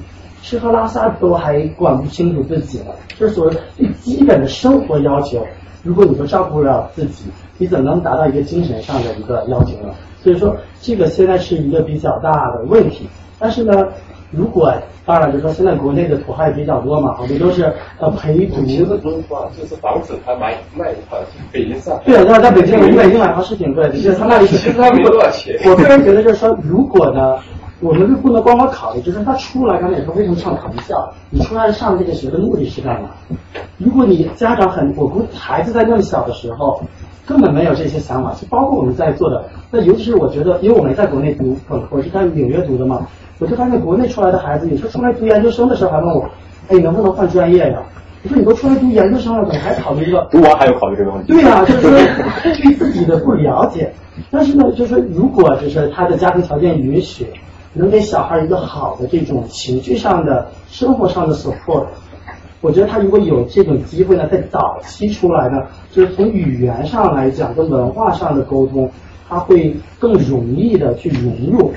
[0.48, 5.46] 吃喝拉撒都还管不清楚自己了，这是所谓最基本的生活要求，
[5.82, 7.24] 如果你都照顾不了自己，
[7.58, 9.92] 你怎么能达到一个精神上的一个要求呢？
[10.22, 13.06] 所以说，这个现在是一个比较大的问题。
[13.38, 13.88] 但是呢。
[14.30, 14.70] 如果
[15.06, 18.62] 当然，就说现在国内的土豪比较多嘛，好多都是呃陪读。
[18.66, 21.16] 其实不是说，就是房子他买卖的话，
[21.50, 21.98] 北京上。
[22.04, 24.46] 对，那在北京，你北京买房是挺贵的，就是他那里。
[24.46, 25.58] 其实他没多少钱。
[25.64, 27.38] 我个人觉得就是说，如果呢，
[27.80, 31.12] 我们不能光光考虑，就是他出来刚才也说为什么上藤校？
[31.30, 33.10] 你出来上这个学的目的是干嘛？
[33.76, 36.82] 如果你家长很，我估孩子在那么小的时候
[37.24, 43.06] 根本没有这些想法，就包括我们在座的，那尤其是我觉得，因为我没在国内读，本我是在纽约读的嘛。
[43.38, 46.28] 我就发现国内出来的孩子，有时候出来读研究生的时候还问我，
[46.68, 47.78] 哎，能不能换专业呀？
[48.24, 50.26] 我说你都出来读研究生了，怎么还考虑这个？
[50.32, 51.32] 读完还有考虑这个问题？
[51.32, 51.90] 对呀，就是说
[52.42, 53.92] 对自己的不了解。
[54.32, 57.24] 但是呢，就是如果就是他的家庭条件允许，
[57.74, 61.84] 能给小孩一个好的这种情绪上的、生活上的 support，
[62.60, 65.62] 我觉得他如果有这种机会呢，在早期出来呢，
[65.92, 68.90] 就是从语言上来讲，跟文化上的沟通，
[69.28, 71.72] 他会更容易的去融入。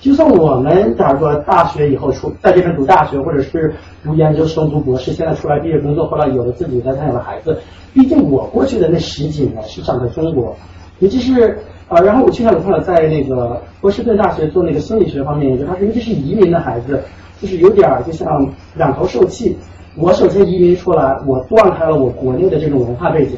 [0.00, 7.58] 就算我们假如说大学以后出在这边读大学，或者是读研究生、读博士，现在出来毕业工作，后来有了自己的家庭、有了孩子，
[7.94, 10.54] 毕竟我过去的那十几年是长在中国，
[10.98, 11.58] 尤其是
[11.88, 17.02] 啊，然后我去年有朋友在那个波士顿大学做那个心理学方面研究，他说因为这是移民的孩子，
[17.40, 19.56] 就是有点儿就像两头受气。
[19.96, 23.36] 我首先移民出来，我断开了我国内的这种文化背景。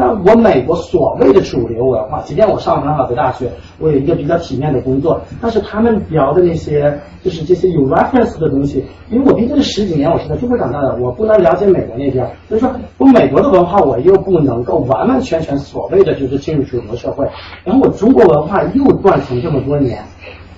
[0.00, 17.28] 那我美国所谓的主流文化，即便我上了很好的大学，我有一个比较体面的工作，但是他们聊的那些就是这些有 reference 的东西，因为我毕竟是十几年我是在中国长大的，我不能了解美国那边，所以说我美国的文化我又不能够完完全全所谓的就是进入主流社会，
[17.62, 20.02] 然后我中国文化又断层这么多年，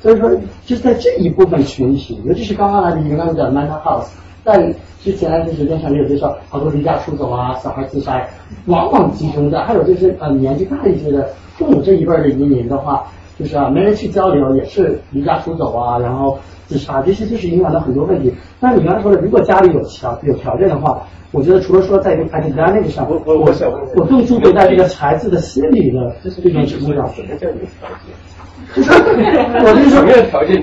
[0.01, 0.31] 所以说
[0.65, 4.07] 就是在这一部分群体，尤其是刚刚来的一个刚刚讲 mental house，
[4.45, 8.21] 在之前就是电视上也有介绍，好多离家出走啊，小孩自杀，
[8.67, 13.05] 往往集中在还有就是呃年纪大一些的父母这一辈的移民的话，
[13.39, 18.33] 就是啊没人去交流，也是离家出走啊，然后自杀，这些就是影响到很多问题。
[18.61, 23.53] 那你刚才说的，如果家里有条有条件的话，我觉得除了说在一个 academic 上，我我我
[23.97, 27.09] 我更注重在这个孩子的心理的这种成长。
[27.15, 28.42] 什么叫有条件。
[28.75, 30.03] 就 是我就是说，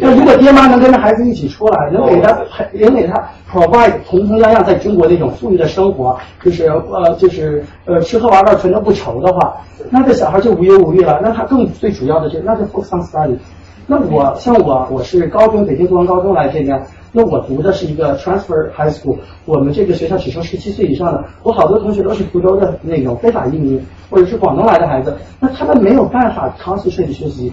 [0.01, 2.37] 那如果爹妈能跟着孩子一起出来，能给他
[2.73, 3.13] 能给他
[3.51, 9.57] provide 同同样样在中国那种富裕的生活，就是呃就是呃吃喝玩乐全都不愁的话，
[9.89, 11.19] 那这小孩就无忧无虑了。
[11.21, 13.37] 那他更最主要的是，那就 focus on study。
[13.85, 16.79] 那我像我我是高中北京中文高中来这边，
[17.11, 27.51] 那我读的是一个 transfer high school，我们这个学校只收十七岁以上的，我好多同学都是福州的那种非法移民或者是广东来的孩子，那他们没有办法长期睡的学习。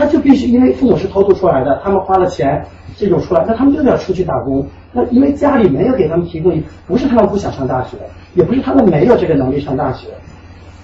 [0.00, 2.64] 他就必须因为父母是偷渡出来的，他们花了钱
[2.96, 4.66] 这种出来，那他们就得要出去打工。
[4.92, 7.98] 那因为家里没有给他们提供，不是他们不想上大学，
[8.34, 10.08] 也不是他们没有这个能力上大学。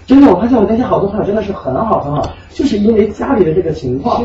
[0.07, 4.23] 真的，我发现我那些好多朋友真的是很好很好，就是因为家里的这个情况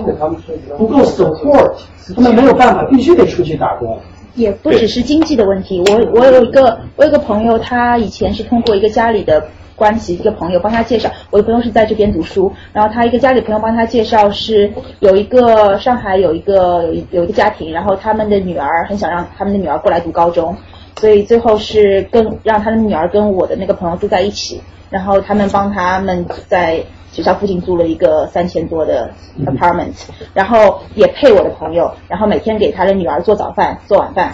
[0.78, 1.72] 不够 support，
[2.14, 3.98] 他们没有办法，必须得出去打工。
[4.36, 9.42] 也不只是经济的问题，我我有一个我有个朋友，他以前是通过一个家里的。
[9.82, 20.56] 关系一个朋友帮他介绍，我的朋友是在这边读书，然后他一个家里朋友帮他介绍是有一个上海有一个有有一个家庭，然后他们的女儿很想让他们的女儿过来读高中，
[21.00, 26.84] 所以最后是跟让他的女儿跟我的那个朋友住在一起，然后他们帮他们在。
[27.12, 29.10] 学校附近租了一个三千多的
[29.46, 29.94] apartment，
[30.34, 34.32] 然后也配我的朋友，然后每天给他的女儿做早饭、做晚饭。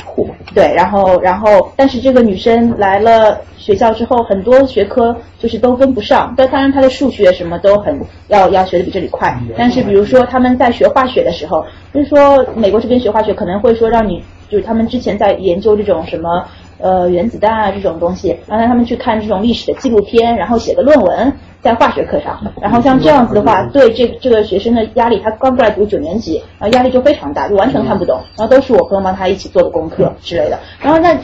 [0.53, 6.33] 对，然后然后，但是这个女生来了学校之后，很多学科就是都跟不上。
[6.37, 9.37] 但当然，她的数学什么都很要要学的比这里快。
[9.57, 16.45] 但是比如说他们在学化学的时候，就是说美国这边学化学可能会说让你，就是他们之前在研究这种什么
[16.79, 21.33] 呃原子弹啊这种东西，让他们去看这种历史的纪录片，然后写个论文。
[21.59, 30.59] 在化学课上，然后像这样子的话，对这这个学生的压力，他刚过来读九年级，然后压力就非常大，就完全看不懂，然后都是我朋友帮他一起做的功课之类的。
[30.79, 31.17] 然后那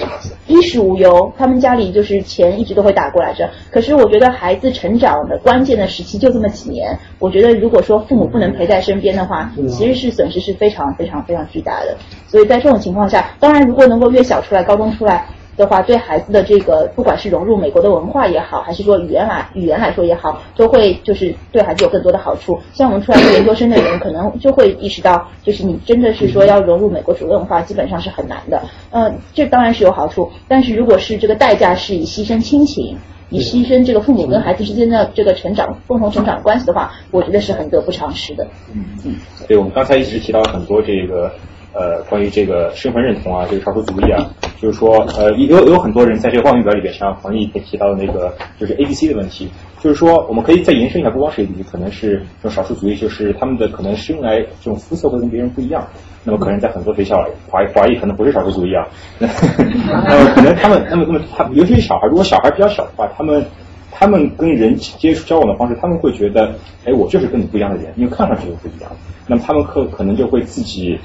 [0.48, 3.48] 衣食无忧，他们家里就是钱一直都会打过来着。
[3.72, 11.96] 可是我觉得孩子成长的关键的时期就这么几年，我觉得如果说父母不能陪在身边的话，其实是损失是非常非常非常巨大的。
[12.28, 15.26] 所以在这种情况下，当然如果能够越小出来，高中出来。
[15.56, 22.60] 的话，对孩子的这个，不管是融入美国的文化也好，还是说语言来语言来说也好，都会就是对孩子有更多的好处。
[22.74, 28.62] 像我们出来做研究生的人，可能就会意识到，就是你真的是说要融入美国主流文化，基本上是很难的。
[28.92, 32.98] 嗯，这当然是有好处，但是如果是这个代价是以牺牲亲情，
[33.30, 38.48] 以牺牲这个父母跟孩子之间的这个成长、共同成长关系的话，我觉得是很得不偿失的。
[38.74, 39.16] 嗯嗯，
[39.48, 41.32] 对，我们刚才一直提到很多这个。
[41.74, 44.30] 呃，关于这个身份认同啊，这个少数族裔啊，
[44.62, 49.50] 就是说，呃，有有很多人在这个报名表里边，像黄毅提到的那个，就是 A B C 的问题，
[49.82, 55.88] 就是说，我们可以再延伸一下，不光是 A B C，可能是这种少数族裔，就是他们的可能生来这种肤色会跟别人不一样，
[56.24, 58.88] 那么可能在很多学校，华华裔可能不是少数族裔啊，
[59.18, 63.44] 那么可能他们，那么那么他，尤其是小孩，如果小孩比较小的话，他们
[63.91, 66.54] 他们跟人接触交往的方式，他们会觉得，
[66.86, 68.91] 哎，我就是跟你不一样的人，因为看上去就不一样，
[69.28, 71.00] 那么他们可可能就会自己。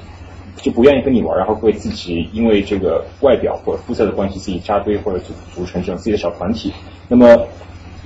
[0.61, 6.73] 就不愿意跟你玩，然后会自己因为这个外表或者肤色的关系，自己扎堆或者组组成这种自己的小团体。
[7.07, 7.25] 那么，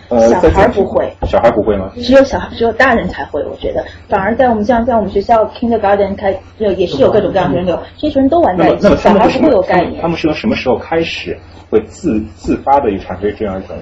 [0.09, 1.91] 呃，小孩不会，小孩不会吗？
[1.95, 3.43] 只有小孩，只有大人才会。
[3.45, 8.83] 我觉得，反而在我们像在我们学校 Kindergarten 开，就也是有各种各样的人流，这些人都玩在一起。
[8.97, 10.01] 小孩不会有概念。
[10.01, 11.37] 他们是从什么时候开始
[11.69, 13.75] 会自自发的产生这样一种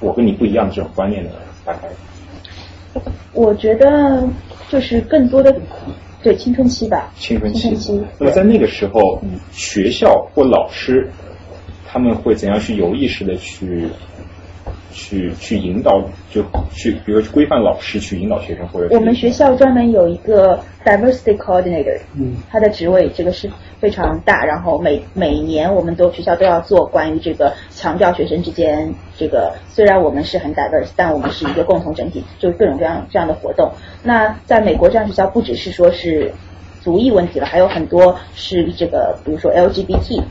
[0.00, 1.30] 我跟你不一样的这种观念的？
[1.64, 3.00] 大概？
[3.32, 4.26] 我觉得
[4.68, 5.54] 就是更多的。
[6.22, 7.70] 对青春期吧，青春期。
[8.18, 9.22] 那么在那个时候，
[9.52, 11.08] 学校或老师
[11.86, 13.88] 他们会怎样去有意识的去
[14.90, 16.42] 去去引导，就
[16.72, 23.50] 去比如去规范老师去引导学生，或者我们学校专门有一个 diversity coordinator，嗯，他的职位这个是
[23.80, 33.70] 非常大，然后每每年我们都学校都要做关于这个强调学生之间这个，虽然我们是很 diverse，但我们是一个共同整体，就是各种各样这样的活动。
[34.02, 36.32] 那在美国这样学校不只是说是
[36.82, 40.22] 族裔问题了，还有很多是这个，比如说 LGBT。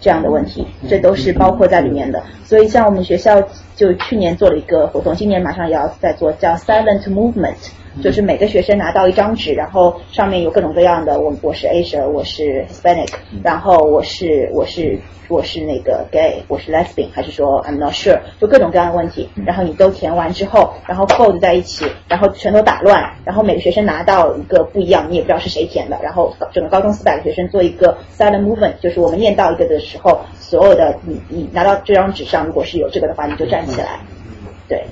[0.00, 2.22] 这样的问题，这都是包括在里面的。
[2.44, 3.46] 所以像我们学校
[3.76, 7.70] 就去年做了一个活动，今年马上也要在做，叫 Silent Movement，
[8.02, 13.12] 就是每个学生拿到一张纸，然后上面有各种各样的，我我是 Asia，我是 Hispanic，
[13.44, 14.98] 然后我是我是。
[15.28, 34.00] 我是那个 gay，我是 lesbian，还是说 I'm not sure，就各种各样的问题，然后你都填完之后，然后 fold 在一起，然后全都打乱，然后每个学生拿到一个不一样，你也不知道是谁填的，然后整个高中四百个学生做一个 silent movement，就是我们念到一个的时候，所有的你你拿到这张纸上，如果是有这个的话，你就站起来，
[34.68, 34.84] 对，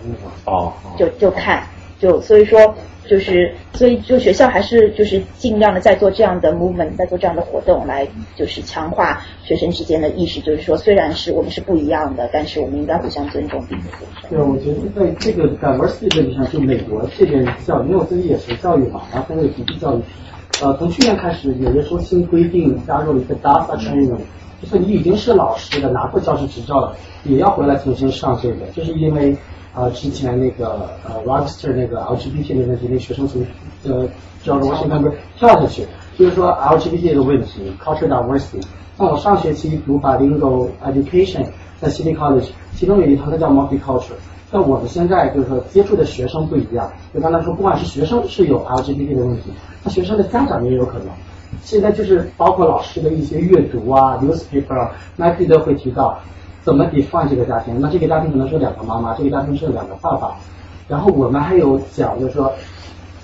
[0.45, 1.63] 哦，就就看，
[1.99, 2.75] 就所以说。
[3.07, 14.07] 就是，所以就学校还是就是尽量的在做这样的 movement，在做这样的活动，来就是强化学生之间的意识，就是说虽然是我们是不一样的，但是我们应该互相尊重彼此。
[14.31, 20.01] 对，我觉得在这个 diversity 问题上，就美国这边教育，因为我自己也学教育嘛，然后在那个独立教育，
[20.63, 24.17] 呃，从去年开始，有的时候新规定加入了一个 DASA training，
[24.65, 29.37] 就是你已经是老师的，拿过教师执照了，也要回来重新上这个，就是因为。
[29.77, 33.45] 啊，之前那个呃，Rochester 那个 LGBT 的问题，那学生从
[33.83, 34.07] 呃，
[34.41, 35.85] 叫着我先看不跳下去，
[36.17, 38.63] 就是说 LGBT 的问题，culture diversity。
[38.97, 41.45] 像我上学期读 bilingual education
[41.81, 44.13] 在 City College，其中有一堂课叫 multicultural。
[44.53, 49.51] 那我们现在就是说接触的学生不一样，就刚才说，不管是学生是有 LGBT 的问题，
[49.83, 51.09] 那学生的家长也有可能。
[51.63, 56.19] 现在就是包括老师的一些阅读啊，newspaper，那记得会提到。
[56.65, 57.79] 怎么 define 这个家庭？
[57.79, 60.35] 那这个家庭可能是两个妈妈，这个家庭是两个爸爸。
[60.89, 62.51] 然后我们还有讲，就是说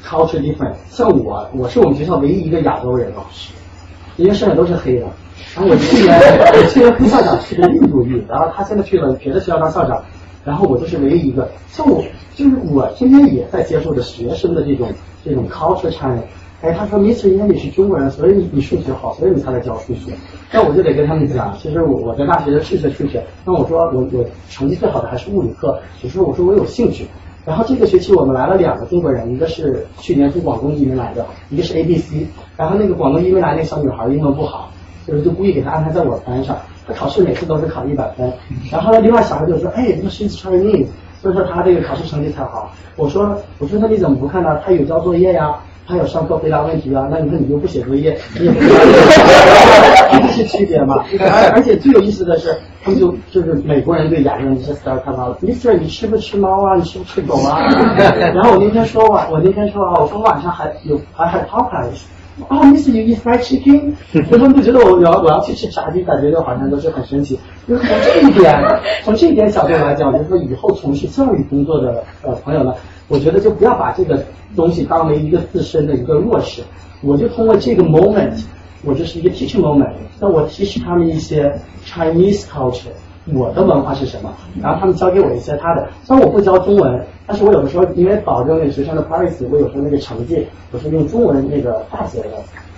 [0.04, 0.74] culture different。
[0.90, 3.54] 像我，我是我们学校唯一一个亚洲人老师，
[4.18, 5.06] 因为剩下都是黑的。
[5.54, 6.20] 然后我去年，
[6.52, 10.04] 我去年副校长是个印度裔，然后他现在去了别的学校当校长。
[10.44, 12.04] 然后我就是唯一一个，像我，
[12.34, 14.92] 就是我天天也在接受着学生的这种
[15.24, 16.20] 这种 culture change。
[16.62, 20.12] 哎，他说，Miss，因为你是中国人，所以你你数学好，所以你才来教数学。
[20.52, 23.24] 那我就得跟他们讲，其实我我在大学的是学数学。
[23.46, 27.06] 那我说我我成绩最好的还是物理课，只是我说我有兴趣。
[27.46, 32.26] 然后这个学期我们来了两个中国人，一个是去年从广东移民来的，一个是 A B C。
[32.58, 34.70] 然后那个广东移民来那个小女孩英文不好，
[35.06, 36.54] 就是就故意给她安排在我班上。
[36.86, 38.30] 她考试每次都是考一百分。
[38.70, 40.88] 然后呢，另外小孩就说，哎，那 she's Chinese，
[41.22, 42.70] 所以说她这个考试成绩才好。
[42.96, 44.60] 我说我说那你怎么不看呢？
[44.62, 45.58] 她有交作业呀。
[45.90, 51.04] 他有上课回答问题啊，那你说你又不写作业， 你也不这是区别嘛？
[51.18, 56.76] 而 而且最有意思的是，他们就就是美国人对亚洲人是 start 看到了，Mister 你吃不吃猫啊？
[56.76, 57.60] 你吃不吃狗啊？
[58.34, 61.66] 然后我那天说晚，我那天说啊，我说晚上还有还还 talk
[62.48, 63.92] 啊，Mister you eat fried chicken？
[64.30, 67.38] 他们不觉得我要我要去吃炸鸡，感觉就好像都是很神奇。
[67.68, 68.58] 就是从这一点，
[69.04, 72.72] 从这一点角度来讲，就是说以后从事教育工作的呃朋友呢。
[73.10, 74.24] 我觉得就不要把这个
[74.54, 76.62] 东西当为一个自身的一个弱势，
[77.02, 78.40] 我就通过这个 moment，
[78.84, 81.52] 我就是一个 teaching moment，那我提示他们一些
[81.84, 82.92] Chinese culture，
[83.34, 84.32] 我的文化是什么，
[84.62, 85.88] 然后他们教给我一些他的。
[86.04, 92.28] 虽然我不教中文，但是我有的时候因为保证那个学生的 privacy，我有时候那个成绩我是用中文那个大写的，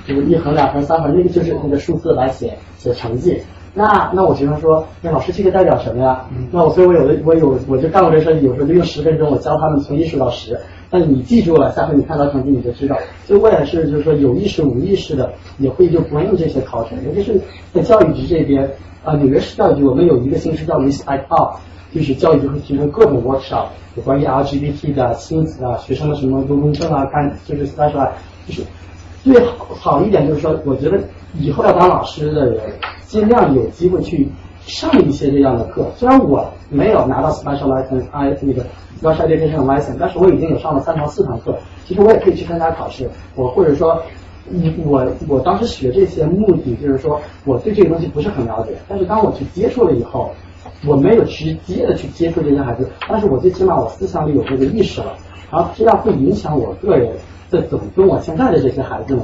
[0.09, 3.39] 就是一横、两横、三横，那个就是那个数字来写写成绩。
[3.75, 6.27] 那那我学生说，那老师这个代表什么呀？
[6.51, 10.61] 那我所以，我有的我有我就干过这事，有时候就用十分钟，我教他们从一数到十。
[10.91, 12.95] 那你记住了，下回你看到成绩你就知道。
[13.25, 17.41] 所以我也是，就是说有意识无意识的也会就不用这些考试，尤其是
[17.73, 18.71] 在教育局这边
[19.03, 21.57] 啊，纽约市教育局我们有一个新师叫 Respect Up，
[21.95, 28.11] 就是教育局会提供各种 workshop，有关于 LGBT 的亲子啊，学生的什么多动症啊，看就是 special，
[28.47, 28.63] 就是
[29.25, 31.01] 最好好一点就是说，我觉得
[31.39, 32.61] 以后要当老师的人。
[33.13, 34.27] 尽量有机会去
[34.63, 38.65] 上一些这样的课，虽然我没有拿到 special license I 那个
[39.03, 41.55] special education license，但是我已经有上了三堂四堂课。
[41.85, 44.03] 其实我也可以去参加考试，我或者说，
[44.87, 50.31] 我我当时学这些目的就是说我对这个东西不是很了解，但是当我去接触了以后，
[50.87, 55.13] 我没有直接的去接触这些孩子，但是我最起码我思想里有这个意识了，
[55.51, 57.13] 然后这样会影响我个人
[57.51, 59.23] 在怎么跟我现在的这些孩子们。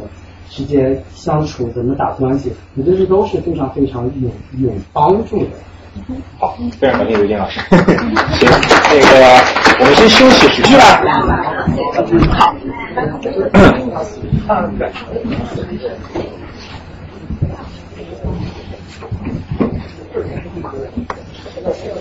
[0.50, 5.50] 之间相处怎么打关系，我觉得这都是非常非常有有帮助的。
[6.38, 7.60] 好，非常感谢刘健老师。
[7.70, 8.48] 行，
[8.90, 9.14] 那个
[9.80, 10.82] 我们先休息十句吧。
[12.36, 12.54] 好。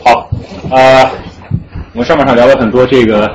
[0.06, 0.30] 好，
[0.72, 1.10] 呃。
[1.94, 3.28] 我们上半场聊了很多这个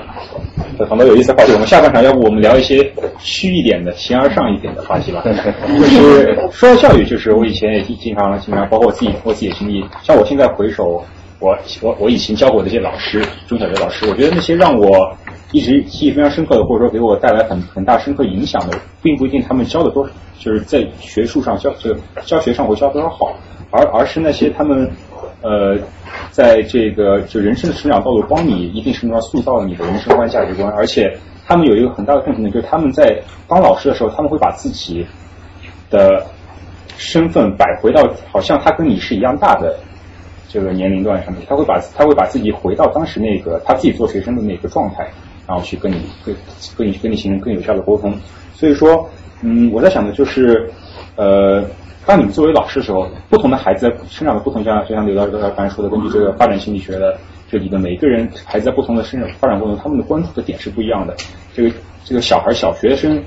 [0.86, 5.22] 很多有意思的话题，我们下半场要不我们聊一些虚一点的、形而上一点的话题吧。
[5.68, 11.04] 就是说到教育，就是我以前也经常经常，包括我自己我自己的经历，像我现在回首
[11.38, 15.16] 我我我以前教过的一些老师，中小学老师，我觉得那些让我
[15.50, 21.94] 一直记忆非常深刻的，或者说给我带来很很大深刻影响的，并不一定他们教的多，就是在学术上教就
[22.24, 23.34] 教学上会教多少好，
[23.70, 24.90] 而而是那些他们
[25.42, 25.78] 呃。
[26.30, 31.14] 在这个就人生的成长道路，帮你一定程度上塑造了你的人生观、价值观，而且
[31.46, 35.06] 他们有一个很大的共同点，就是他们在当老师的时候，他们会把自己
[35.90, 36.24] 的
[36.96, 39.78] 身份摆回到好像他跟你是一样大的
[40.48, 45.06] 这个年龄段上面，他会把他会把自己回到当时那个他自己做学生的那个状态，
[45.46, 46.34] 然后去跟你跟
[46.78, 48.14] 跟你跟你形成更有效的沟通。
[48.54, 49.06] 所以说，
[49.42, 50.70] 嗯，我在想的就是，
[51.16, 51.62] 呃。
[52.04, 57.16] 当你们作为老师的时候，不同的孩子生长的不同，像就像刘老师刚才说的，根据这个发展心理学的
[57.48, 61.14] 这里的每个人孩子在不同的生长发展过程，他们的关注的点是不一样的。
[61.54, 61.70] 这个
[62.04, 63.22] 这个小孩小学生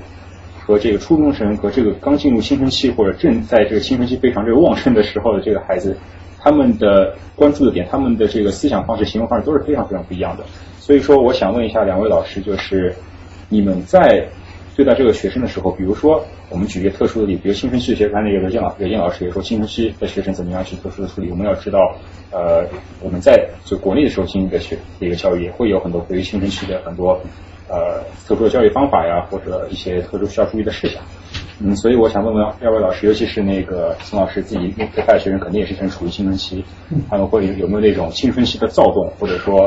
[0.60, 5.96] 和这个初中生和这个刚进入青春期或者正在这个青春期非常这个旺盛的时候的这个孩子，
[6.38, 10.44] 他们的关注的点，他们的这个思想方式、行为方式都是非常非常不一样的。
[10.78, 12.94] 所以说，我想问一下两位老师，就是
[13.48, 14.28] 你们在。
[14.76, 21.30] 对待这个学生的时候，比如说我们举一个特殊的例，比如青春期的学生，那个刘建老刘建老师也说，青春期的学生怎么样去特殊的处理？
[21.30, 21.96] 我们要知道，
[22.30, 22.68] 呃，
[23.00, 27.18] 我们在就国内的时候进行的学一个教育，也会有很多对于青春期的很多
[27.68, 31.02] 呃特殊的教育方法呀，或者一些特殊需要注意的事项。
[31.58, 36.62] 嗯，所以我想问问二位老师，尤其是那个宋老师自己带的学生，肯定也是正处于青春期，
[37.08, 39.66] 他们会有没有那种青春期的躁动，或者说，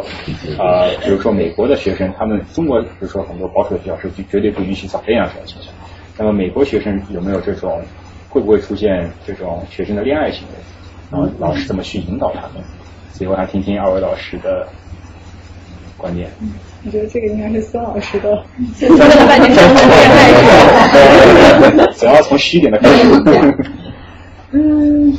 [0.60, 5.74] 啊，比如说美国的学生，他们中国比如说很多保守的学校是绝对不允许早恋啊这种现象，
[6.18, 7.82] 那么美国学生有没有这种，
[8.30, 10.54] 会不会出现这种学生的恋爱行为？
[11.12, 12.64] 然后老师怎么去引导他们？
[13.12, 14.68] 所以我想听听二位老师的
[15.98, 16.30] 观点。
[16.86, 18.42] 我觉得这个应该是孙老师的。
[18.80, 19.54] 说了半天，
[21.98, 23.04] 主要从虚点的开始。
[24.52, 25.18] 嗯，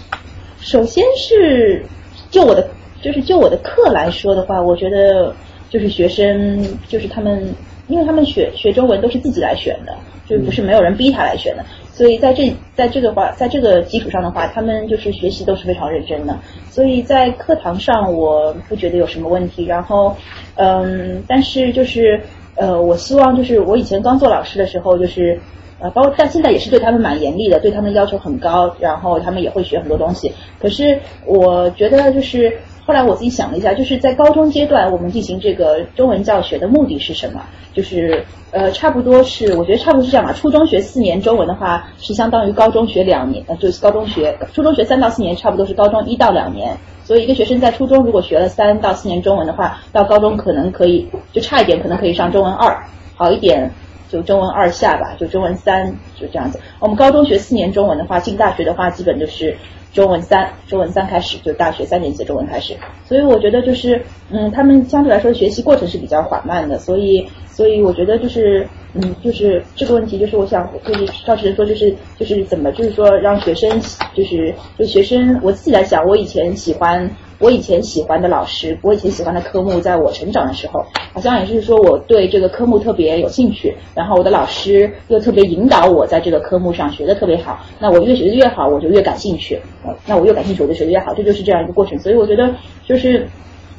[0.59, 1.85] 首先是
[2.31, 2.69] 就我的
[3.03, 5.35] 就是就我的课来说的话，我觉得
[5.69, 7.55] 就是学生就是他们，
[7.89, 9.95] 因为他们学学中文都是自己来选的，
[10.27, 11.65] 就是不是没有人逼他来选的。
[11.93, 16.39] 所以在这在这个话在这个基础上的话，他们就是学习都是非常认真的。
[16.71, 19.65] 所以在课堂上，我不觉得有什么问题。
[19.67, 20.17] 然后，
[20.55, 22.21] 嗯，但是就是
[22.57, 25.39] 呃，我希望就是我以前刚做老师的时候，就是
[25.81, 30.33] 呃，包括但现在也是对他们蛮严厉的，对他们要求很高，然后他们也会学很多东西。
[30.61, 37.43] 可是我觉得就是后来我自己想了一下，就是在高中阶段我们进行这个中文教学的目的是什么？
[37.75, 38.25] 就是。
[38.53, 40.33] 呃，差不多是，我觉得差不多是这样吧。
[40.33, 46.77] 初中学四年中文的话，是相当于高中学两年，呃，就是高中学，初中学三到四年，差不多是高中一到两年。
[47.05, 52.77] 所以一个学生在初中如果学了三到四年中文的话，到高中可能可以就差一点，可能可以上中文二，
[53.15, 53.71] 好一点
[54.11, 56.61] 就中文二下吧，就中文三就这样子。
[56.79, 59.57] 我们高中学四年中文的话，进大学的话，基本就是。
[59.93, 64.01] 中文三，中文三开始就大学三年级中文开始，所以我觉得就是，
[64.31, 68.65] 嗯，他们相对来说学习过程是比较缓慢的，所以，所以我觉得就是，
[68.95, 73.69] 嗯，就是这个问题，就是我想就是赵主任说就是就是怎么就是说让学生
[74.15, 77.11] 就是就学生我自己来讲，我以前喜欢。
[77.41, 80.85] 我以前喜欢的老师，我以前喜欢的科目，在我成长的时候，
[81.15, 89.59] 好像也是说我对这个科目特别有兴趣，然后我的老师又特别引导我在这个科目上学的特别好，那我越学的越好，我就越感兴趣，
[90.05, 91.99] 那我越感兴趣，我就学的越好，这就是这样一个过程。
[91.99, 92.55] 所以我觉得，
[92.87, 93.27] 就是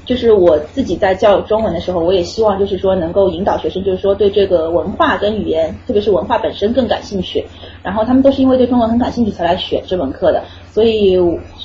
[0.08, 7.46] 就是我自己在教中文的时候，我也希望就是说能够引导学生，就是说对这个文化跟语言，特别是文化本身更感兴趣，
[7.84, 11.16] 然后他们都是因为对中文很感兴趣才来选这门课的，所以。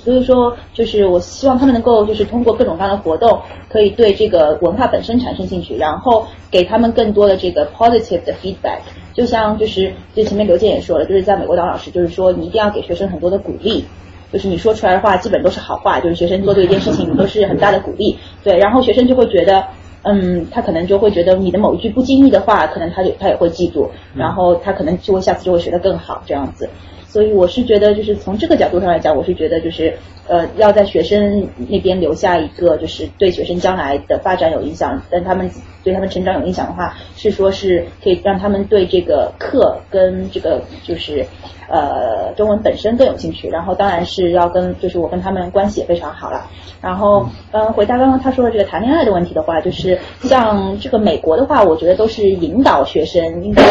[0.06, 8.78] 所以说，就是我希望他们能够，就是通过各种各样的活动，可以对这个文化本身产生兴趣，然后给他们更多的这个 positive 的 feedback。
[9.12, 13.84] 就像就是，就前面刘健也说了，就是在美国当老师，就是说你一定要给学生很多的鼓励，
[14.32, 18.16] 就是你说出来的话基本都是好话，就是学生做对一件事情，你都是很大的鼓励。
[18.44, 19.64] 对，然后学生就会觉得，
[20.02, 26.70] 嗯，他可能就会觉得你的某一句不经意的话，可能他就他也会记住，然后他可能就会下次就会学得更好，这样子。
[27.16, 29.96] 所以我是觉得，就是从这个角度上来讲，我是觉得就是，
[30.28, 35.50] 呃，要在学生那边留下一个，就是对学生将来的发展有影响，但他们
[35.82, 41.24] 对他们成长有影响的话，是说是可以让他们对这个课跟这个就是，
[41.70, 43.48] 呃，中文本身更有兴趣。
[43.48, 46.50] 然后当然是要跟，就是我跟他们关系也非常好了。
[46.82, 53.62] 然后，嗯，回答刚刚他说的这个谈恋爱的问题的话，就是像这个美国的话，我觉得都是引导学生应该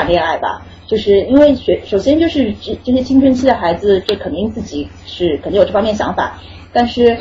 [0.00, 0.62] 谈恋爱吧。
[0.86, 6.40] 就是因为学，首先就是这这些青春期的孩子，这肯定自己是肯定有这方面想法，
[6.72, 7.16] 但是，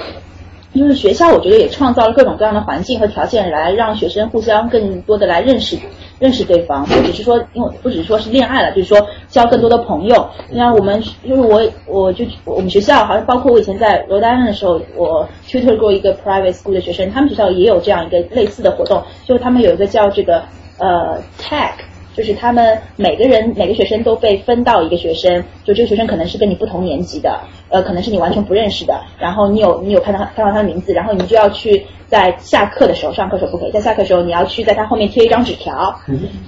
[0.73, 5.77] 就是学校，我觉得也创造了各种各样的环境和条件，来让学生互相更多的来认识
[6.17, 10.27] 认识对方，不只是说，因为不只是说是恋爱了，就是说交更多的朋友。
[10.49, 20.41] 你像我们，就是我，我就我们学校，好像包括我以前在罗丹的时候，我 tutor 过一个 private school 的学生，他们学校也有这样一个类似的活动，就是他们有一个叫这个
[20.79, 21.73] 呃 tag。
[22.19, 27.39] 就是他们每个人每个学生都被分到一个学生，就这个学生可能是跟你不同年级的，
[27.69, 29.01] 呃，可能是你完全不认识的。
[29.17, 35.97] 然后你有你有看到看到他的名字，然后你就要去在下课的时候，上课时候不可以，在下课时候你要去在他后面贴一张纸条。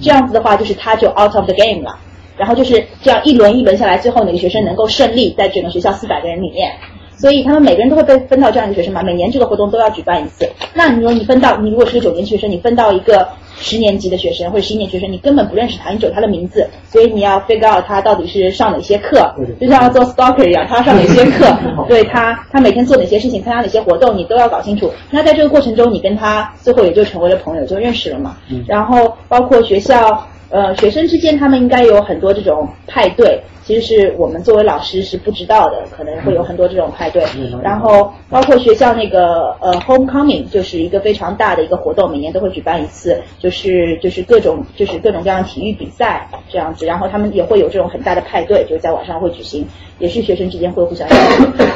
[0.01, 1.97] 这样子的话，就是他就 out of the game 了。
[2.35, 6.73] 然后就是这样一轮一轮下来，最后哪个学生能够胜利，在整个学校四百个人里面。
[7.21, 10.49] 所以他们每个人都会被分到这样一个学生嘛，每年这个活动都要举办一次。
[10.73, 13.27] 那你说你分到，你如果是个九年级学生，你分到一个。
[13.63, 21.45] 十年级的学生或者十一年学生，你根本不认识他，你只有他的名字，所以你要 figure out 他到底是上哪些课，就像做 stalker 一样，他上哪些课，
[21.87, 24.91] 对他，他每天做哪些事情，参加哪些活动，你都要搞清楚。
[25.11, 28.35] 那在这个过程中，你跟他最后也就成为了朋友，就认识了嘛。
[28.65, 33.41] 然后包括学校，呃，学生之间他们应该有很多这种派对。
[33.63, 37.23] 其实是我们作为老师是不知道的，可能会有很多这种派对，
[37.63, 49.65] 然后包括学校那个呃 homecoming 就是一个非常大的一个活动，每年都会举办一次，就是就是各种就是各种各样体育比赛这样子，然后他们也会有这种很大的派对，就是在晚上会举行，
[49.99, 51.07] 也是学生之间会互相。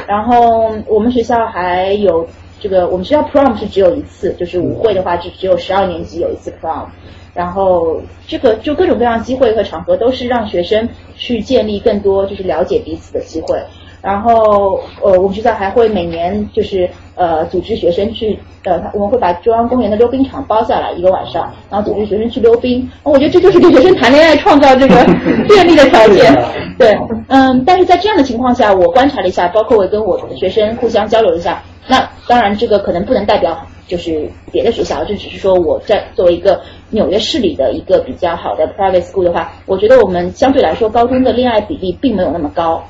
[0.08, 2.28] 然后我们学校还有
[2.60, 6.88] 这个，我们学校 prom 是只有一次，就是舞会的话是只有十二年级有一次 prom。
[7.36, 13.62] 然后这个就各种各样机会和场合都是让学生去建立更多就是了解彼此的机会。
[14.02, 22.88] 然后呃，我们学校还会每年就是呃组织学生去呃，我们会把中央公园的溜冰场包下来一个晚上，然后组织学生去溜冰。
[23.02, 24.96] 我觉得这就是给学生谈恋爱创造这个
[25.50, 26.32] 便利的条件。
[26.78, 26.96] 对，
[27.30, 33.58] 嗯，但是在这样的情况下，我观察了一下，包括我跟我的学生互相交流一下，那当然这个可能不能代表
[33.88, 36.62] 就是别的学校，这只是说我在作为一个。
[36.90, 42.84] 纽约市里的一个比较好的 private school 的话，我觉得我们相对来说高中的恋爱比例并没有那么高，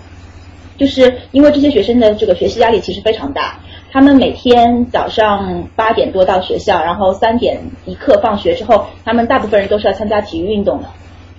[0.77, 3.59] 就是因为这些学生的这个学习压力其实非常大，
[3.91, 10.89] 他们每天早上八点多到学校，然后三点一刻放学之后，他们大部分人都是要参加体育运动的，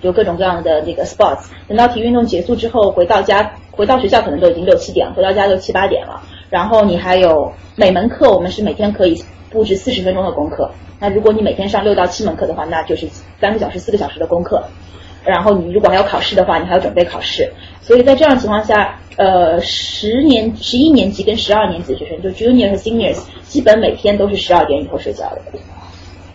[0.01, 1.49] 就各种各样的那个 sports。
[1.67, 6.23] 等到体育运动结束之后，回到家回到学校可能都已经六七点，回到家就七八点了。
[6.49, 10.71] 然后你还有每门课，我们是每天可以布置四十分钟的功课。
[10.99, 13.07] 那如果你每天上六到七门课的话，那就是
[13.39, 14.63] 三个小时、四个小时的功课。
[15.25, 17.51] 然后你如果还要考试的话，你还要准备考试。
[17.81, 25.41] 所以在这样情况下，呃，十年、十一年级跟十二年级的学生，就 junior 和 seniors，基本每天都是十二点以后睡觉的。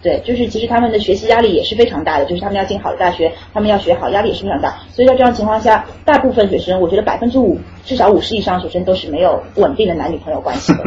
[0.03, 4.77] 对，就是其实他们的学习压力也是非常大的，就是他们要进好的大学，他们要学好，压力也是非常大。
[4.91, 10.83] 所以在这样情况下，大部分学生，我觉得百分之五，至少五十以上学生都是没有稳定的男女朋友关系的。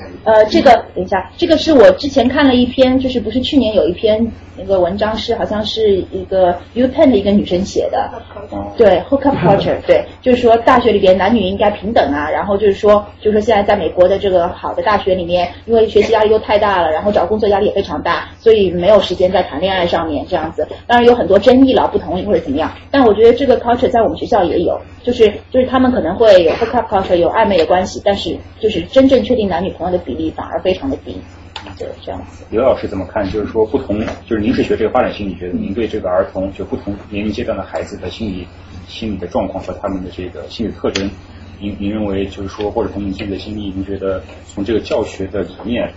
[0.24, 4.26] 呃，这个等一下，这个是我之前看了一篇，就是不是去年有一篇
[4.56, 8.10] 那个文章是好像是一个 U Penn 的一个女生写的，
[8.76, 20.66] 对，Hookup Culture，对，就是说大学里边男女应该平等啊，然后就是说，就是说现在在美国的这个好的大学里面，因为学习压力又太大了，然后找工作压力也非常大，所以没有时间在谈恋爱上面这样子。
[20.86, 30.13] 当然有很多争议了，不同意或者怎么样，但我觉得这个 culture 在我们学校也有，就是就是他们可能会有 Hookup Culture 有暧昧的关系，但是就是真正确定男女朋友的比。
[30.14, 31.16] 比例反而非常的低，
[31.76, 32.44] 就是这样子。
[32.50, 33.28] 刘老师怎么看？
[33.28, 38.46] 就是说，不同，就是您是学这个发展心理学的，您对这个儿童，就不同年龄阶段的孩子的心理、
[38.86, 41.10] 心理的状况和他们的这个心理特征，
[41.58, 45.92] 您您认为，就是说，或者从您自己的经历，您觉得从这个教学的理念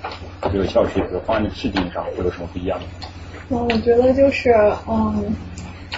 [0.51, 2.79] 这个教学的方案的制定上会有什么不一样？
[3.49, 4.51] 嗯，我觉得就是，
[4.89, 5.35] 嗯。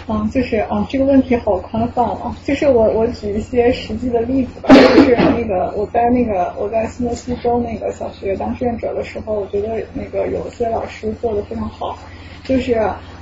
[0.08, 2.36] 嗯，就是啊，这个问题好宽泛啊。
[2.46, 4.70] 就是我我举一些实际的例子吧。
[4.70, 11.98] 就是那个我在那个我在新泽西州那个小学当志愿者的时候，我觉得那个有些老师做的非常好。
[12.44, 12.74] 就是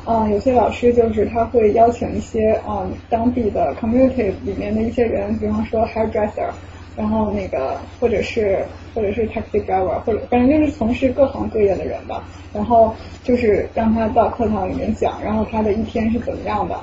[0.06, 6.50] 啊，有些老师就是他会邀请一些啊当地的 community 里面的一些人，比方说 hairdresser。
[6.98, 12.28] 然后那个，或者是或者是 taxi driver，或者反正就是从事各行各业的人吧。
[12.52, 12.94] 然后
[13.24, 16.76] 就是让他到课堂里面讲，然后他的一天是怎么样的，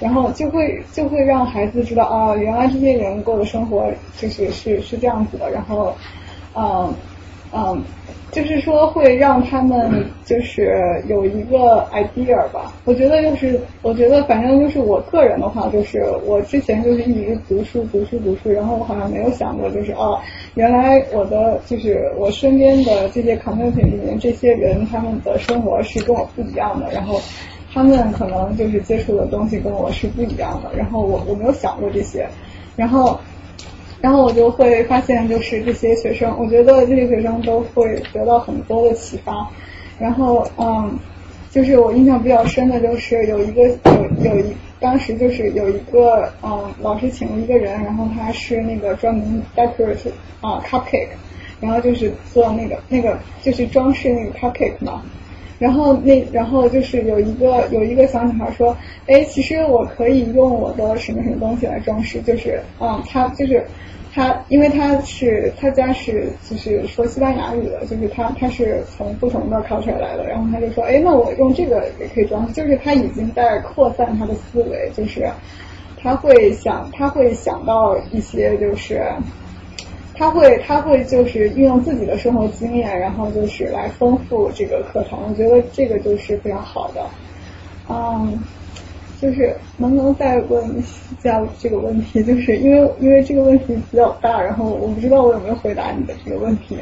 [0.00, 3.88] 然后就会就会让孩子知道啊，原来这些人过的生活
[4.18, 5.48] 就是是是这样子的。
[5.50, 5.94] 然后，
[6.54, 6.92] 嗯
[7.52, 7.84] 嗯。
[8.32, 20.18] 就是说会让他们就是有一个 idea 吧，我觉得就是，我觉得反正就是我个人的话，就是我之前就是一直读书读书读书，然后我好像没有想过就是哦，
[20.54, 27.20] 原来我的就是我身边的这些 community 里面这些人他们的生活是跟我不一样的，然后
[27.72, 32.28] 他们可能就是接触的东西跟我是不一样的，然后我我没有想过这些，
[32.76, 33.18] 然后。
[34.00, 39.46] 然后我就会发现，就是这些学生，我觉得这些学生都会得到很多的启发。
[39.98, 40.98] 然后，嗯，
[41.50, 50.10] 就是我印象比较深的就是有一个有有一当时就是有一个嗯老师请了一个人，然后他是那个专门 decorate
[50.40, 51.08] 啊 cupcake，
[51.60, 55.02] 然后就是做那个那个就是装饰那个 cupcake 嘛。
[55.60, 58.74] 然后那然后就是有一个有一个小女孩说，
[59.06, 63.62] 哎，其实我可以用我的什么什么东西来装饰，就是嗯，她就是
[64.10, 75.28] 她，因为她是她家是就是说西班牙语的，就是她她是从不同的 culture 来的，然后她就说，哎，那我用这个也可以装饰，就是她已经在扩散她的思维，就是
[76.02, 79.02] 她会想她会想到一些就是。
[80.20, 85.18] 他会，他会就是运用自己的生活经验，然后就是来丰富这个课程。
[85.26, 87.00] 我觉得这个就是非常好的。
[87.88, 88.38] 嗯，
[89.18, 90.82] 就是能不能再问一
[91.22, 92.22] 下这个问题？
[92.22, 96.76] 就是因为因为这个问题比较大，然后我不知道我有没有回答你的这个问题。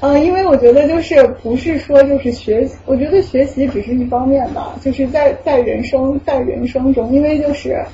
[0.00, 7.84] 嗯，因为我觉得就是不是说就是学，我觉得学习只是一方面吧，就是在在人生在人生中，因为就是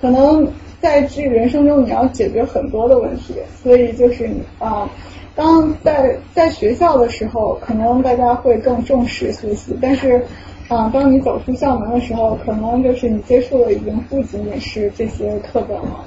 [0.00, 0.52] 可能。
[0.82, 4.28] 在这人生中，你要解决很多的问题，所以就是
[4.58, 4.90] 啊，
[5.36, 10.20] 当在在学校的时候，可能大家会更重视学习，但是
[10.68, 16.04] 啊，当你走出校门的时候，可能就是你接触的已经不仅仅是这些课本了，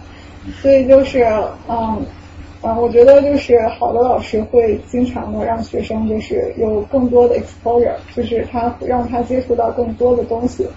[0.62, 1.24] 所以就是
[1.70, 2.06] 嗯
[2.62, 10.68] 嗯，我觉得就是好的老师会经常的让学生就是有更多的 exposure，就是他让他接触到更多的东西。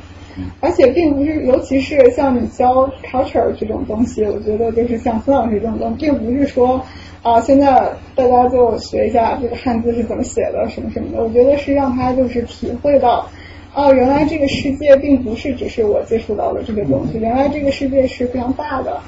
[0.61, 6.81] 而且并不是，尤其是像你教 culture 这种东西，我觉得就是像孙老师这种东西，并不是说
[7.23, 11.23] 啊，现在大家就学一下这个汉字是怎么写的，什么什么的。
[11.23, 13.29] 我觉得是让他就是体会到，
[13.75, 19.01] 哦，原来这个世界并不是只是我接触到的这个东西，原来这个世界是非常大的。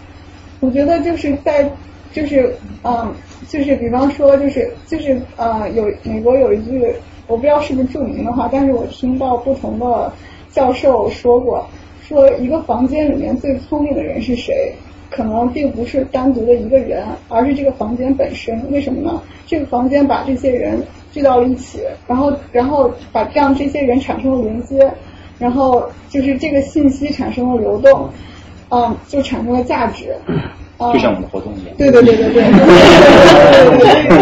[0.58, 1.70] 我觉得就是在，
[2.12, 2.52] 就是
[2.82, 3.14] 嗯，
[3.48, 6.84] 就是比方说，就是就是呃，有美国有一句，
[7.28, 10.12] 我不知道是不是著名的话，但是我听到不同的。
[10.52, 11.66] 教授说过，
[12.06, 14.74] 说一个房间里面最聪明的人是谁？
[15.10, 18.64] 可能并不是单独的一个人，而是这个房间本身。
[18.70, 19.20] 为什么呢？
[19.44, 24.88] 这个房间把这些人聚到了一起，然后然后把让这些人产生了连接，
[25.36, 28.08] 然后就是这个信息产生了流动，
[28.70, 30.14] 嗯，就产生了价值。
[30.78, 31.74] 就像我们的活动一样。
[31.76, 32.42] 对对对对对。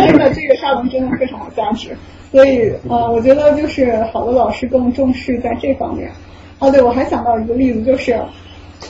[0.08, 1.94] 真的，这个沙龙真的非常有价值。
[2.30, 6.10] 所以，呃，我觉得就是好的老师更重视在这方面。
[6.58, 8.18] 哦，对，我还想到一个例子，就是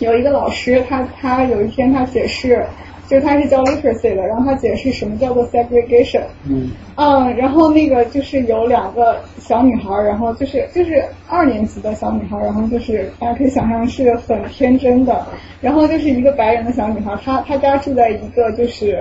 [0.00, 2.64] 有一个老师，他他有一天他解释，
[3.06, 6.22] 就是他是教 literacy 的，然后他解释什么叫做 segregation。
[6.48, 6.70] 嗯。
[6.96, 15.24] 嗯，然后那个就是有两个小女孩，然后就是就是二年级的小女孩，然后就是大家可以想象是很天真的，
[15.60, 19.00] 然后就是一个白人的小女孩，她她家住在一个就是。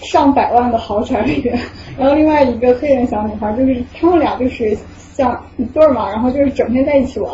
[0.00, 1.58] 上百万的豪宅里面，
[1.98, 4.76] 然后另外一个黑人小女孩，就是他们俩就是
[5.14, 7.30] 像一对儿嘛，然后就是整天在一起玩，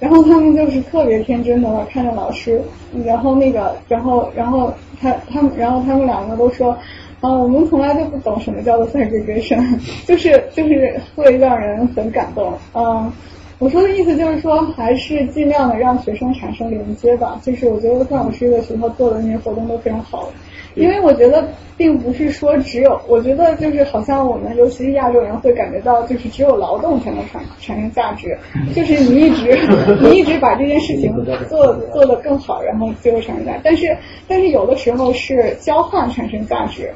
[0.00, 2.60] 然后他们就是特别天真的看着老师，
[3.04, 6.72] 然后那个，然后然后他他们，然后他们两个都说，
[7.20, 13.10] 啊，我们从来就不懂什么叫做三鞠躬生就是就是会让人很感动，嗯，
[13.58, 20.28] 我说的意思就是说，还是尽量的让学生产生连接吧，就是我觉得范老师的学校做的那些活动都非常好。
[20.74, 21.46] 因为我觉得
[21.76, 28.36] 并不是说只有，我觉得就是好像我们尤其是亚洲人会感觉到，就是只有劳动才能产产生价值，
[28.74, 29.58] 就是你一直
[30.02, 31.12] 你一直把这件事情
[31.48, 33.60] 做做得更好，然后最后产生价值。
[33.64, 33.96] 但是
[34.28, 36.92] 但是有的时候是交换产生价值，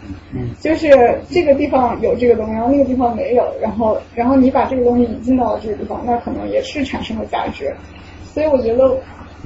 [0.60, 0.88] 就是
[1.30, 7.72] 这个地方有这个东西，然后那个地方没有，然后然后你把这个东西引进到了这个地方，那可能也是产生了价值。
[8.34, 8.96] 所以我觉得。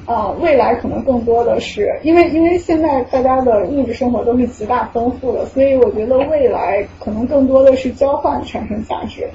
[0.05, 9.29] 啊，未来可能更多的是因为，因为现在大家的物质生活都是极大丰富的，所以我觉得未来可能更多的是交换产生价值，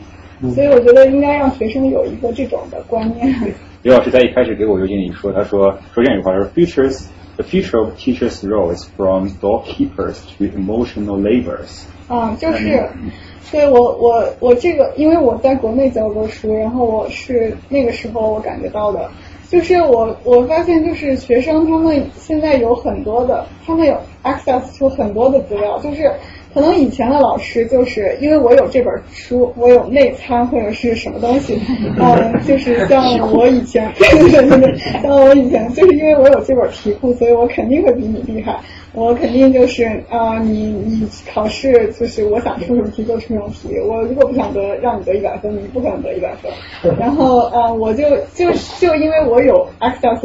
[0.53, 3.33] 所以我觉得应该让学生有一个这种的观念。
[3.81, 7.05] 刘老师在一开始给我邮件里说，他说说这样一句话说，futures
[7.37, 11.85] the future of teachers' role is from doorkeepers to emotional laborers。
[12.09, 12.89] 啊，就是，
[13.51, 19.09] 对我我我这个，因为我在国内教过书，然后我是那个时候我感觉到的。
[19.49, 26.11] 就是我我发现，就是学生他们现在有很多的，他们有 access 出很多的资料，就是
[26.53, 31.59] 可能以前的老师就是因为我有这本书，我有内参或者是什么东西，
[31.99, 33.91] 嗯， 就是像我以前，
[35.03, 38.59] 像我以前，就是因为我有这本题库，所以我肯定会比你厉害。
[38.93, 43.79] 我肯定就是啊，你你考试就是我想出什么题就出什么题。
[43.79, 46.51] 我如果不想得让你得一百分，你不可能得一百分。
[46.97, 48.03] 然后啊，我就
[48.33, 50.19] 就就因为我有 access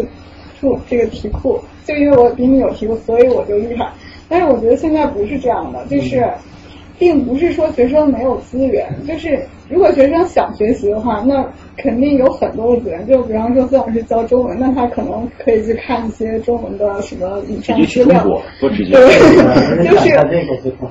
[0.60, 3.92] to 这个题库，就因为我比你有题库，所以我就厉害。
[4.32, 6.26] 但是我觉得现在不是这样的，就是
[6.98, 11.46] 并不是说学生没有资源，就是如果学生想学习的话，那
[11.76, 13.06] 肯定有很多的资源。
[13.06, 18.24] 就比方说孙老师教中文，那他可能可以去看一些中文的什么影像资料。
[18.58, 18.92] 多直接。
[18.96, 20.16] 对，就是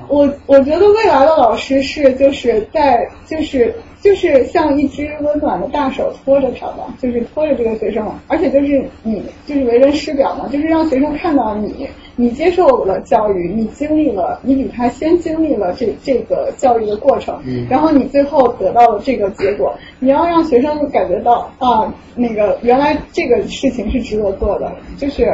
[0.08, 3.74] 我我觉得未来的老师是就是在就是。
[4.02, 25.32] 就是像一只温暖的大手托着他吧，就是托着这个学生，而且就是你就是为人师表嘛，就是让学生看到你，你接受了教育，你经历了，你比他先经历了这这个教育的过程，然后你最后得到了这个结果，你要让学生感觉到啊，那个原来这个事情是值得做的，就是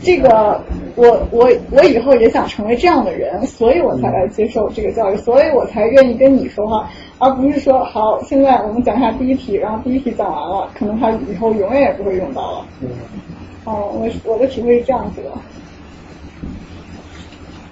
[0.00, 0.60] 这个
[0.94, 6.88] 我我我以后也想成为这样的人，所以我才来接受这个教育，所以我才愿意跟你说话。
[7.18, 12.66] 而不是说好，现在我们讲一下第一题，然后第一题讲完了，可能他以后永远也不会用到了。
[13.64, 15.30] 哦，我我的体会是这样子的。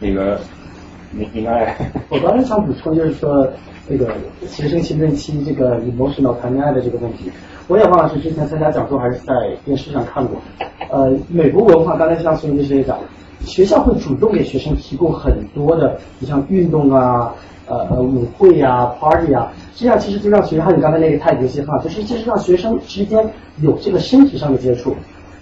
[0.00, 0.40] 那个，
[1.10, 1.76] 你应该。
[2.08, 3.46] 我刚才想补充就是说，
[3.86, 4.14] 这个
[4.46, 7.30] 学生青春期这个 emotional 谈恋爱的这个问题，
[7.68, 9.34] 我也忘了是之前参加讲座还是在
[9.64, 10.40] 电视上看过。
[10.90, 12.98] 呃，美国文化刚才像孙律师也讲，
[13.44, 17.34] 学校会主动给学生提供很多的，你像运动啊。
[17.66, 23.26] 呃，舞会呀，party 呀，这样其实就让学生，你刚才那个太极系哈，就是就是让学生之间
[23.62, 24.94] 有这个身体上的接触。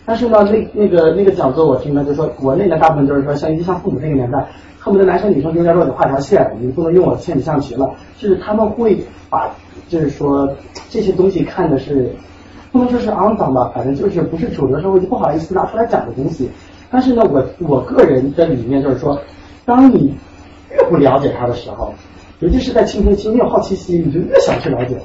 [0.04, 4.46] 但是呢，那那个那个讲座我听了，就说国内的大部分就是说，像就像父母那个年代，
[4.78, 7.88] 恨不得男生女生中间都得画条线，你不能用我的铅笔象棋了。
[8.18, 9.50] 就是他们会把，
[9.88, 10.48] 就是说
[10.90, 12.12] 这些东西看的是，
[12.70, 16.48] 不能说是肮脏吧，反正就是不是主流社会就不好意思拿出来讲的东西。
[16.90, 19.20] 但是呢，我我个人的理念就是说，
[19.64, 20.14] 当你
[20.70, 21.92] 越不了解他的时候。
[22.42, 24.96] 尤其是在青春期，你有好奇心，你就越想去了解，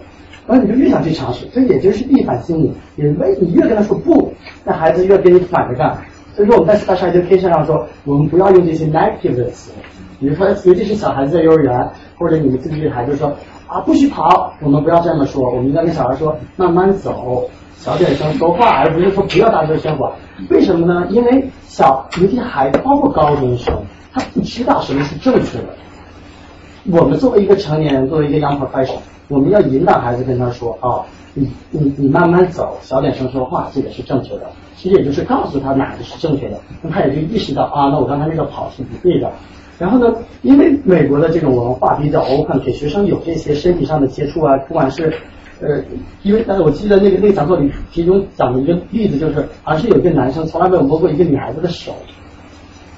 [0.48, 2.74] 然后你就越想去尝试，这也就是逆反心理。
[2.96, 4.34] 因为你越跟他说不，
[4.66, 5.96] 那孩子越跟你反着干。
[6.36, 9.72] 所以说我们在 special education 上说，我们不要用这些 negative 的词，
[10.20, 11.88] 比如说，尤其是小孩子在幼儿园
[12.18, 13.32] 或者你们自己的孩子说
[13.68, 20.12] 啊不许跑，我们不要这么说，我们应该跟小孩说慢慢走，小点声说话，而不是说不要大声喧哗。
[20.50, 21.08] 为什么呢？
[21.12, 23.76] 因为小尤其孩子，包括高中生，
[24.12, 25.76] 他不知道什么是正确的。
[26.90, 31.04] 我们作为一个成年人，作为一个 young professional，我们要引导孩子跟他说啊，
[31.34, 34.50] 你你你慢慢走，小点声说话，这个是正确的。
[34.78, 39.30] 其实也就是告诉他哪个是正确的，那他也就意识到啊，那我刚才那个跑是不对的。
[39.78, 45.14] 然后呢，因为美国的这种文化比较 open，给学生有这些身体上的接触啊，不管是
[45.60, 45.84] 呃，
[46.24, 51.92] 因为但是，我记得那个那个讲座里其中讲的一个例子就是，而是有一个男生从来没有摸过一个女孩子的手。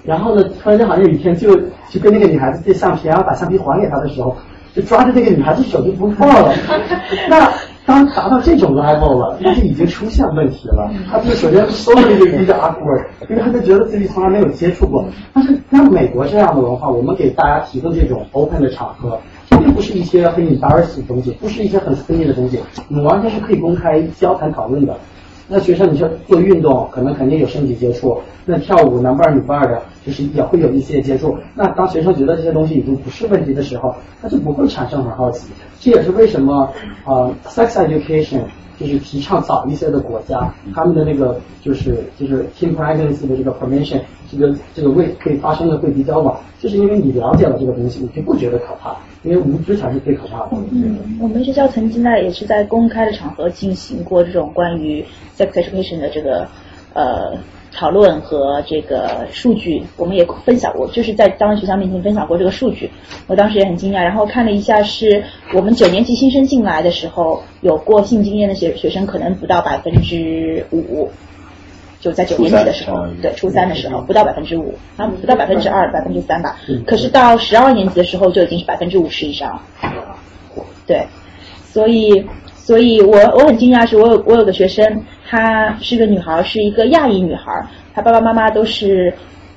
[0.04, 1.56] 然后呢，突然间好像有一天就
[1.90, 4.36] 就跟那个女孩子借橡皮，然后把橡皮还给她的时候，
[4.74, 6.54] 就抓着那个女孩子手就不放了。
[7.30, 7.52] 那
[7.86, 10.90] 当达到这种 level 了，那就已经出现问题了。
[11.10, 15.04] 他就首先 socially 就比较 awkward，因为他就觉得自己从来没有接触过。
[15.34, 19.20] 但是像美国这样的文化，我们给大家提供这种 open 的场合，
[19.50, 22.60] 并不是一些很 embarrassing 的东西，不是一些很私密的东西，
[22.90, 24.96] 我们完全是可以公开交谈讨论的。
[25.52, 31.36] 那学生，你说做运动，可能肯定有身体接触；那跳舞，男伴女伴的，就是也会有一些接触。
[31.56, 35.50] 那当学生觉得这些东西已经不是问题的时候，他就不会产生很好奇。
[35.80, 36.72] 这也是为什么
[37.04, 38.42] 啊，sex education
[38.80, 44.00] 就是提倡早一些的国家，他们的那个就是就是 teen pregnancy 的这个 permission，
[44.32, 48.96] 这个这个会会发生的会比较晚，就是因为你了解了这个东西，你就不觉得可怕。
[49.22, 50.52] 因为无知才是最可怕的。
[50.72, 55.04] 嗯，我们学校曾经呢也是在公开的场合进行过这种关于
[55.38, 56.48] sex education 的这个
[56.94, 57.38] 呃
[57.74, 62.90] 讨论和这个数据，我们也分享过，就是在当学校面前分享过这个数据。
[63.28, 65.24] 我当时也很惊讶，然后看了一下，是
[65.54, 71.10] 我们九年级新生进来的时候有过性经验的学学生可能不到百分之五。
[72.02, 76.58] 就在九年级的时候，对初三的时候不到百分之五，啊不到百分之二，百分之三吧。
[76.88, 79.62] 可是到十二年级的时候就已经是百分之五十以上。
[80.88, 81.06] 对，
[81.66, 82.26] 所以
[82.70, 84.86] 所以我我很惊讶，是我有我有个学生，
[85.28, 87.52] 她是个女孩，是一个亚裔女孩，
[87.96, 89.12] 她爸爸妈妈都是。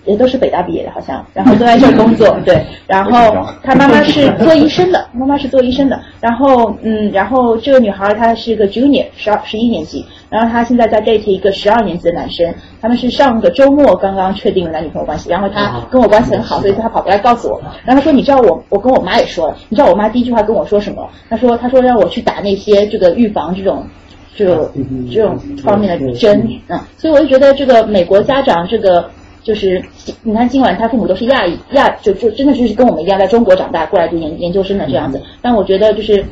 [0.04, 21.08] 也都是北大毕业的，好像，然后都在这工作，对，然后他妈妈是做医生的， 妈妈是做医生的，然后，嗯，然后这个女孩她是个 junior，十二十一年级，然后她现在在 date 一个十二年级的男生，他们是上个周末刚刚确定了男女朋友关系，然后他跟我关系很好，所以他跑过来告诉我，然后他说，你知道我，我跟我妈也说了，你知道我妈第一句话跟我说什么？
[21.30, 23.86] 他说，他说让我去打那些这个预防这种，
[24.34, 24.68] 这种
[25.12, 29.08] 这种方面的针，嗯，所以我就觉得这个美国家长这个。
[29.42, 29.82] 就是
[30.22, 35.20] 你看，今晚他父母都是亚裔亚，就就真的就是跟我们一样在中国长大过来读研研究生的这样子。
[35.40, 36.24] 但我觉得就是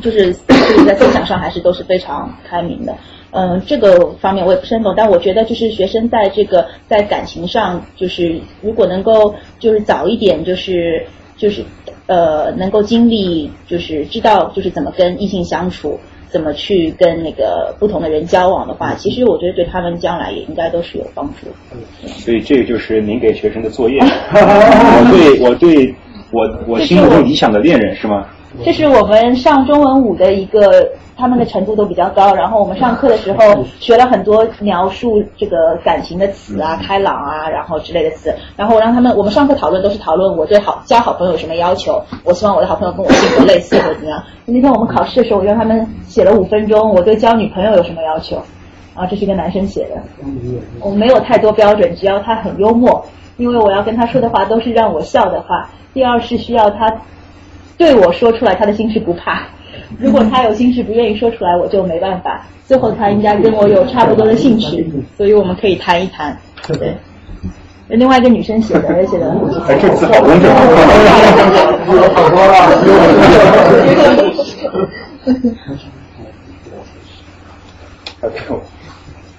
[0.00, 0.32] 就是
[0.86, 2.94] 在思想上还是都是非常开明的。
[3.30, 11.06] 嗯，这个方面我也不是很懂，但我觉得就是学生在这个在感情上，就是如果能够就是早一点，就是
[11.36, 11.62] 就是
[12.06, 16.00] 呃能够经历，就是知道就是怎么跟异性相处，
[16.30, 21.46] 怎么去跟那个不同的人交往的话，其实我觉得对他们将来也应该都是有帮助。
[21.72, 21.78] 嗯
[22.08, 23.98] 所以这个就是您给学生的作业。
[24.32, 25.94] 我对我对
[26.30, 28.26] 我我心目中理想的恋人是吗？
[28.64, 32.34] 这是我们上中文舞的一个，他们的程度都比较高。
[32.34, 38.34] 然后我们上课的时候学了很多描述这个感情的词啊，开朗啊，然后之类的词。
[38.56, 44.22] 然后我让他们，我们上课讨论都是讨论我对好交好朋友有什么要求，我希望我的好朋友跟我性格类似或者怎么样。
[44.46, 48.42] 那天我们考试的时候，我让他们写了五分钟，我对交女朋友有什么要求？
[48.94, 50.02] 啊，这是一个男生写的。
[50.80, 53.04] 我没有太多标准，只要他很幽默，
[53.36, 55.68] 因为我要跟他说的话都是让我笑的话。
[55.92, 56.90] 第二是需要他。
[57.78, 59.44] 对我说出来他的心事不怕，
[59.98, 62.44] 如果他有心事不愿意说出来，我就没办法。
[62.66, 64.86] 最后他应该跟我有差不多的兴趣，
[65.16, 66.36] 所以我们可以谈一谈。
[66.66, 66.94] 对，
[67.88, 69.34] 另外一个女生写的，写的。
[69.66, 70.54] 哎，这次好工整。
[72.14, 72.52] 好多了。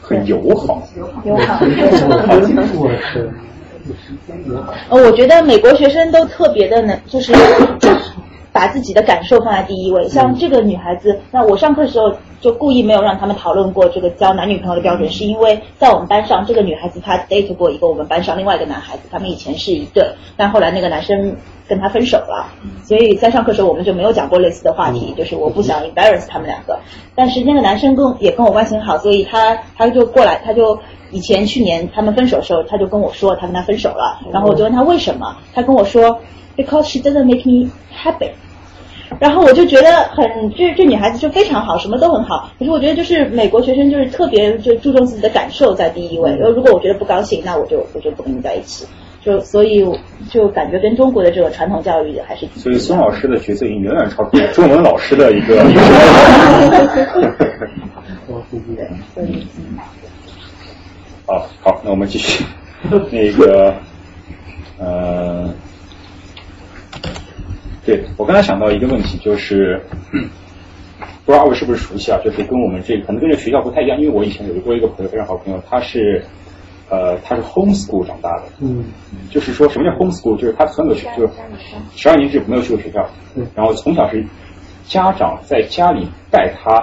[0.02, 0.82] 很友好。
[1.24, 1.60] 友好。
[4.90, 7.32] 呃，我觉得美国学生都特别的能，就是。
[8.52, 21.36] 把自己的感受放在第一位，像这个女孩子，那我上课的时候就故意没有让他们讨论过这个交男女朋友的标准，是因为在我们班上，这个女孩子她 date 过一个我们班上另外一个男孩子，他们以前是一对，但后来那个男生
[21.68, 22.48] 跟她分手了，
[22.84, 26.80] 所以在上课时候我们就没有讲过类似的话题，就是我不想 embarrass 他们两个，
[27.16, 30.80] 但是那个男生跟也跟我关系很好，所以他他就过来，他就
[31.11, 36.20] 以前去年他们分手的时候，他就跟我说他跟他分手了，然后我就问他为什么，他跟我说。
[36.57, 38.32] Because she doesn't make me happy，
[39.18, 42.52] 然后我就觉得很，这这女孩子就非常好，什么都很好。
[42.60, 46.30] 可是我觉得就是美国学生就是特别就注重自己的感受在第一位。
[46.38, 48.86] 然后如果我觉得不高兴，那我就我就不跟你在一起。
[49.22, 49.86] 就所以
[50.30, 52.48] 就感觉跟中国的这个传统教育还是。
[52.56, 55.61] 所以孙老师的角色已经远远超过中文老师的一个。
[61.26, 62.45] 好好，那我们继续
[63.11, 63.73] 那个
[64.77, 65.53] 呃。
[67.85, 69.81] 对我刚才想到一个问题，就是
[71.26, 72.19] 不知道二位是不是熟悉啊？
[72.23, 76.23] 就是跟我们这可能跟这学校不太一样，因为我以前有过一个朋友，非常好朋友，他是
[76.89, 78.85] 呃他是 homeschool 长大的，嗯，
[79.31, 80.35] 就是说什么叫 homeschool？
[80.38, 81.30] 就是他从小就
[81.95, 83.07] 十二年制没有去过学校，
[83.56, 84.23] 然后从小是
[84.85, 86.80] 家长在家里带他，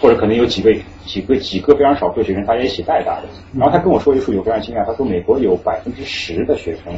[0.00, 3.28] 或者可能有几位几个几个非常少数学生大家一起带大的。
[3.52, 6.94] 然后他跟我说一个数据，我非常惊讶，他说美国有百分之十的学生。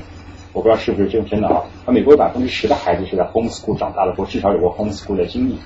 [0.52, 1.62] 我不知道是不是真真的啊？
[1.86, 5.56] 那美国有百分之十的孩子是在 homeschool 长大的，或至少有过 homeschool 的经历。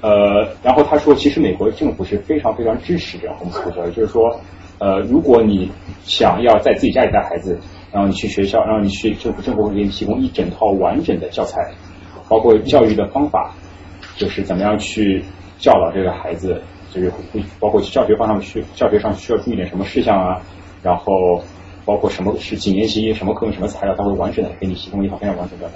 [0.00, 4.40] 呃，然后他说，其实美国政府是非常非常支持这样 homeschool 教育，就是说，
[4.78, 5.72] 呃，如果你
[6.04, 7.58] 想要在自己家里带孩子，
[7.90, 11.72] 然后你去学校，然后你去政府政府会给你提供一整套完整的教材，
[12.28, 13.52] 包括教育的方法，
[14.16, 15.24] 就是怎么样去
[15.58, 16.62] 教导这个孩子，
[16.92, 20.40] 就是会包括教学方上需教学上需要注意点什么事项啊，
[20.84, 21.42] 然后。
[21.88, 25.70] 包括什么是几年级什么课什么材料，他会完整的给你提供一套非常完整的。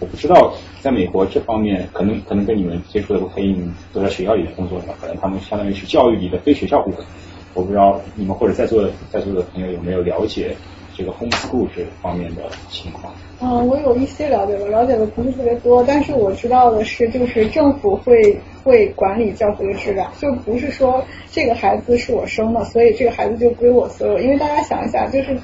[0.00, 7.06] 我不知道在美国这方面，可能可能跟你们接触的不太一样，都在学校里面工作的，可能他们相当于是教育里的非学校部分。
[7.54, 10.56] 我不知道你们或者在座的在座的朋友有没有了解
[10.96, 13.12] 这个 homeschool 这方面的情况。
[13.40, 21.04] 嗯，我有一些了解，我了解的不是特别多，但是我知道的是，就是政府会会管理教学的质量，就不是说。
[21.32, 24.18] 这个孩子是我生的，所以这个孩子就归我所有。
[24.18, 25.36] 因为大家想一下，就是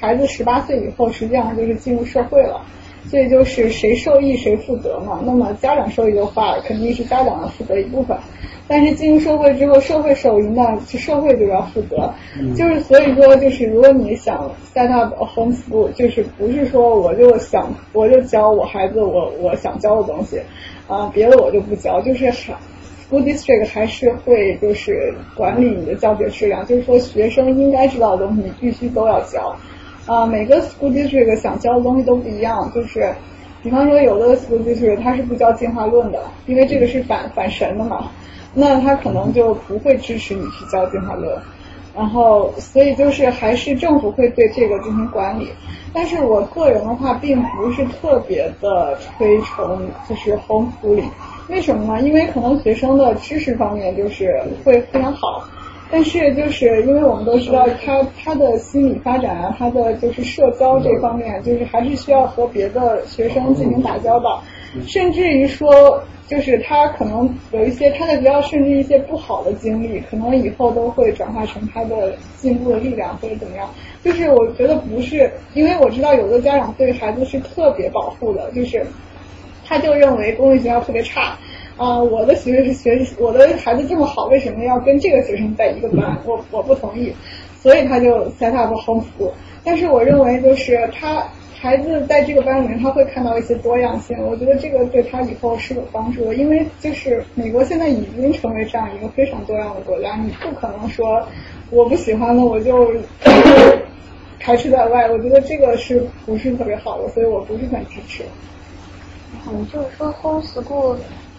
[0.00, 2.64] 孩子十八岁以后，实际上就是进入社会了，
[3.10, 5.20] 所以就是谁受益谁负责嘛。
[5.24, 8.16] 那么家长受益的话，肯定是家长要负责一部分。
[8.68, 12.12] 但是进入社会之后，社会受益，那社会就要负责。
[12.56, 20.40] 就是所以说，就是如果你想 set up a homeschool，就是不是说我就想我就教我孩子我我想教的东西
[20.88, 22.54] 啊，别的我就不教，就是还。
[23.08, 29.54] School district 还是会就是管理你的教学质量，就是说学生应该知道的东西你必须都要教。
[30.06, 33.12] 啊，每个 school district 想教的东西都不一样，就是
[33.62, 38.10] 比方说有的 school district 它是不教进化论的，因为这个是反反神的嘛，
[38.54, 41.36] 那他可能就不会支持你去教进化论。
[41.96, 45.48] 然后所以就是还是政府会对这个进行管理，
[45.94, 51.02] 但是我个人的话并不是特别的推崇就是 home free。
[51.48, 52.02] 为什么呢？
[52.02, 55.42] 因为可能学生的知识方面就是会非常好，
[55.90, 64.42] 但是就是因为我们都知道他他的心理发展啊，他的就是社交这方面，就是还是需要和别的学生进行打交道，
[64.86, 73.72] 甚至于说就是他可能有一些他在学校甚至一些不好的经历，可能以后都会转化成他的进步的力量或者怎么样。
[74.02, 78.84] 就是我觉得不是，因为我知道有的家长对孩子是特别保护的，就是
[79.64, 81.38] 他就认为公立学校特别差。
[81.76, 86.16] 啊，我的学是学习，我的孩子这么好，为什么要跟这个学生在一个班？
[86.24, 87.12] 我我不同意，
[87.60, 89.30] 所以他就 set up home school。
[89.62, 91.22] 但是我认为，就是他
[91.54, 94.16] 孩子在这个班里面，他会看到一些多样性。
[94.26, 101.22] 我觉得这个对他以后是有帮助的，因为就是美国现在已经成为这样一个非常多样的国家，你不可能说
[101.70, 102.90] 我不喜欢了我就
[104.40, 105.10] 排斥在外。
[105.10, 107.08] 我觉得这个是不是特别好的？
[107.10, 108.22] 所以我不是很支持。
[109.46, 110.96] 嗯，就是说 home school。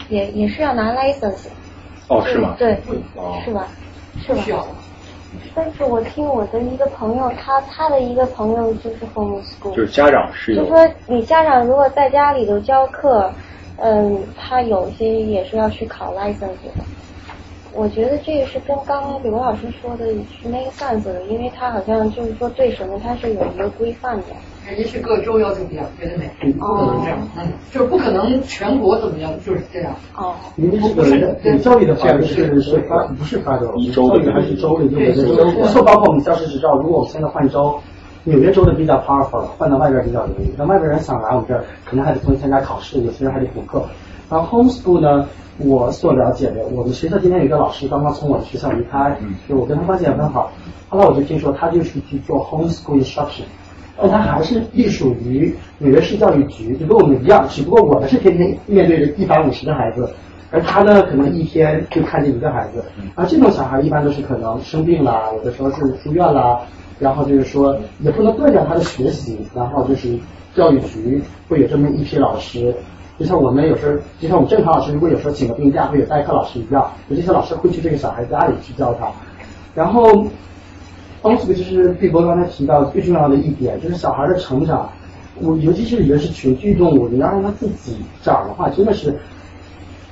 [0.10, 1.50] 也也是要拿 license，
[2.10, 2.56] 哦是吗？
[2.58, 2.82] 对，
[3.46, 3.68] 是吧？
[4.18, 4.66] 是吧？
[5.56, 13.32] 但是我听我的一个朋友，他他的一个朋友就是 home school，就是家长是就说你家长如果在家里头教课，
[13.78, 16.72] 嗯，他有些也是要去考 license 的。
[17.74, 24.26] 我觉得这个是跟刚刚刘老师说的是 make sense 的，因为他好像就是说对什么他是有一个规范的。
[24.68, 29.94] 人家是各州要求比较别的美，不可能这样，嗯，就是不可能全国怎么样，就是这样。
[30.14, 37.80] 哦，因为这个教育的话是是发不是发州，教育还是州里对对对，就包括我们教师执照，如果我们现在换州，
[38.26, 40.53] 纽约州的比较 powerful，换到外边比较容易。
[40.57, 43.85] 那外边人想来我们这儿，可能还得重新参加考试，有些人还得补课。
[44.30, 45.26] 然后 homeschool 呢，
[45.60, 49.18] 我所了解的，我们学校今天有一个老师刚刚从我们学校离开，
[49.48, 50.52] 就我跟他关系也很好。
[50.89, 53.44] 后来我就听说他就是去做 homeschool instruction。
[53.99, 60.07] 但它还是隶属于纽约市教育局，就跟我们一样，只不过我们是天天面对着一百五十个孩子，
[60.52, 62.84] 而他呢，可能一天就看见一个孩子。
[63.15, 66.61] 而这种小孩一般都是可能生病了，有的时候是住院了，
[66.99, 70.15] 然后就是说也不能断掉他的学习，然后就是
[70.56, 72.76] 教育局会有这么一批老师，
[73.18, 79.07] 就像我们有时候，就像我们正常老师如果有时候请个病假，会有代课老师一样，有这些老师会去这个小孩家里去教他，
[79.74, 80.28] 然后。
[81.22, 84.89] Homeschool 就是碧波刚才提到最重要的一点，就是小孩的成长，
[85.41, 89.15] 我尤其是人是群居动物，你要让他自己长的话，真的是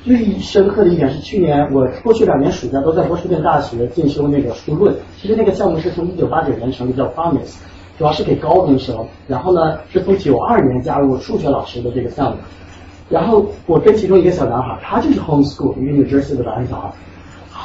[0.03, 7.55] 最深刻的一点是去年我过去两年暑假都在波士顿大学进修那个书论，其实那个项目是从一九八九年成立，叫 Promise，
[7.97, 12.37] 主要是给高中生，然后呢是从九二年加入数学老师的这个项目，
[13.09, 16.91] 然后我跟其中一个小男孩，他就是 home school，一个 New Jersey 的白人小孩。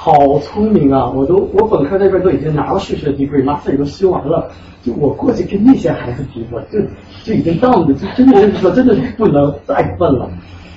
[0.03, 1.11] 好聪明啊！
[1.11, 4.51] 我都我本科那边都已经拿了数学 degree，master 都修完了。
[4.83, 6.79] 就我过去跟那些孩子比，我就
[7.23, 10.25] 就已经到了，就真的就是说，真的是不能再笨了。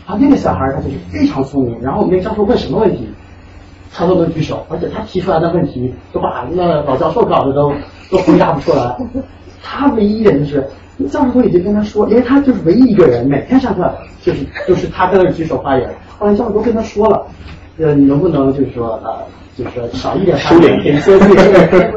[0.06, 3.08] 啊，那个小孩他就是非常聪明，然后我们那教授问什么问题，
[3.94, 7.72] 他都能举手，而且他提出来的问题都把那老教授搞得都
[8.12, 8.94] 都回答不出来。
[9.64, 10.68] 他唯一一点就是
[11.10, 13.90] 教授都已经跟他说，因为他就是唯一一个人，每天上课
[14.22, 15.90] 就是就是他在那举手发言。
[16.20, 17.26] 后来教授都跟他说了。
[17.78, 19.26] 呃，你能不能就是说呃，
[19.58, 21.18] 就是说少一点发言，给一些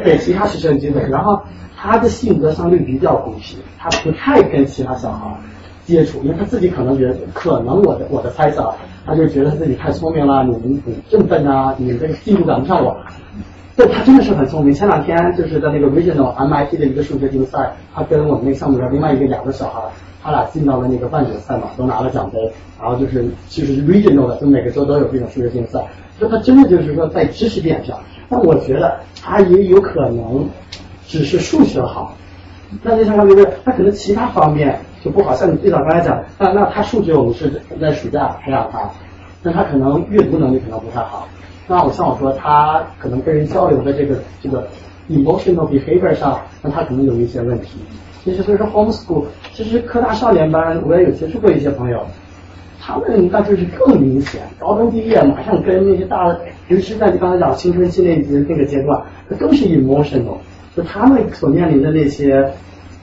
[0.04, 1.02] 给其他学生机会。
[1.10, 1.38] 然后
[1.76, 5.36] 他的性格相对比较孤僻，他不太跟其他小孩
[5.84, 8.72] 接触，因为他自己可能觉得，可能我的我的猜测，
[9.04, 12.96] 他就觉得自己太聪明了，你们你这么笨啊，你这个进度赶不上我。
[13.78, 14.72] 但他真的是很聪明。
[14.72, 19.80] 前两天就是在那个 Regional MIT 的一个数学竞赛，他跟我们那个项目上另外一个两个小孩。
[20.26, 25.80] 他俩进到了那个半决赛嘛，都拿了奖杯，然后就是其实是 regional 的，就每个州都有这种数学竞赛。
[26.18, 27.96] 就他真的就是说在知识点上，
[28.28, 30.44] 但我觉得他也有可能
[31.06, 32.16] 只是数学好，
[32.82, 35.32] 那就相当于是他可能其他方面就不好。
[35.36, 38.90] 像你最早刚才讲，那那他数学我们是在暑假培养他，
[39.44, 41.28] 但他可能阅读能力可能不太好。
[41.68, 44.66] 那我像我说他可能跟人交流的这个这个
[45.08, 47.78] emotional behavior 上，那他可能有一些问题。
[48.26, 49.22] 其实所以说 homeschool，
[49.52, 52.04] 其实科大少年班我也有接触过一些朋友，
[52.80, 56.36] 他们那就是更明显，高中毕业马上跟那些大，
[56.66, 58.16] 尤其是在你刚才讲青春期那
[58.48, 60.38] 那个阶段，那更是 emotional，
[60.76, 62.44] 就他们所面临的那些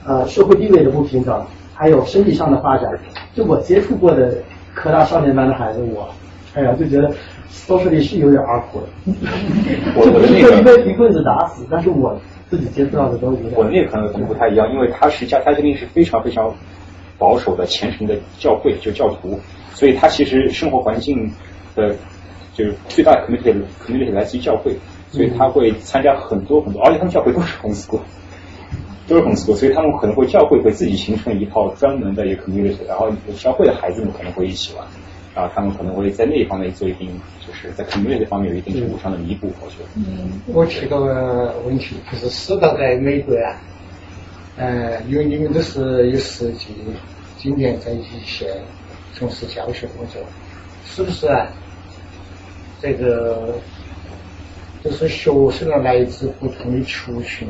[0.04, 1.42] 呃社会地位的不平等，
[1.72, 2.92] 还有身体上的发展，
[3.34, 4.34] 就我接触过的
[4.74, 6.06] 科大少年班的孩子，我
[6.52, 7.10] 哎呀就觉得
[7.48, 12.14] 收视率是有点儿苦的，就不是说一被一棍子打死，但是我。
[12.54, 13.52] 自己接触到的都一样。
[13.56, 16.54] 我那可能不太一样，因为他是家，他肯定是非常非常
[17.18, 19.40] 保守的虔诚的教会，就教徒，
[19.72, 21.32] 所以他其实生活环境
[21.74, 21.96] 的
[22.52, 24.76] 就是最大的 community community 来自于教会，
[25.10, 28.00] 所以他会参加很多很多，而且他们教会都是 homeschool，
[29.08, 34.86] 都是 homeschool，所以他们可能会教会会自己形成一套专门的一个 community，然后教会的孩子们可能会一起玩，
[35.34, 37.08] 然后他们可能会在那一方面做一定，
[37.44, 39.88] 就是在 community 方面有一定程度上的弥补，我觉得。
[39.96, 43.60] 嗯，我提个问题，就是师大在美国啊，
[44.56, 46.68] 呃，因为你们都是有实际
[47.36, 48.48] 经验在一线
[49.12, 50.22] 从事教学工作，
[50.86, 51.48] 是不是啊？
[52.80, 53.58] 这个
[54.84, 57.48] 就是学生啊，来自不同的族群，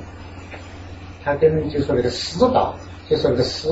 [1.23, 2.74] 他跟就说那个师道，
[3.11, 3.69] 就说那个师，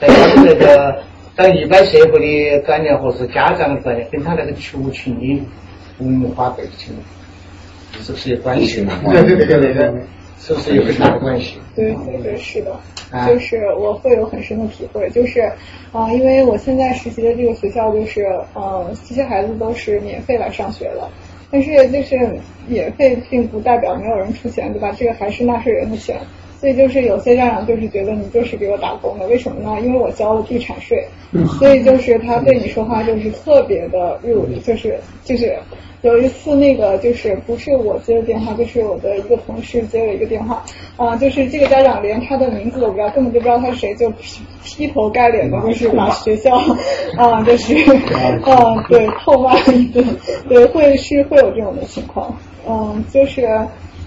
[0.00, 1.02] 在他的那个
[1.36, 5.42] 在一般社会的观念或是家长的观念，跟他那个族群的
[5.98, 6.94] 文化背景
[8.00, 8.86] 是不是有关系？
[9.04, 9.92] 对对对对对，
[10.38, 11.58] 是不是有很大的关系？
[11.74, 12.74] 对对对，是的，
[13.28, 15.40] 就是我会有很深的体会，就是
[15.92, 18.22] 啊，因为我现在实习的这个学校就是
[18.54, 21.10] 呃，这些孩子都是免费来上学的，
[21.50, 22.18] 但是就是
[22.66, 24.90] 免费并不代表没有人出钱，对吧？
[24.96, 26.16] 这个还是纳税人的钱。
[26.66, 29.80] 所以就是有些家长就是觉得你就是给我打工的，为什么呢？
[29.84, 31.06] 因为我交了地产税，
[31.60, 35.56] 所以就是他对你说话就是特别的 rude，就是就是
[36.02, 40.64] 有一次那个就是不是我接的电话，就是我的一个同事接了一个电话，
[40.96, 44.12] 啊，就是这个家长连他的名字都不知道，根本就不知道他是谁，就
[44.64, 46.56] 劈头盖脸的就是把学校
[47.16, 47.76] 啊就是
[48.42, 50.04] 啊对臭骂一顿，
[50.48, 52.36] 对会是会有这种的情况，
[52.68, 53.48] 嗯，就是。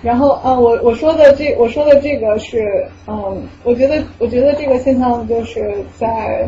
[0.02, 6.48] 然后，嗯，我我说的这我说的这个是，嗯，我觉得我觉得这个现象就是在，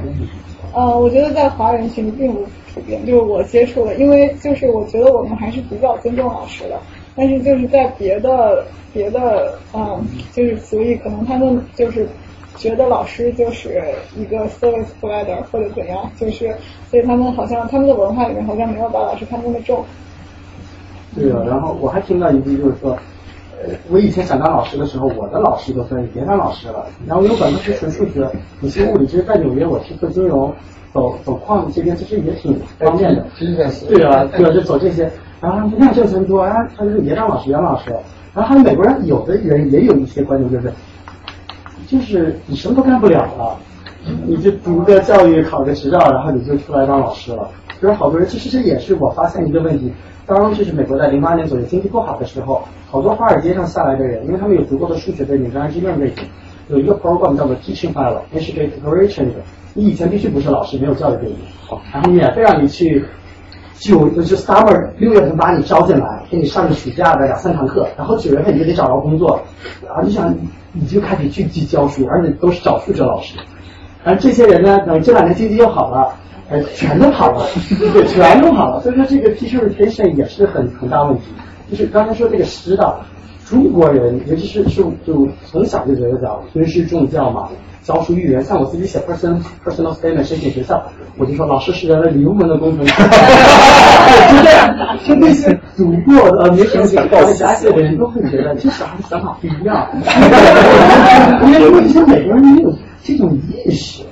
[0.73, 6.79] 呃，我觉得在华人群并不普遍，就是我接触的，因为就是我觉得我们还是比较尊重老师的，
[7.13, 10.01] 但是就是在别的别的，嗯，
[10.31, 12.07] 就是所以可能他们就是
[12.55, 13.83] 觉得老师就是
[14.15, 16.55] 一个 service provider 或者怎样，就是
[16.89, 19.83] 所以他们好像他们的文化里面好像没有把老师看那么重。
[21.13, 22.97] 对啊，然后我还听到一句就是说。
[23.89, 26.85] 我以前想当老师的时候，我的老师都说你别当老师了。
[27.05, 28.29] 然后我本科是纯数学，
[28.59, 30.53] 你学物理，其实在纽约我去做金融，
[30.93, 33.25] 走走矿这边其实也挺方便的。
[33.87, 35.11] 对啊，对啊，就走这些。
[35.39, 37.91] 然后他们你看挣钱多，啊，他就别当老师，别当老师。
[38.33, 40.73] 然后还有美国人，有的人也有一些观点，就是
[41.87, 43.57] 就是你什么都干不了了，
[44.25, 47.49] 你就读个教育，考个执照，然后你就出来当老师了。
[47.81, 49.91] 就是好多人，其实这也是我发现一个问题。
[50.25, 56.23] 当就是美国在零八年左右经济不好的时候，好多华尔街上下来的人，因为他们有足够的数学背景、跟 IT 背景，
[56.69, 59.25] 有一个 program 叫做 teaching fellow，那是给 preparation。
[59.73, 61.35] 你以前必须不是老师，没有教育背景，
[61.93, 63.03] 然后免费让你去
[63.79, 69.41] 九就是 summer 六月份把你招进来，给你上个暑假的两三堂课，然后九月份你就得找到工作，
[69.85, 70.33] 然后你想
[70.71, 73.37] 你就开始去去教书，而且都是找数学老师。
[74.03, 76.15] 而这些人呢，等这两年经济又好了。
[76.51, 77.47] 哎，全都跑了，
[77.93, 78.81] 对，全都跑了。
[78.81, 81.23] 所以说这个 teacher retention 也是很很大问题。
[81.71, 82.93] 就是刚才说这个师的，
[83.47, 87.47] 中国人尤其是就就从小就觉得叫尊师重教嘛，
[87.83, 88.43] 教书育人。
[88.43, 90.83] 像我自己写 personal personal statement 申请学校，
[91.17, 92.93] 我就说老师是人类灵魂的工程师。
[93.01, 99.87] 就这样，就那些读过呃没什么想搞瞎写的人都会觉得这小孩的想法不一样。
[101.45, 104.03] 因为因为这些美国人没有这种意识。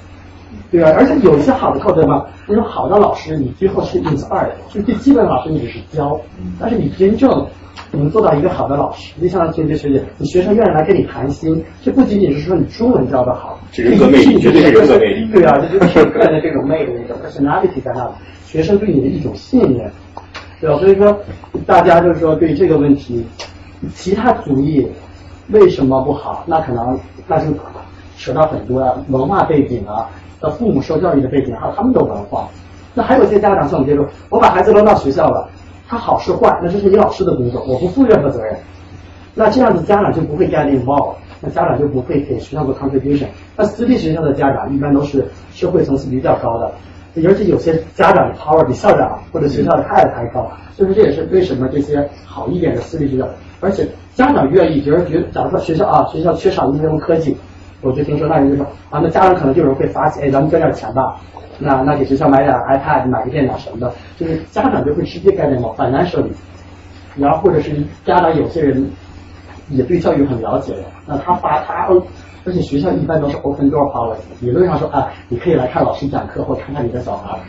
[0.71, 0.91] 对吧？
[0.95, 2.27] 而且有一些好的课，对吧？
[2.47, 6.19] 那种好的老师，你最后是 inspire，就最基本的老师你是教，
[6.59, 7.47] 但是你真正
[7.91, 15.31] 能做到一个好的老师，就像学姐学姐，你学生愿意来跟你谈心，这不仅仅是说你中文教的好，人格魅力，绝对是人格魅力。
[15.31, 18.11] 对啊，这就是个人的这种魅力，一种 personality 在那里，
[18.45, 19.91] 学生对你的一种信任，
[20.61, 20.77] 对吧？
[20.77, 21.17] 所以说，
[21.65, 23.25] 大家就是说对这个问题，
[23.95, 24.87] 其他主义
[25.47, 26.43] 为什么不好？
[26.45, 27.51] 那可能那就
[28.19, 30.07] 扯到很多啊文化背景啊。
[30.41, 32.47] 的父母受教育的背景，还有他们的文化，
[32.93, 35.49] 那还有些家长像我们这种，我把孩子扔到学校了，
[35.87, 38.55] 他好是坏，那这是你老师的工作，我不负任何责任。
[39.35, 43.27] 那这样子家长就不会 get involved，那家长就不会给学校做 contribution。
[43.55, 46.71] 那私立学校的家长一般都是社会层次比较高的，
[47.27, 53.27] 而且有些家长的 power 比校长或者学校的太太还高，所以说这也是为什么这些好一点的私立学校，
[53.59, 57.37] 而且家长愿意，比如觉得假如说学校啊，学校缺少一些科技。
[57.81, 61.15] 我就听说那人就说啊，那家长可能就有人会发现，哎，咱们捐点钱吧，
[61.59, 66.29] 那那给学校买点 iPad，买个电脑什么的，就是家长就会直接概念到反 l 设立，
[67.15, 67.71] 然后或者是
[68.05, 68.85] 家长有些人
[69.69, 71.87] 也对教育很了解的，那他发他，
[72.43, 77.39] 而且学校一般都是 open door policy，理论上说啊，你可以来看老师讲课或看看你的小孩，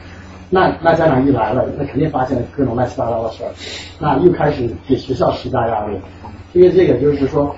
[0.48, 3.50] 那那家长一来了，那肯定发现各种乱七八糟的事儿，
[3.98, 5.98] 那又开始给学校施加压力，
[6.52, 7.52] 因为这个就是说。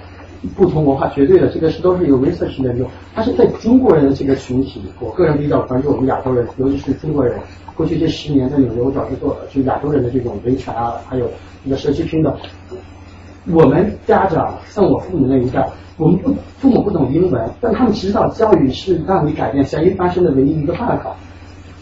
[0.57, 2.85] 不同文化绝对的，这个是都是有 research 研究。
[3.15, 7.39] 但是在中国人的这个群体，我个人比较关注我们亚洲人，尤其是中国人。
[7.75, 11.27] 过去这十年在纽约，我主要是做就亚洲人的这种维权啊，还有
[11.65, 12.37] 一个社区拼的。
[13.51, 15.67] 我们家长像我父母那一代，
[15.97, 21.17] 我们不父母不懂英文，但他们知道教育是让你改变咸鱼翻身的唯一一个办法。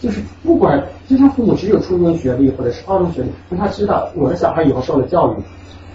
[0.01, 5.37] 就是不管就像父母只有初中学历或者是高中学历，但他知道我的小孩以后受了教育，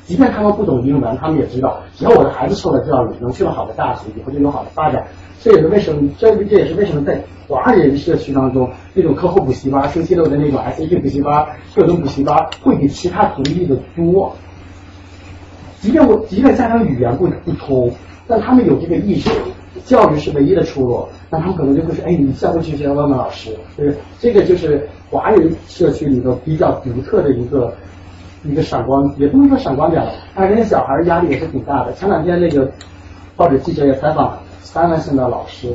[0.06, 5.06] 即便他们不懂英文，他们也知道，只要我的孩子受了教育，能去了好的大学，以后就有好的发展。
[5.42, 11.46] 这也是为什么，这这也是为什么在华人社区当中，那种课后补习班、星期六的那种 SAT 补习班、
[11.76, 14.36] 各种补习班，会比其他同地的多。
[15.82, 17.92] 即便我，即便家长语言不不通，
[18.28, 19.30] 但他们有这个意识，
[19.86, 23.52] 教育是唯一的出路，那他们可能就会说，哎，你下回去学校问问老师。
[23.78, 27.72] 对，这个就是华人社区里头比较独特的一个
[28.46, 31.94] 一个闪光，也不能说闪光点了，但是那小孩压力也是挺大的。
[31.94, 32.70] 前两天那个
[33.36, 35.74] 报纸记者也采访三万县的老师，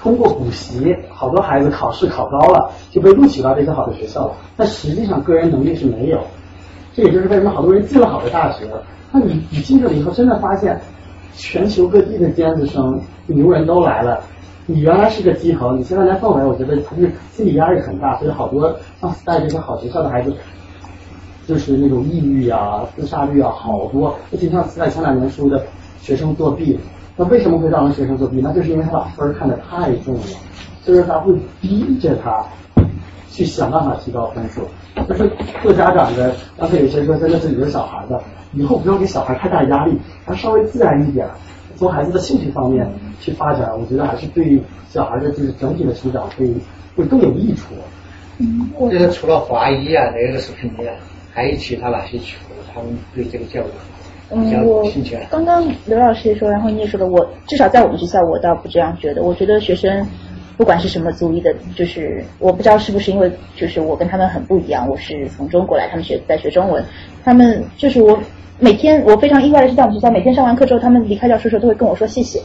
[0.00, 6.20] 通过补习，好多孩子考试考高了，就被录取到这些好的学校了，但实际上个人能力是没有。
[6.94, 8.66] 这也就是为什么好多人进了好的大学。
[9.12, 10.80] 那你你进去了以后，真的发现
[11.34, 14.20] 全球各地的尖子生、牛人都来了。
[14.66, 20.34] 你原来是个基层，你现在来氛围，我觉得他是心理压力很大，所以好多像在这些好学校的孩子，
[21.46, 24.18] 就是那种抑郁啊、自杀率啊好多。
[24.32, 25.64] 就像在前两年说的
[26.00, 26.78] 学生作弊，
[27.16, 28.40] 那为什么会造成学生作弊？
[28.42, 30.22] 那就是因为他把分看得太重了，
[30.84, 32.44] 就是他会逼着他
[33.30, 34.62] 去想办法提高分数。
[35.08, 35.30] 就是
[35.62, 38.20] 做家长的，刚才有些说真的是有小孩的。
[38.52, 41.28] 以后不要给小孩太大压力，他稍微自然一点，
[41.76, 42.88] 从孩子的兴趣方面
[43.20, 44.58] 去发展，我觉得还是对
[44.88, 46.50] 小孩的就是整体的成长会
[46.96, 47.74] 会更有益处。
[48.38, 50.86] 嗯，就是除了华裔啊，那个是肯定，
[51.36, 52.38] 还有其他哪些区
[52.74, 53.64] 他们对这个教育
[54.42, 55.18] 比较有兴趣？
[55.30, 59.22] 刚刚刘老师也说，然后你也说了，我至少在我们学校，我倒不这样觉得。
[59.22, 60.06] 我觉得学生
[60.56, 66.82] 不管是什么族裔的，就是我不知道是不是因为就是我跟他们很不一样，我是从中国来，他们学在学中文，
[67.22, 68.18] 他们就是我。
[68.58, 72.40] 每天我非常意外的是，在我们学校每天上完课之后，他们离开教室的时候都会跟我说谢谢。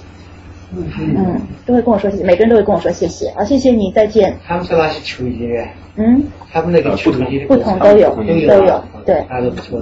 [0.73, 4.37] 嗯，都会跟我说谢谢，每个人都会跟我说谢谢啊，谢谢你，再见。
[4.47, 5.67] 他们是哪些球衣的？
[5.97, 8.23] 嗯，他们那个球衣不同都有，都
[8.63, 9.25] 有，对。
[9.29, 9.79] 都不错。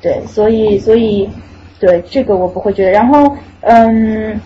[0.00, 1.28] 对，所以所以
[1.78, 2.90] 对这个我不会觉得。
[2.90, 4.40] 然后嗯，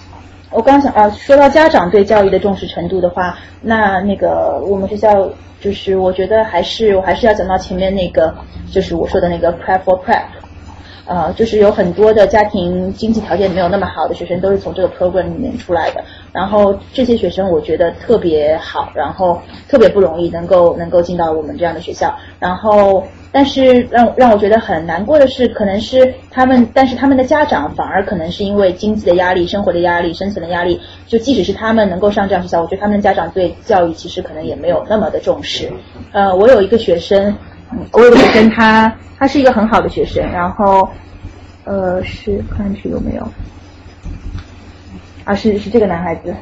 [0.51, 8.35] 我刚想啊，说到家长对教育的重视程度的话，那那个我们学校就是我觉得还是我还是要讲到前面那个，
[8.70, 10.23] 就是我说的那个 prep for prep。
[11.09, 16.05] 呃，就是有很多的家庭经济条件没有那么好的学生，都是从这个 program 里面出来的。
[16.32, 22.14] 然后这些学生我觉得特别好，然后特别不容易能够能够进到我们这样的学校。
[22.39, 23.02] 然后，
[23.32, 35.72] 但是让让我觉得很难过的是，可能是他们，但是他们的家长反而可能是因为经济的压力、生活的压力、生存的压力，就即使是他们能够上这样学校，我觉得他们的家长对教育其实可能也没有那么的重视。
[36.12, 37.35] 呃，我有一个学生，
[37.92, 38.92] 我有个学生他。
[39.20, 40.88] 他是一个很好的学生，然后，
[41.64, 43.28] 呃，是看是有没有，
[45.24, 46.32] 啊，是是这个男孩子，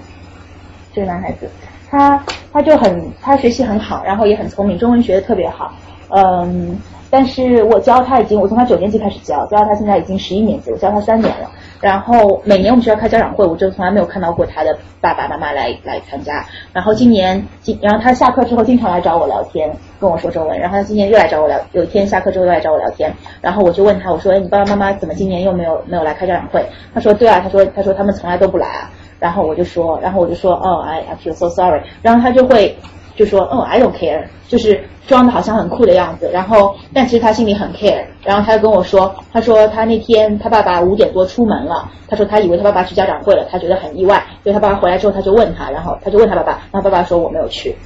[0.93, 1.49] 这个男孩子，
[1.89, 2.23] 他
[2.53, 5.73] 他就很他学习很好，然后也很聪明，中文学的特别好，
[6.11, 6.79] 嗯，
[7.09, 11.51] 但是我教他已经，我从他九年级开始教，教到他现在已经十一年级，我教他三年了。
[11.81, 16.45] 然后每年我们学校开家长会，我就从来没有看到过他的爸爸妈妈来来参加。
[16.73, 19.71] 然后今年今，然后他下课之后经常来找我聊天，
[20.01, 20.59] 跟我说中文。
[20.59, 23.13] 然后他今年又来找我聊，有一天下课之后又来找我聊天。
[23.41, 32.77] 然后我就问他，我说：“哎，你爸爸妈妈怎么今年又没有没有来开家长会？”他说：“对啊，他说他说他们从来都不来啊。”然后我就说，然后我就说：“哦，I I feel so sorry。”然后他就会
[33.17, 34.81] 就说：“哦，I don't care。”就是。
[35.07, 47.77] 装的好像很酷的样子，然后但其实他心里很 care，然后他就跟我说，他说他那天他爸爸五点多出门了，他说他以为他爸爸去家长会了，他觉得很意外，所以他爸爸回来之后他就问他，然后他就问他爸爸，然后爸爸说我没有去。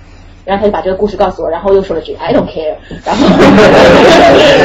[0.47, 2.74] 然后他就把这个故事告诉我，然后又说了句 I don't care，
[3.05, 3.27] 然后，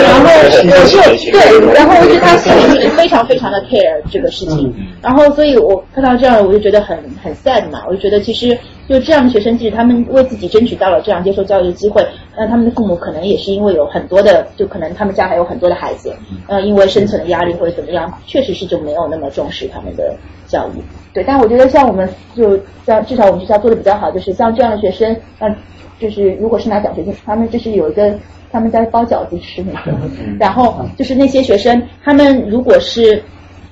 [0.02, 0.62] 然后我就
[1.32, 12.06] 对，然后我觉得他心里是非常非常的 care 这个事情，然后所以我看到这样我就觉得很很 sad 嘛，我就觉得其实就这样的学生，即使他们为自己争取到了这样接受教育的机会，
[12.38, 16.16] 那他们的父母可能也是因为有很多的，就可能他们家还有很多的孩子，
[16.48, 20.16] 呃，因为生存的压力或者怎么样，确实是就没有那么重视他们的
[20.48, 20.82] 教育。
[21.14, 25.56] 对，但我觉得像我们就像至少我们学校做的比较好，就是像这样的学生，呃，
[26.00, 28.14] 就是如果是拿奖学金，他们就是有一个
[28.52, 29.98] 他们在包饺子吃那个，
[30.40, 33.24] 然后就是那些学生，他们如果是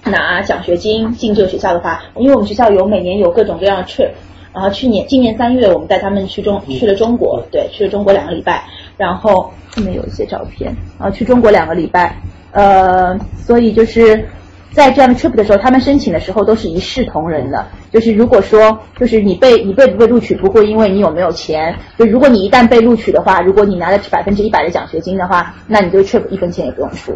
[0.05, 4.09] 拿奖学金进这个学校的话，因为我们学校有每年有各种各样的 trip，
[4.53, 8.63] 然后去年今年三月我们带他们去中去了中国，对，去了中国两个礼拜，
[8.97, 12.15] 然后后面有一些照片，然后去中国两个礼拜，
[12.51, 14.27] 呃，所以就是。
[14.73, 17.63] 在这样的 trip 的时候，他们申请的时候都是一视同仁的。
[17.91, 21.77] 就是如果说，就是你被你被不被录取，不会因为你有没有钱。
[21.95, 27.15] 就如果你一旦被录取的话，如果你拿了百分之一百的奖学金的话，那你这个 trip 一分钱也不用出，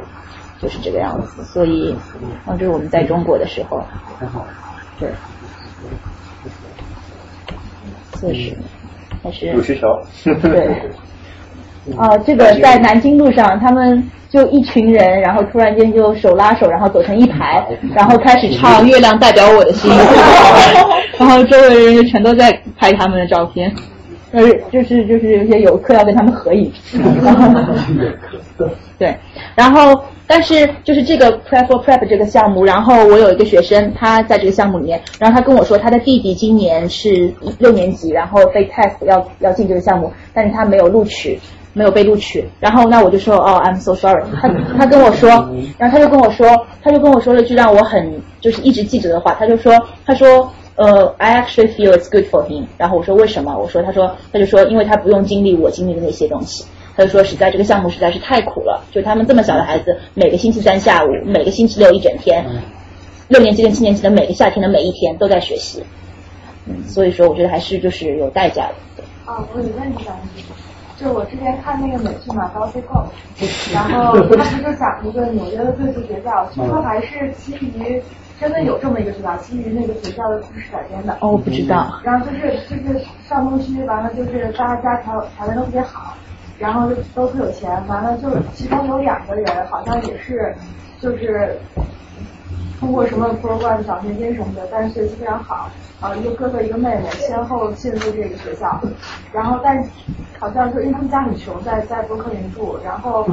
[0.61, 1.43] 就是这个样子。
[1.45, 1.95] 所以，
[2.45, 3.83] 啊，这是我们在中国的时候。
[4.19, 4.45] 还好。
[4.99, 5.09] 对。
[8.19, 8.57] 确实。
[9.23, 9.87] 还是有需求。
[10.41, 10.67] 对。
[11.97, 17.65] 啊，这个在南京路上，他们就一群人，然后突然间就手拉手，然后走成一排，
[17.95, 19.89] 然后开始唱《月亮代表我的心》，
[21.17, 23.73] 然后周围人就全都在拍他们的照片，
[24.33, 26.69] 呃，就是就是有些游客要跟他们合影。
[28.99, 29.15] 对，
[29.55, 41.39] 然后但是就是这个 Prep for Prep 这个项目，然后我有一个学生，他在这个项目里面，然后他跟我说，他的弟弟今年是六年级，然后被 test 要要进这个项目，但是他没有录取。
[41.73, 44.23] 没有被录取，然后那我就说哦，I'm so sorry。
[44.41, 44.49] 他
[44.79, 45.29] 他跟我说，
[45.77, 49.71] 然后他就跟我说，他就跟我说了句让我很就是一直记着的话，他就说，
[50.03, 52.65] 他说呃，I actually feel it's good for him。
[52.79, 53.55] 然后我说为什么？
[53.55, 56.65] 我说他说他就说因为他不用经历我经历的那些东西。
[56.97, 62.43] 他就说实在这个项目实在是太苦了，就他们这么小的孩子，每个星期三下午，每个星期六一整天，
[63.27, 65.83] 六年级跟七年级的每个夏天的每一天都在学习。
[66.65, 69.03] 嗯，所以说我觉得还是就是有代价的。
[69.31, 70.27] 啊，我有问题想问。
[70.99, 73.05] 就我之前看那个美剧嘛，《Gossip Girl》，
[73.71, 78.01] 然后他不就讲一个纽约的贵族学校，据说还是基于
[78.41, 81.15] 真的有这么一个学校，基于那个学校的故事改编的。
[81.21, 82.01] 哦，我不知道。
[82.03, 86.17] 然后就是就是上东区，完了就是大家条条件都特别好，
[86.59, 90.55] 然后都特有钱，完了就其中有两个人好像也是
[90.99, 91.57] 就是
[92.79, 95.69] 通过什么破罐奖学金什么的，但是学习非常好。
[95.99, 98.79] 啊，一个哥哥一个妹妹先后进入这个学校，
[99.33, 99.83] 然后但
[100.39, 103.27] 好像就因为他们家很穷，在在伯克林住，然后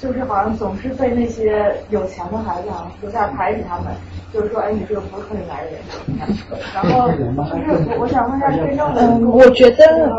[0.00, 3.86] 就是好像总是被那些有钱的孩子啊有点排挤他们，
[4.32, 5.80] 就是说哎你这个伯克林来的人，
[6.74, 10.10] 然后就是我我想问一下真正的，嗯，我觉得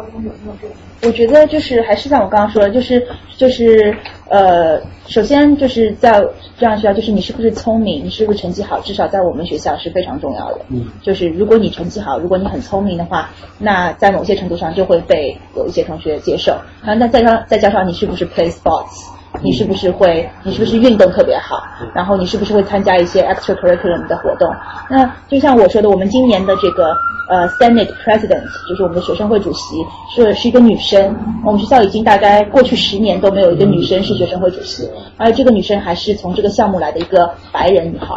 [1.01, 3.07] 我觉得就是还是像我刚刚说的，就是
[3.38, 3.95] 就是
[4.30, 6.23] 呃，首先就是在。
[6.60, 10.60] 这样学校就是你是不是聪明，你是不是成绩好，至少在我们学校是非常重要的。
[10.68, 16.51] 嗯，就是如果你成绩好，如果你很聪明的话，那在某些程度上就会被有一些同学接受。
[16.81, 19.07] 然后那再加再加上你是不是 play sports，
[19.41, 21.64] 你是不是会，你是不是运动特别好，
[21.94, 24.49] 然后你是不是会参加一些 extracurriculum 的活动？
[24.90, 26.95] 那就像我说的，我们今年的这个。
[27.30, 29.76] 呃，Senate President 就是我们的学生会主席，
[30.10, 31.16] 是是一个女生。
[31.45, 38.16] 我们学校已经大概过去十年都没有一个女生是学生会主席，而这个女生还是从这个项目来的一个白人女孩。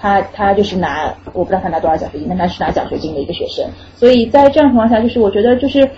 [0.00, 3.64] 她她就是拿我不知道她拿多少奖学金，但她是拿奖学金的一个学生。
[3.94, 5.88] 所以在这样情况下，就是我觉得就是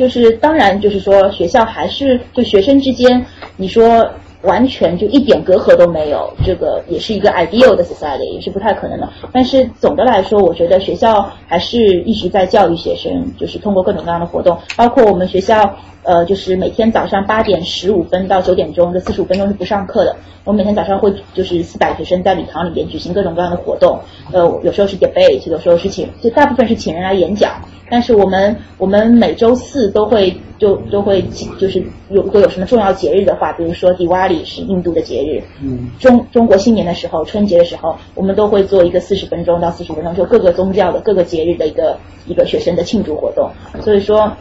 [0.00, 3.22] 就是当然就是说学校还是就学生之间，
[3.56, 4.10] 你说。
[4.42, 9.08] 完全就一点隔阂都没有，这个也是一个 ideal 的 society，也是不太可能的。
[9.32, 20.16] 但是总的来说，我觉得学校还是一直在教育学生，就是通过各种各样的活动，包括我们学校，呃，就是每天早上八点十五分到九点钟这四十五分钟是不上课的。
[20.44, 24.00] 我每天早上会就是四百学生在礼堂里边举行各种各样的活动，
[24.32, 27.52] 呃，有时候是 debate，有时候是请，就大部分是请人来演讲。
[27.92, 31.20] 但是我们我们每周四都会就都会
[31.58, 43.50] 就是有如果有什么重要节日的话，比如说迪瓦里是印度的节日，嗯，中中国新年的时候，春节的时候，我们都会做一个四十分钟到四十分钟，就各个宗教的各个节日的一个一个学生的庆祝活动。
[43.82, 44.32] 所以说，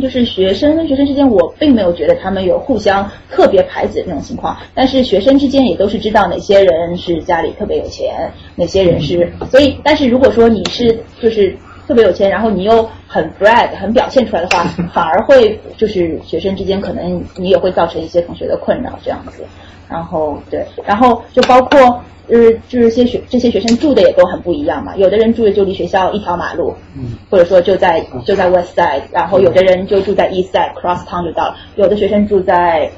[0.00, 4.56] 就是学生跟学生之间，我并没有觉得他们有互相特别排挤的那种情况。
[4.74, 11.56] 但是学生之间也都是知道哪些人是家里特别有钱，哪些人是，所以但是如果说你是就是。
[11.92, 14.64] 特别有钱，然后你又很 brag，很表现出来的话，
[14.94, 19.44] 反而会就是学生之间可能你也会造成一些同学的困扰这样子。
[19.90, 24.96] 然后对，然后就包括就是就是些学这些学生住的也都很不一样嘛。
[24.96, 31.56] 有的人住的就离学校一条马路，嗯或者说就在就在 west side，然后有的人就住在 east side，cross town 就到了。
[31.76, 32.90] 有的学生住在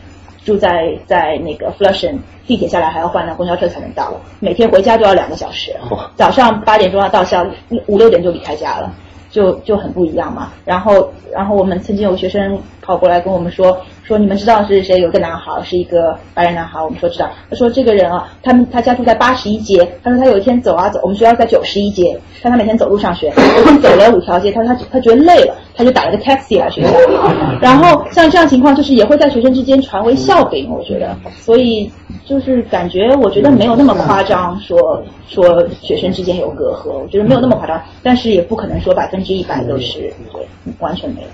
[0.44, 5.74] 住在在那个 Flushing，地铁下来还要换辆公交车才能到，每天回家都要两个小时。
[6.14, 7.47] 早上八点钟要到校，
[7.86, 8.92] 五六点就离开家了，
[9.31, 10.52] 就就很不一样嘛。
[10.64, 13.81] 然后然后我们曾经有学生跑过来跟我们说。
[14.07, 15.00] 说你们知道是谁？
[15.00, 16.83] 有个男孩，是一个白人男孩。
[16.83, 17.31] 我们说知道。
[17.49, 19.91] 他说这个人啊，他们他家住在八十一街。
[20.02, 23.28] 他说他有一天走啊走，我们学校在九十一街，但他每天走路上学。
[23.28, 26.91] 有天走了五条街，他说他他觉得累了，他就打了个 taxi 来学校。
[27.62, 30.70] 然后像这样情况，就是也会在学生之间传为笑柄。
[30.70, 31.91] 我觉得，所以
[32.26, 40.47] 就是感觉，我觉得没有那么夸张，说说学生之间有隔阂，我觉得没有那么夸张，但是也不可能说百分之一百都是对，
[40.78, 41.28] 完全没有。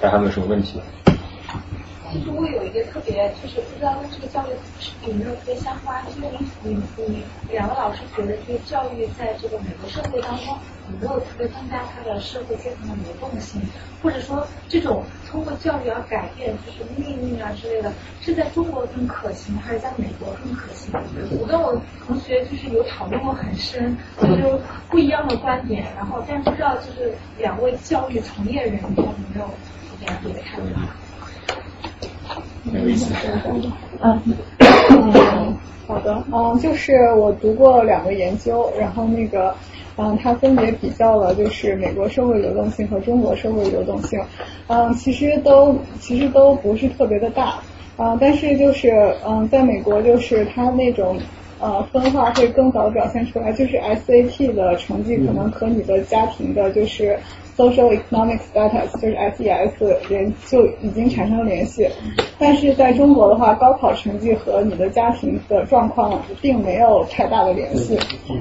[0.00, 0.80] 还有没有什么问题？
[2.10, 6.20] 其实我有一个特别，就是不知道跟这个教育有没有特别相关，就是
[6.62, 10.56] 你你你两个老师觉得，就是教育在这个美国社会当中
[10.90, 13.60] 有没有特别增加它的社会阶层的流动性，
[14.02, 20.90] 或者说这种通过教育而改变就是命运啊之类的，是在中国更可行，还是在美国更可行？
[21.38, 28.88] 我跟我同学就是有讨论过很深，就是不一样的观点，然后但不知道就是两位教育从业人员有
[29.34, 29.50] 没有
[34.90, 39.54] 嗯，好的，嗯，就是我读过两个研究，然后那个，
[39.96, 44.20] 嗯，它分别比较了就是美国社会流动性和中国社会流动性，
[44.68, 47.54] 嗯，其实都其实都不是特别的大，
[47.96, 48.90] 嗯，但是就是
[49.26, 51.18] 嗯，在美国就是它那种
[51.58, 57.18] 呃分化会更早表现出来，就是 SAT 的成绩可能和你的家庭的就是。
[57.58, 61.88] Social economic status 就是 SES 联就已经产生了联系，
[62.38, 67.96] 但是在中国的话，高考成绩和你的家庭的状况并没有太大的联系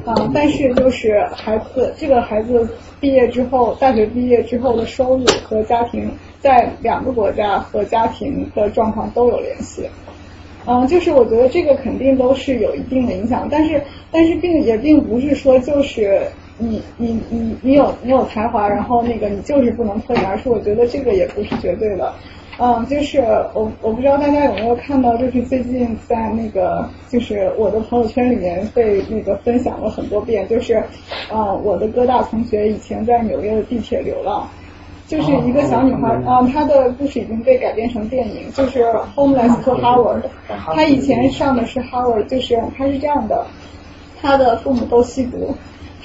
[0.06, 0.14] 啊。
[0.32, 9.90] 但是就是孩子这个孩子毕业之后，大学毕业之后的收入和家庭在两个国家和家庭的状况都有联系。
[10.68, 13.82] 嗯，就是我觉得这个肯定都是有一定的影响，但是
[14.12, 16.22] 但是并也并不是说就是。
[16.60, 20.52] 你你你你有你有才华，然后那个你就是不能脱颖而出。
[20.52, 22.12] 我觉得这个也不是绝对的，
[22.60, 23.20] 嗯，就是
[23.54, 30.76] 我我不知道大家有没有看到，就是最近在那个就是我的朋友圈里面被那个分享了很多遍，就是
[31.32, 34.50] 啊我的哥大同学以前在纽约的地铁流浪，
[35.08, 38.84] 就是一个小女孩啊，她的故事已经被改编成电影，就是
[39.16, 43.46] Homeless to Howard，她以前上的是 Howard，就是她是这样的，
[44.20, 45.56] 她的父母都吸毒。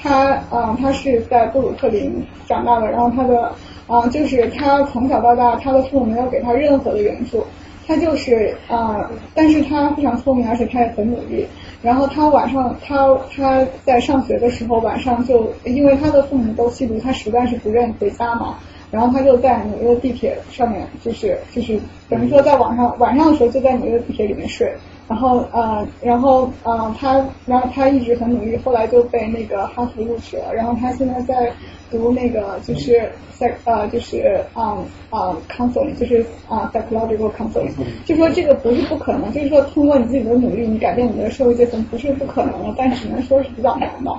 [0.03, 2.13] 他啊，他是在布鲁克林
[2.45, 3.49] 长大的，然后他的
[3.87, 7.41] 啊，就是他从小到大，他的父母没有给他任何的援助，
[7.87, 11.47] 他就是啊，但是他非常聪明，而且他也很努力。
[11.81, 18.57] 然后他晚上，他他在上学的时候，晚上就因为他的父母都吸毒，他实在是不愿意回家嘛，
[18.91, 24.69] 然后他就在纽约地铁上面，就是就是等于说在晚上晚上的时候就在纽约地铁里面睡。
[25.09, 30.53] 然后呃，然后呃，他然后他一直很努力，后来就被那个哈佛录取了。
[30.53, 31.51] 然后他现在在
[31.91, 34.77] 读那个就是在呃就是啊
[35.09, 37.69] 啊 counseling，就是啊 psychological counseling。
[38.05, 44.11] 就说这个不是不可能，就是说通过你自己的努力，你改变你的社会阶层不是不可能的，但只能说是比较难的。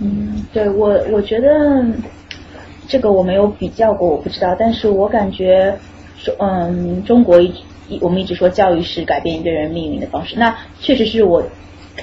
[0.00, 1.48] 嗯，对我我觉得
[2.88, 5.78] 这个我没有比较过，我不知道，但是我感觉。
[6.38, 7.52] 嗯，中国一
[7.88, 11.42] 一我们一直说教育是改变一个人命运的方式，那确实是我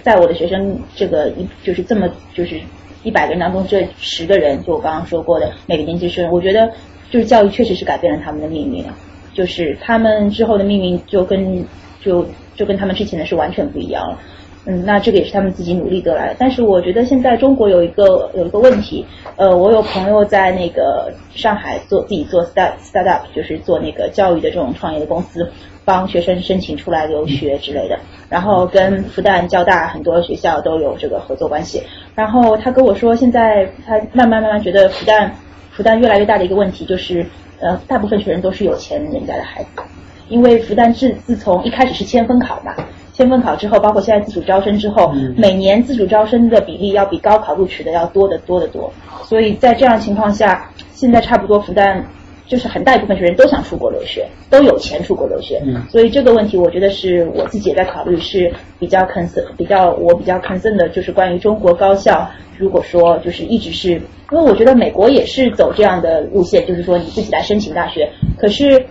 [0.03, 2.59] 在我的学生这个一就是这么就是
[3.03, 6.71] 一百个人当中这十个人，就我刚刚说过的每个年级生，我觉得
[7.09, 8.95] 就是教育确实是改变了他们的命运啊，
[9.33, 11.65] 就是他们之后的命运就跟
[11.99, 12.25] 就
[12.55, 14.19] 就跟他们之前的是完全不一样了。
[14.65, 16.35] 嗯，那这个也是他们自己努力得来的。
[16.37, 19.03] 但是我觉得现在中国有一个有一个问题，
[19.35, 25.49] 呃，我有朋友在那个上海做自己做 start startup，就是做那个教育的这种创业的公司，
[25.83, 27.97] 帮学生申请出来留学之类的。
[28.29, 31.81] 然后跟复旦、交大很多学校都有这个合作关系。
[32.13, 35.31] 然后他跟我说，现在他慢慢慢慢觉得复旦
[35.71, 37.25] 复旦越来越大的一个问题就是，
[37.59, 39.81] 呃，大部分学生都是有钱人家的孩子，
[40.29, 42.75] 因为复旦自自从一开始是千分考嘛。
[43.21, 48.91] 先分考之后，包括现在自主招生之后，每年自主招生的比例要比高考录取的要多得多得多。
[49.25, 52.01] 所以在这样情况下，现在差不多复旦
[52.47, 55.61] 就是很大一部分学生都想出国留学，都有钱出国留学。
[55.91, 62.27] 所以这个问题，我觉得是我自己也在考虑，是比较 concern，比较我比较 concern 的就是关于中国高校，
[62.57, 64.01] 如果说就是一直是，因
[64.31, 68.09] 为我觉得美国也是走这样的路线，就是说你自己来申请大学，
[68.39, 68.83] 可是。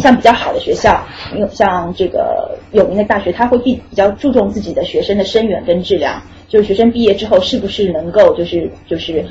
[0.00, 1.04] 像比较好的学校，
[1.36, 9.24] 有像这个有名的大学，他会比比较注重自己的学生的生源跟质量，就是学生毕业之后是不是能够就是就是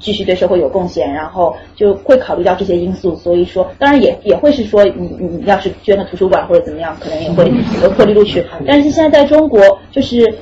[0.00, 3.14] 继续对社会有贡献，然后就会考虑到这些因素。
[3.16, 7.50] 所以说，当然也也会是说，你你要是捐个图书馆或者怎么样，可能也会
[7.82, 8.44] 有破例录取。
[8.66, 10.34] 但是现在在中国，就是。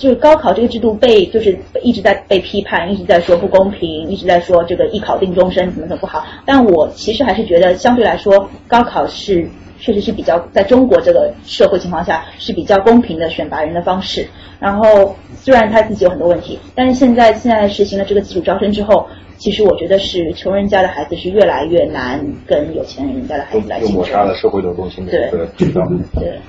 [0.00, 6.24] 就是高考这个制度被就是一直在被批判，一直在说不公平，一直在说这个一考定终身怎么怎么不好。
[6.46, 9.46] 但我其实还是觉得相对来说，高考是
[9.78, 14.26] 确实是比较在中国这个社会情况下是比较公平的选拔人的方式。
[14.58, 19.06] 然后虽然他自己有很多问题，但是现在现在实行了这个自主招生之后，
[19.36, 23.96] 其实我觉得是穷人家的孩子是越来越难跟有钱人家的孩子来竞争。
[23.96, 25.30] 抹杀了社会流动性的对
[26.14, 26.40] 对。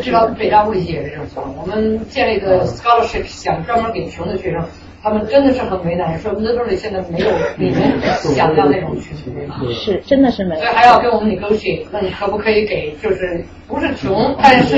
[0.00, 1.54] 知道北大物理系也是这种情况。
[1.56, 4.62] 我们建立的 scholarship 想专门给穷的学生
[5.00, 7.26] 他们真的是很为难，说 literally 现在没有
[7.56, 14.76] 你们想要那种群体，是真的是没有，所以还要跟我们 negotiate，那你可不可以给就是不是穷，但是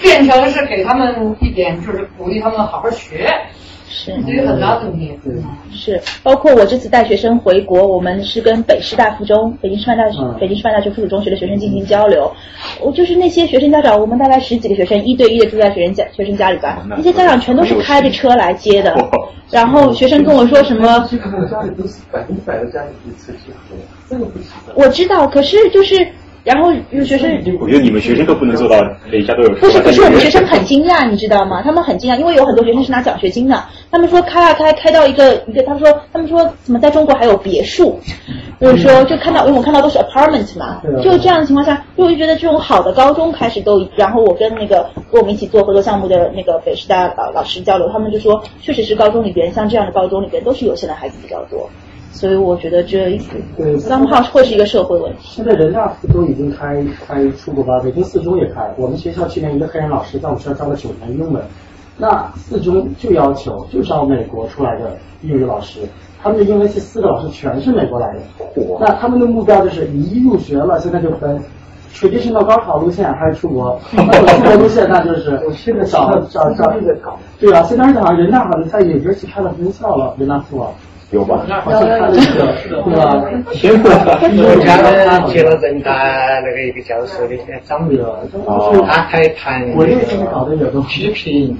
[0.00, 3.30] 变成是给他们一点就是鼓励他们好好学。
[3.96, 4.64] 是，这个很。
[5.70, 12.30] 是，包括我这次带学生回国，我们是跟北师大附中、北京师范大学、北京师范大学附属中学的学生进行交流。
[12.80, 18.92] 我就是那些学生家长，我们大概十几个学生一对一的住在学生家学生家里边，那些家长全都是开着车来接的。
[19.50, 21.06] 然后学生跟我说什么？
[21.08, 23.76] 这个家里都是百分之百的家里一次结合，
[24.08, 24.48] 这个不行。
[24.74, 26.06] 我知道，可是就是。
[26.44, 28.76] 然后有学生，我觉得你们学生都不能做到
[29.10, 29.48] 每家都有。
[29.54, 31.62] 不是，可是我们学生很惊讶，你知道吗？
[31.62, 33.64] 他们很惊讶，因为有很多学生是拿奖学金的。
[33.90, 37.98] 他们说开啊开，开到一个一个，他们说他们说怎么在中国还有别墅？
[38.60, 51.70] 就是说就看到，因为我看到都是 apartment 嘛，就这样的情况下，就我就觉得这种好的高中开始都，然后我跟那个跟我们一起做合作项目的那个北师大老老师交流，他们就说，确实是高中里边像这样的高中里边都是有钱的孩子比较多。
[52.14, 53.20] 所以我觉得这
[53.56, 55.18] 对 somehow 会是一个社会问题。
[55.22, 58.72] 现在人大附都已经开开出国班，北京四中也开。
[58.76, 61.42] 我们学校去年一个黑人老师在我们学校教了九年英文，
[61.98, 65.80] 那四中就要求就招美国出来的英语老师，
[66.22, 68.20] 他们的英文系四个老师全是美国来的。
[68.78, 71.42] 那他们的目标就是你一入学了，现在就分
[71.92, 73.78] traditional 高考路线还是出国。
[73.92, 76.66] 那出国路线那就是 现在找找找
[77.02, 77.18] 搞。
[77.40, 80.70] 对啊，现在好像人大好像在也是开了分校了，人大附啊。
[81.14, 81.46] 有吧？
[81.62, 83.24] 好像开了一个，对吧？
[83.52, 83.88] 天赋。
[83.88, 85.92] 我家人接了人大
[86.40, 87.96] 那个一个教授的长辈，
[88.84, 89.64] 他还谈
[90.88, 91.56] 批评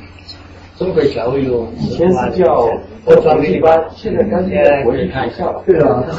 [0.77, 2.69] 中国教育，以前是叫
[3.05, 5.63] 我专一般，现在感觉国际开校了。
[5.65, 6.15] 对啊，他。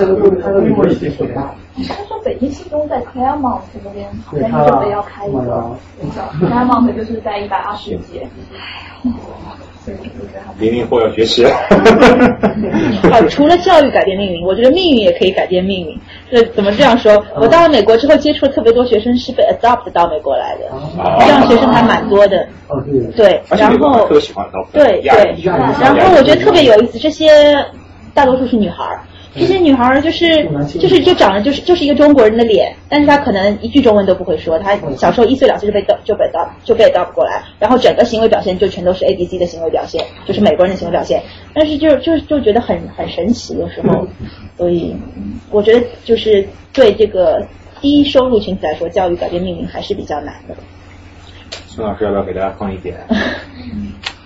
[1.90, 4.08] 他说北京四中在 Claremont 那边，
[4.40, 5.76] 然后准备要开一个
[6.40, 8.26] ，Claremont 就是在一百二十节。
[10.60, 11.46] 零零后要学习。
[13.12, 16.00] 好，除了教育改变命运，我觉得命运也可以改变命运。
[16.32, 17.24] 这怎么这样说？
[17.36, 20.66] 我到了美国之后，接触了特别多学生是被 adopt 到美国来的，
[21.20, 22.48] 这样学生还蛮多的。
[23.16, 24.08] 对，然后
[24.72, 25.36] 对对，
[25.82, 27.30] 然后我觉得特别有意思，这些
[28.14, 29.00] 大多数是女孩儿。
[29.38, 30.44] 这些女孩儿就是
[30.80, 34.58] 就是就长得就是就是一个中国人的脸，但是她可能一句中文都不会说。
[34.58, 41.22] 她小时候一岁两岁就被就被 adopt 就被 adopt 过来，然后整个行为表现就全都是 A B C 的行为表现，就是美国人的行为表现。
[41.54, 44.08] 但是就就就觉得很很神奇，有时候，
[44.58, 44.96] 所以
[45.52, 47.46] 我觉得就是对这个
[47.82, 50.56] 低收入群体来说，教育改变命运还是比较难的。
[51.76, 52.96] 孙老师要不要给大家放一点？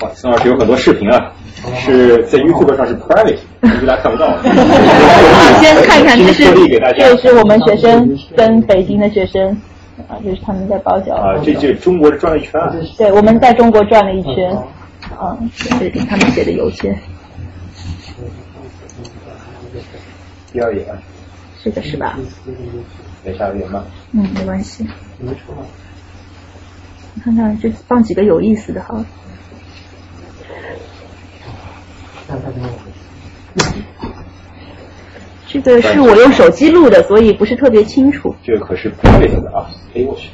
[0.02, 1.34] 哇，孙老师有很多视频啊。
[1.80, 3.40] 是在 YouTube 上是 private，
[3.86, 4.38] 大家看不到。
[5.60, 6.46] 先看看，这是
[6.96, 9.50] 这是我们学生跟北京的学生
[10.08, 12.72] 啊，就是他们在包饺子啊，这这中国转了一圈啊。
[12.98, 14.56] 对，我们在中国转了一圈
[15.18, 15.36] 啊，
[15.80, 16.96] 这给他们写的邮件。
[20.54, 20.86] 第二页。
[21.62, 22.18] 这个是吧？
[23.26, 23.84] 等下有吗？
[24.14, 24.88] 嗯，没关系。
[27.14, 29.06] 你看看，就放几个有意思的哈。
[35.48, 38.36] 这个是我用手机录的，所以不是特别清楚。
[38.44, 39.66] 这个可是 private 的啊！
[39.96, 40.30] 哎我去，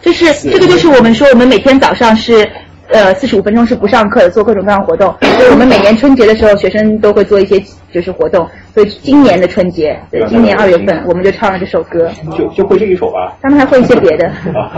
[0.00, 2.48] 这是这个就是我们说我们每天早上是
[2.88, 5.14] 呃四十五分钟是不上课的，做各种各样活动。
[5.20, 8.48] 所以我们每年春节的时候，学生都会做一些就是活动。
[8.74, 12.10] 所以今年的春节，对，今年二月份我们就唱了这首歌。
[12.36, 13.36] 就就会这一首吧？
[13.42, 14.32] 他们还会一些别的。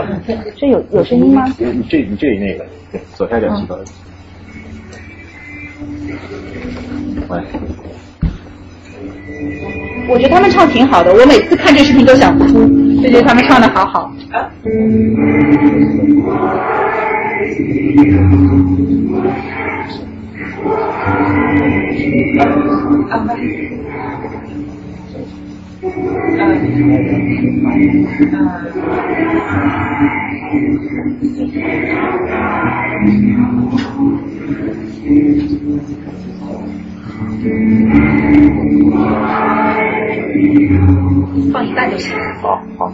[0.57, 1.45] 这有有声音吗？
[1.57, 2.65] 你这你这里那个，
[3.15, 3.77] 左下角提高。
[10.07, 12.45] 我觉得他们唱挺好的，我每次看这视频都想哭，
[13.01, 14.11] 就觉得他们唱的好好。
[41.51, 42.15] 放一半就行。
[42.41, 42.91] 好，好。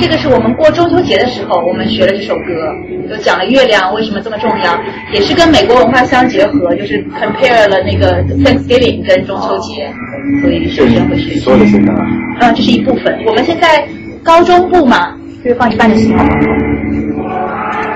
[0.00, 2.72] 这个是我们过中秋节的时候，我们学了这首歌，
[3.08, 4.78] 就讲了月亮为什么这么重要，
[5.12, 9.92] 也是跟美国文化相结合，就是 compare 了那个 Thanksgiving 跟中秋节，
[10.40, 11.38] 所以首先会学。
[11.40, 12.06] 所有的学生啊。
[12.40, 13.22] 嗯，这是一部分。
[13.26, 13.86] 我们现在
[14.22, 15.14] 高中部嘛，
[15.44, 16.24] 就是放一半就行了。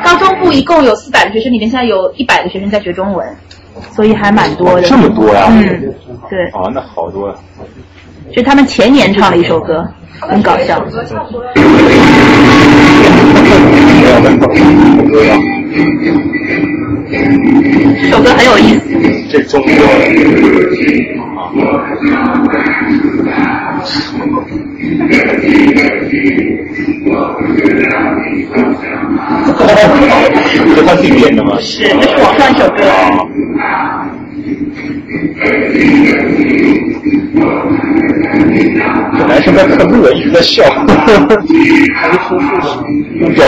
[0.04, 3.26] 高中部一共有四百个学生，里面现在有一百个学生在学中文。
[3.94, 4.82] 所以还蛮多的。
[4.82, 5.46] 这么多呀？
[5.50, 5.94] 嗯，
[6.28, 6.46] 对。
[6.48, 7.34] 啊，那好多啊。
[8.32, 9.86] 是他们前年唱了一首歌，
[10.20, 10.84] 很搞笑。
[15.74, 15.80] 这
[18.10, 18.88] 首歌很有意思。
[19.28, 19.68] 这中国
[20.76, 21.04] 是
[30.86, 31.58] 他自己编的吗？
[31.60, 32.74] 是，这是网上一首歌。
[39.16, 40.74] 这男生在特乐，一直在笑，表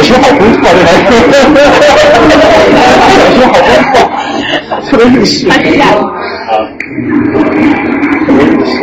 [0.01, 1.07] 情好不错，这男生，
[1.53, 1.61] 表
[3.35, 3.59] 情好不
[3.93, 3.95] 错，
[4.91, 5.49] 特别入戏。
[5.51, 5.53] 啊，
[8.27, 8.77] 特别入戏。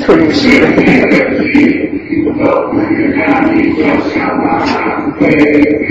[0.00, 0.16] 特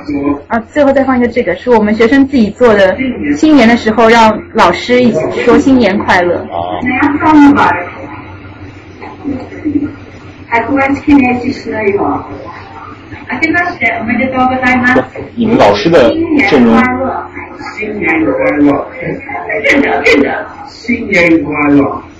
[0.47, 0.59] 啊！
[0.71, 2.95] 最后再放一个这个，是我们学生自己做的。
[3.37, 5.01] 新年的时候，让老师
[5.45, 6.45] 说新年快乐。
[15.35, 16.13] 你们老师的
[16.49, 16.75] 阵容。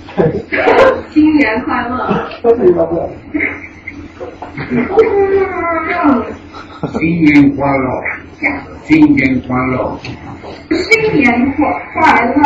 [1.14, 1.96] 新年快乐！
[2.42, 3.08] 新年快乐！
[6.92, 7.86] 新年快乐，
[8.84, 9.98] 新年快乐，
[10.70, 11.24] 新年
[11.56, 11.60] 快
[11.94, 11.96] 快
[12.34, 12.38] 乐！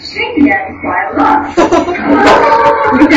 [0.00, 0.50] 新年
[0.82, 1.20] 快乐！
[3.10, 3.14] 耶！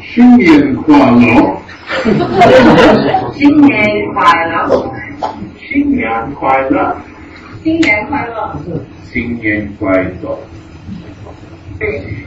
[0.00, 1.16] 新年快乐，
[3.34, 3.70] 新年
[4.14, 4.54] 快乐！
[5.68, 6.96] 新年快乐，
[7.66, 8.56] 新年快乐！
[9.12, 9.90] 新年快
[10.22, 10.38] 乐，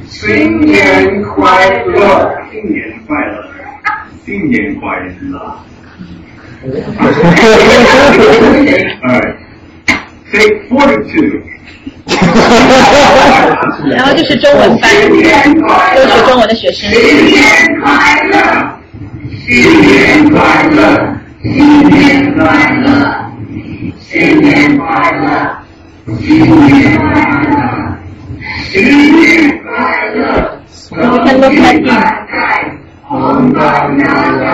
[0.09, 3.41] 新年快乐，新年快乐，
[4.25, 5.55] 新年快乐。
[9.01, 9.35] Alright,
[10.29, 11.39] take forty-two.
[13.89, 15.15] 然后就是中文班，都
[16.05, 16.91] 学中文的学生。
[16.91, 17.39] 新年
[17.81, 17.87] 快
[18.25, 18.35] 乐！
[19.47, 19.47] 新
[19.79, 21.15] 年快乐！
[21.41, 22.43] 新年快
[22.83, 23.28] 乐！
[23.97, 25.55] 新年快乐！
[26.19, 27.05] 新年快
[27.49, 27.55] 乐！
[28.65, 28.83] 新
[29.15, 29.69] 年快
[30.15, 30.21] 乐
[30.91, 31.87] ！We can look at him.
[33.03, 33.59] 红包
[33.97, 34.47] 拿来！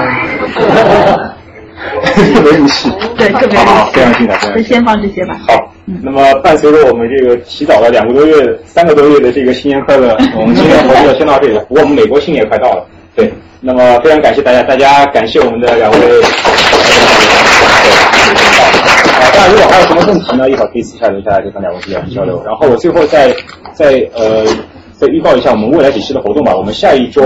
[2.33, 2.91] 特别入戏。
[3.17, 5.35] 对，特别好，非常精彩，就先放这些吧。
[5.47, 5.73] 好，
[6.03, 11.57] 那么伴随着我们这个提早了两个多月、三个多月的这个新年快乐，我们今天活动就先到这里。
[11.67, 15.97] 不过我们美国新年快到了，对，那么非常感谢大家，大家感谢我们的两位。
[19.35, 22.41] 啊，大家如果还有什么问题呢，一会儿可以私下留下来跟两位主讲交流。
[22.45, 23.35] 然后我最后再
[23.73, 24.45] 再呃
[24.93, 26.55] 再预告一下我们未来几期的活动吧。
[26.55, 27.21] 我们下一周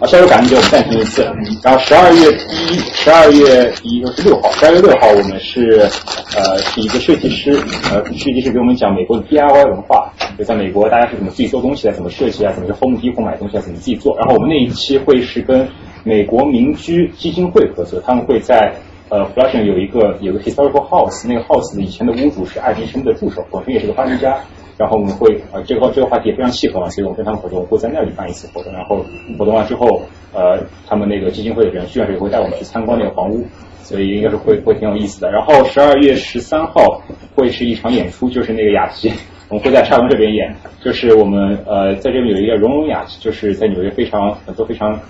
[0.00, 1.26] 啊，下周感恩节我们暂停一次，
[1.64, 5.88] 然后十二月一，十二月第一是六号，十二月六号我们是
[6.36, 7.52] 呃是一个设计师，
[7.92, 14.16] 呃设计师给我们讲美国的 DIY 文化，就在美国大家是怎么自己做东西啊，怎么设计啊，怎么去 Home Depot 买东西啊，怎么自己做。
[14.16, 15.68] 然后我们那一期会是跟
[16.04, 18.72] 美国民居基金会合作，他们会在。
[19.10, 24.38] 呃 f l u s h i n g 有一个有个 historical house，那个 house 以前的屋主是爱迪生的助手，本身也是个发明家。
[24.76, 28.72] 然后我们会呃这个这个话题也非常契合嘛，所以我跟他们合作，我会在那里办一次活动。
[28.72, 29.04] 然后
[29.36, 33.44] 活动完之后，呃，他们那个基金会的人徐老师也会带我们去参观那个房屋，
[33.82, 35.32] 所以应该是会会挺有意思的。
[35.32, 37.02] 然后十二月十三号
[37.34, 39.10] 会是一场演出，就是那个雅集，
[39.48, 45.00] 我们会在沙龙这边演，就是我们呃在这边有一个融融雅集，就是在纽约非常很多非常。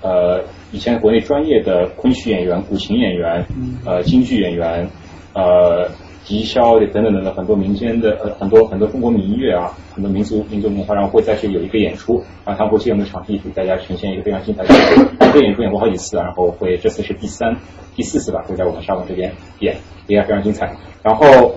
[0.00, 0.40] 呃，
[0.72, 3.46] 以前国内专业的昆曲演员、古琴演员、
[3.84, 4.88] 呃京剧演员、
[5.34, 5.90] 呃
[6.26, 15.06] 笛箫等等等等很多民间的呃很多很多中国民乐啊，很多民族民族文化，然后会在这有一个演出，然后他们会借我们的场地给大家呈现一个非常精彩的演出。
[15.20, 17.56] 这个演出演过好几次，然后会这次是第三、
[17.96, 20.76] 第四次吧，会在我们沙龙这边演，也非常精彩。
[21.02, 21.54] 然后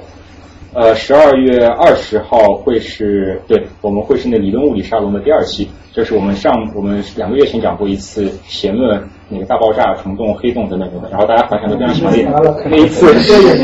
[0.74, 12.26] 呃，十二月二十号会是对，我们会是那理论物理沙龙的第二期，就是我们上我们两个月前讲过一次弦论那个大爆炸、虫洞、黑洞等等等等，然后大家反响都非常强烈。
[12.70, 13.06] 那一次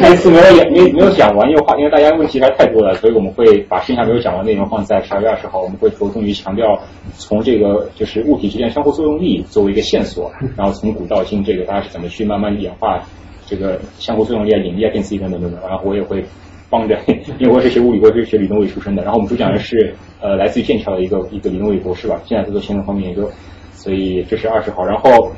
[0.02, 6.78] 那一次没有演没没有讲完，因为话因为大家问题还太多了，所以我们会把剩下没有讲完内容放在十二月二十号，我们会着重于强调
[7.16, 13.02] 从这个就是物体之间相互作用力作为一个线索，然后从古到今这个大家是怎么去慢慢演化
[13.46, 16.26] 这个相互作用力啊、引力啊、电磁力等等等等，然后我也会。
[16.70, 17.00] 帮着，
[17.40, 19.04] 因为我是学物理，我是学理论物理出身的。
[19.04, 23.30] 然后我们主讲人是呃来自于剑桥的一个一个理论物理博士吧，现在在做新闻方面研究。
[23.72, 25.32] 所以这是二十号，然后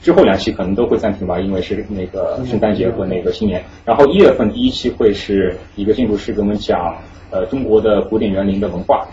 [0.00, 3.64] 之后两期可能都会暂停吧，因为是那个圣诞节和那个新年。
[3.84, 6.96] 然后一月份第一期会是一个建筑师给我们讲
[7.30, 9.08] 呃中国的古典园林的文化，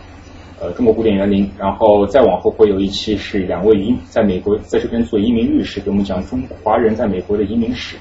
[0.61, 1.49] 呃中国古典园林。
[1.57, 7.95] 然后再往后会有一期是两位移在美国在这边做移民律师给我们讲中华人在美国的移民史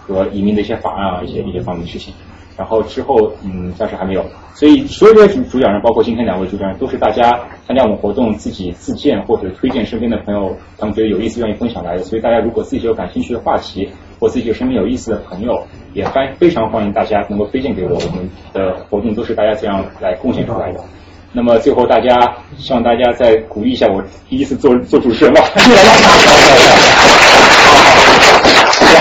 [0.00, 2.12] 和移民的一些法案啊一些一些方面的事情。
[2.58, 4.24] 然后之后，嗯，暂时还没有。
[4.52, 7.30] 所以所有的主主讲人，包括今天两位主讲人，都是大家
[7.64, 12.02] 参加我们活动自己自荐或者推荐身边的朋友，他们觉得有意思愿意分享来的。
[12.02, 13.88] 所以大家如果自己有感兴趣的话题，
[14.18, 15.62] 或自己有身边有意思的朋友，
[15.94, 17.94] 也欢非常欢迎大家能够推荐给我。
[17.94, 20.80] 我们的活动都是大家这样来贡献出来的。
[21.32, 25.42] 那么最后大家希望大家再鼓励一下我第一次做做主持人吧。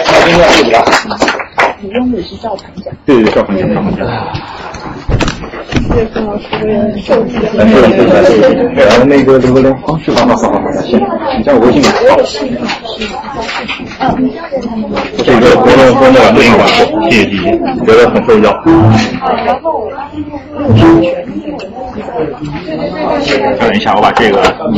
[0.06, 1.27] 好，今天到这里了。
[1.80, 2.94] 你用的是赵鹏讲。
[3.06, 4.08] 对对，赵鹏讲，赵团长。
[5.70, 6.44] 谢谢孙老师
[6.96, 7.54] 谢谢谢谢。
[8.74, 11.00] 然后那个留个联方式吧，好好好好，行，
[11.38, 11.88] 你加我微信吧。
[15.24, 17.46] 这个多多多多录音吧，谢谢谢谢，
[17.86, 18.44] 觉得很受用。
[19.46, 19.92] 然后我
[23.60, 24.42] 等一下，我把这个。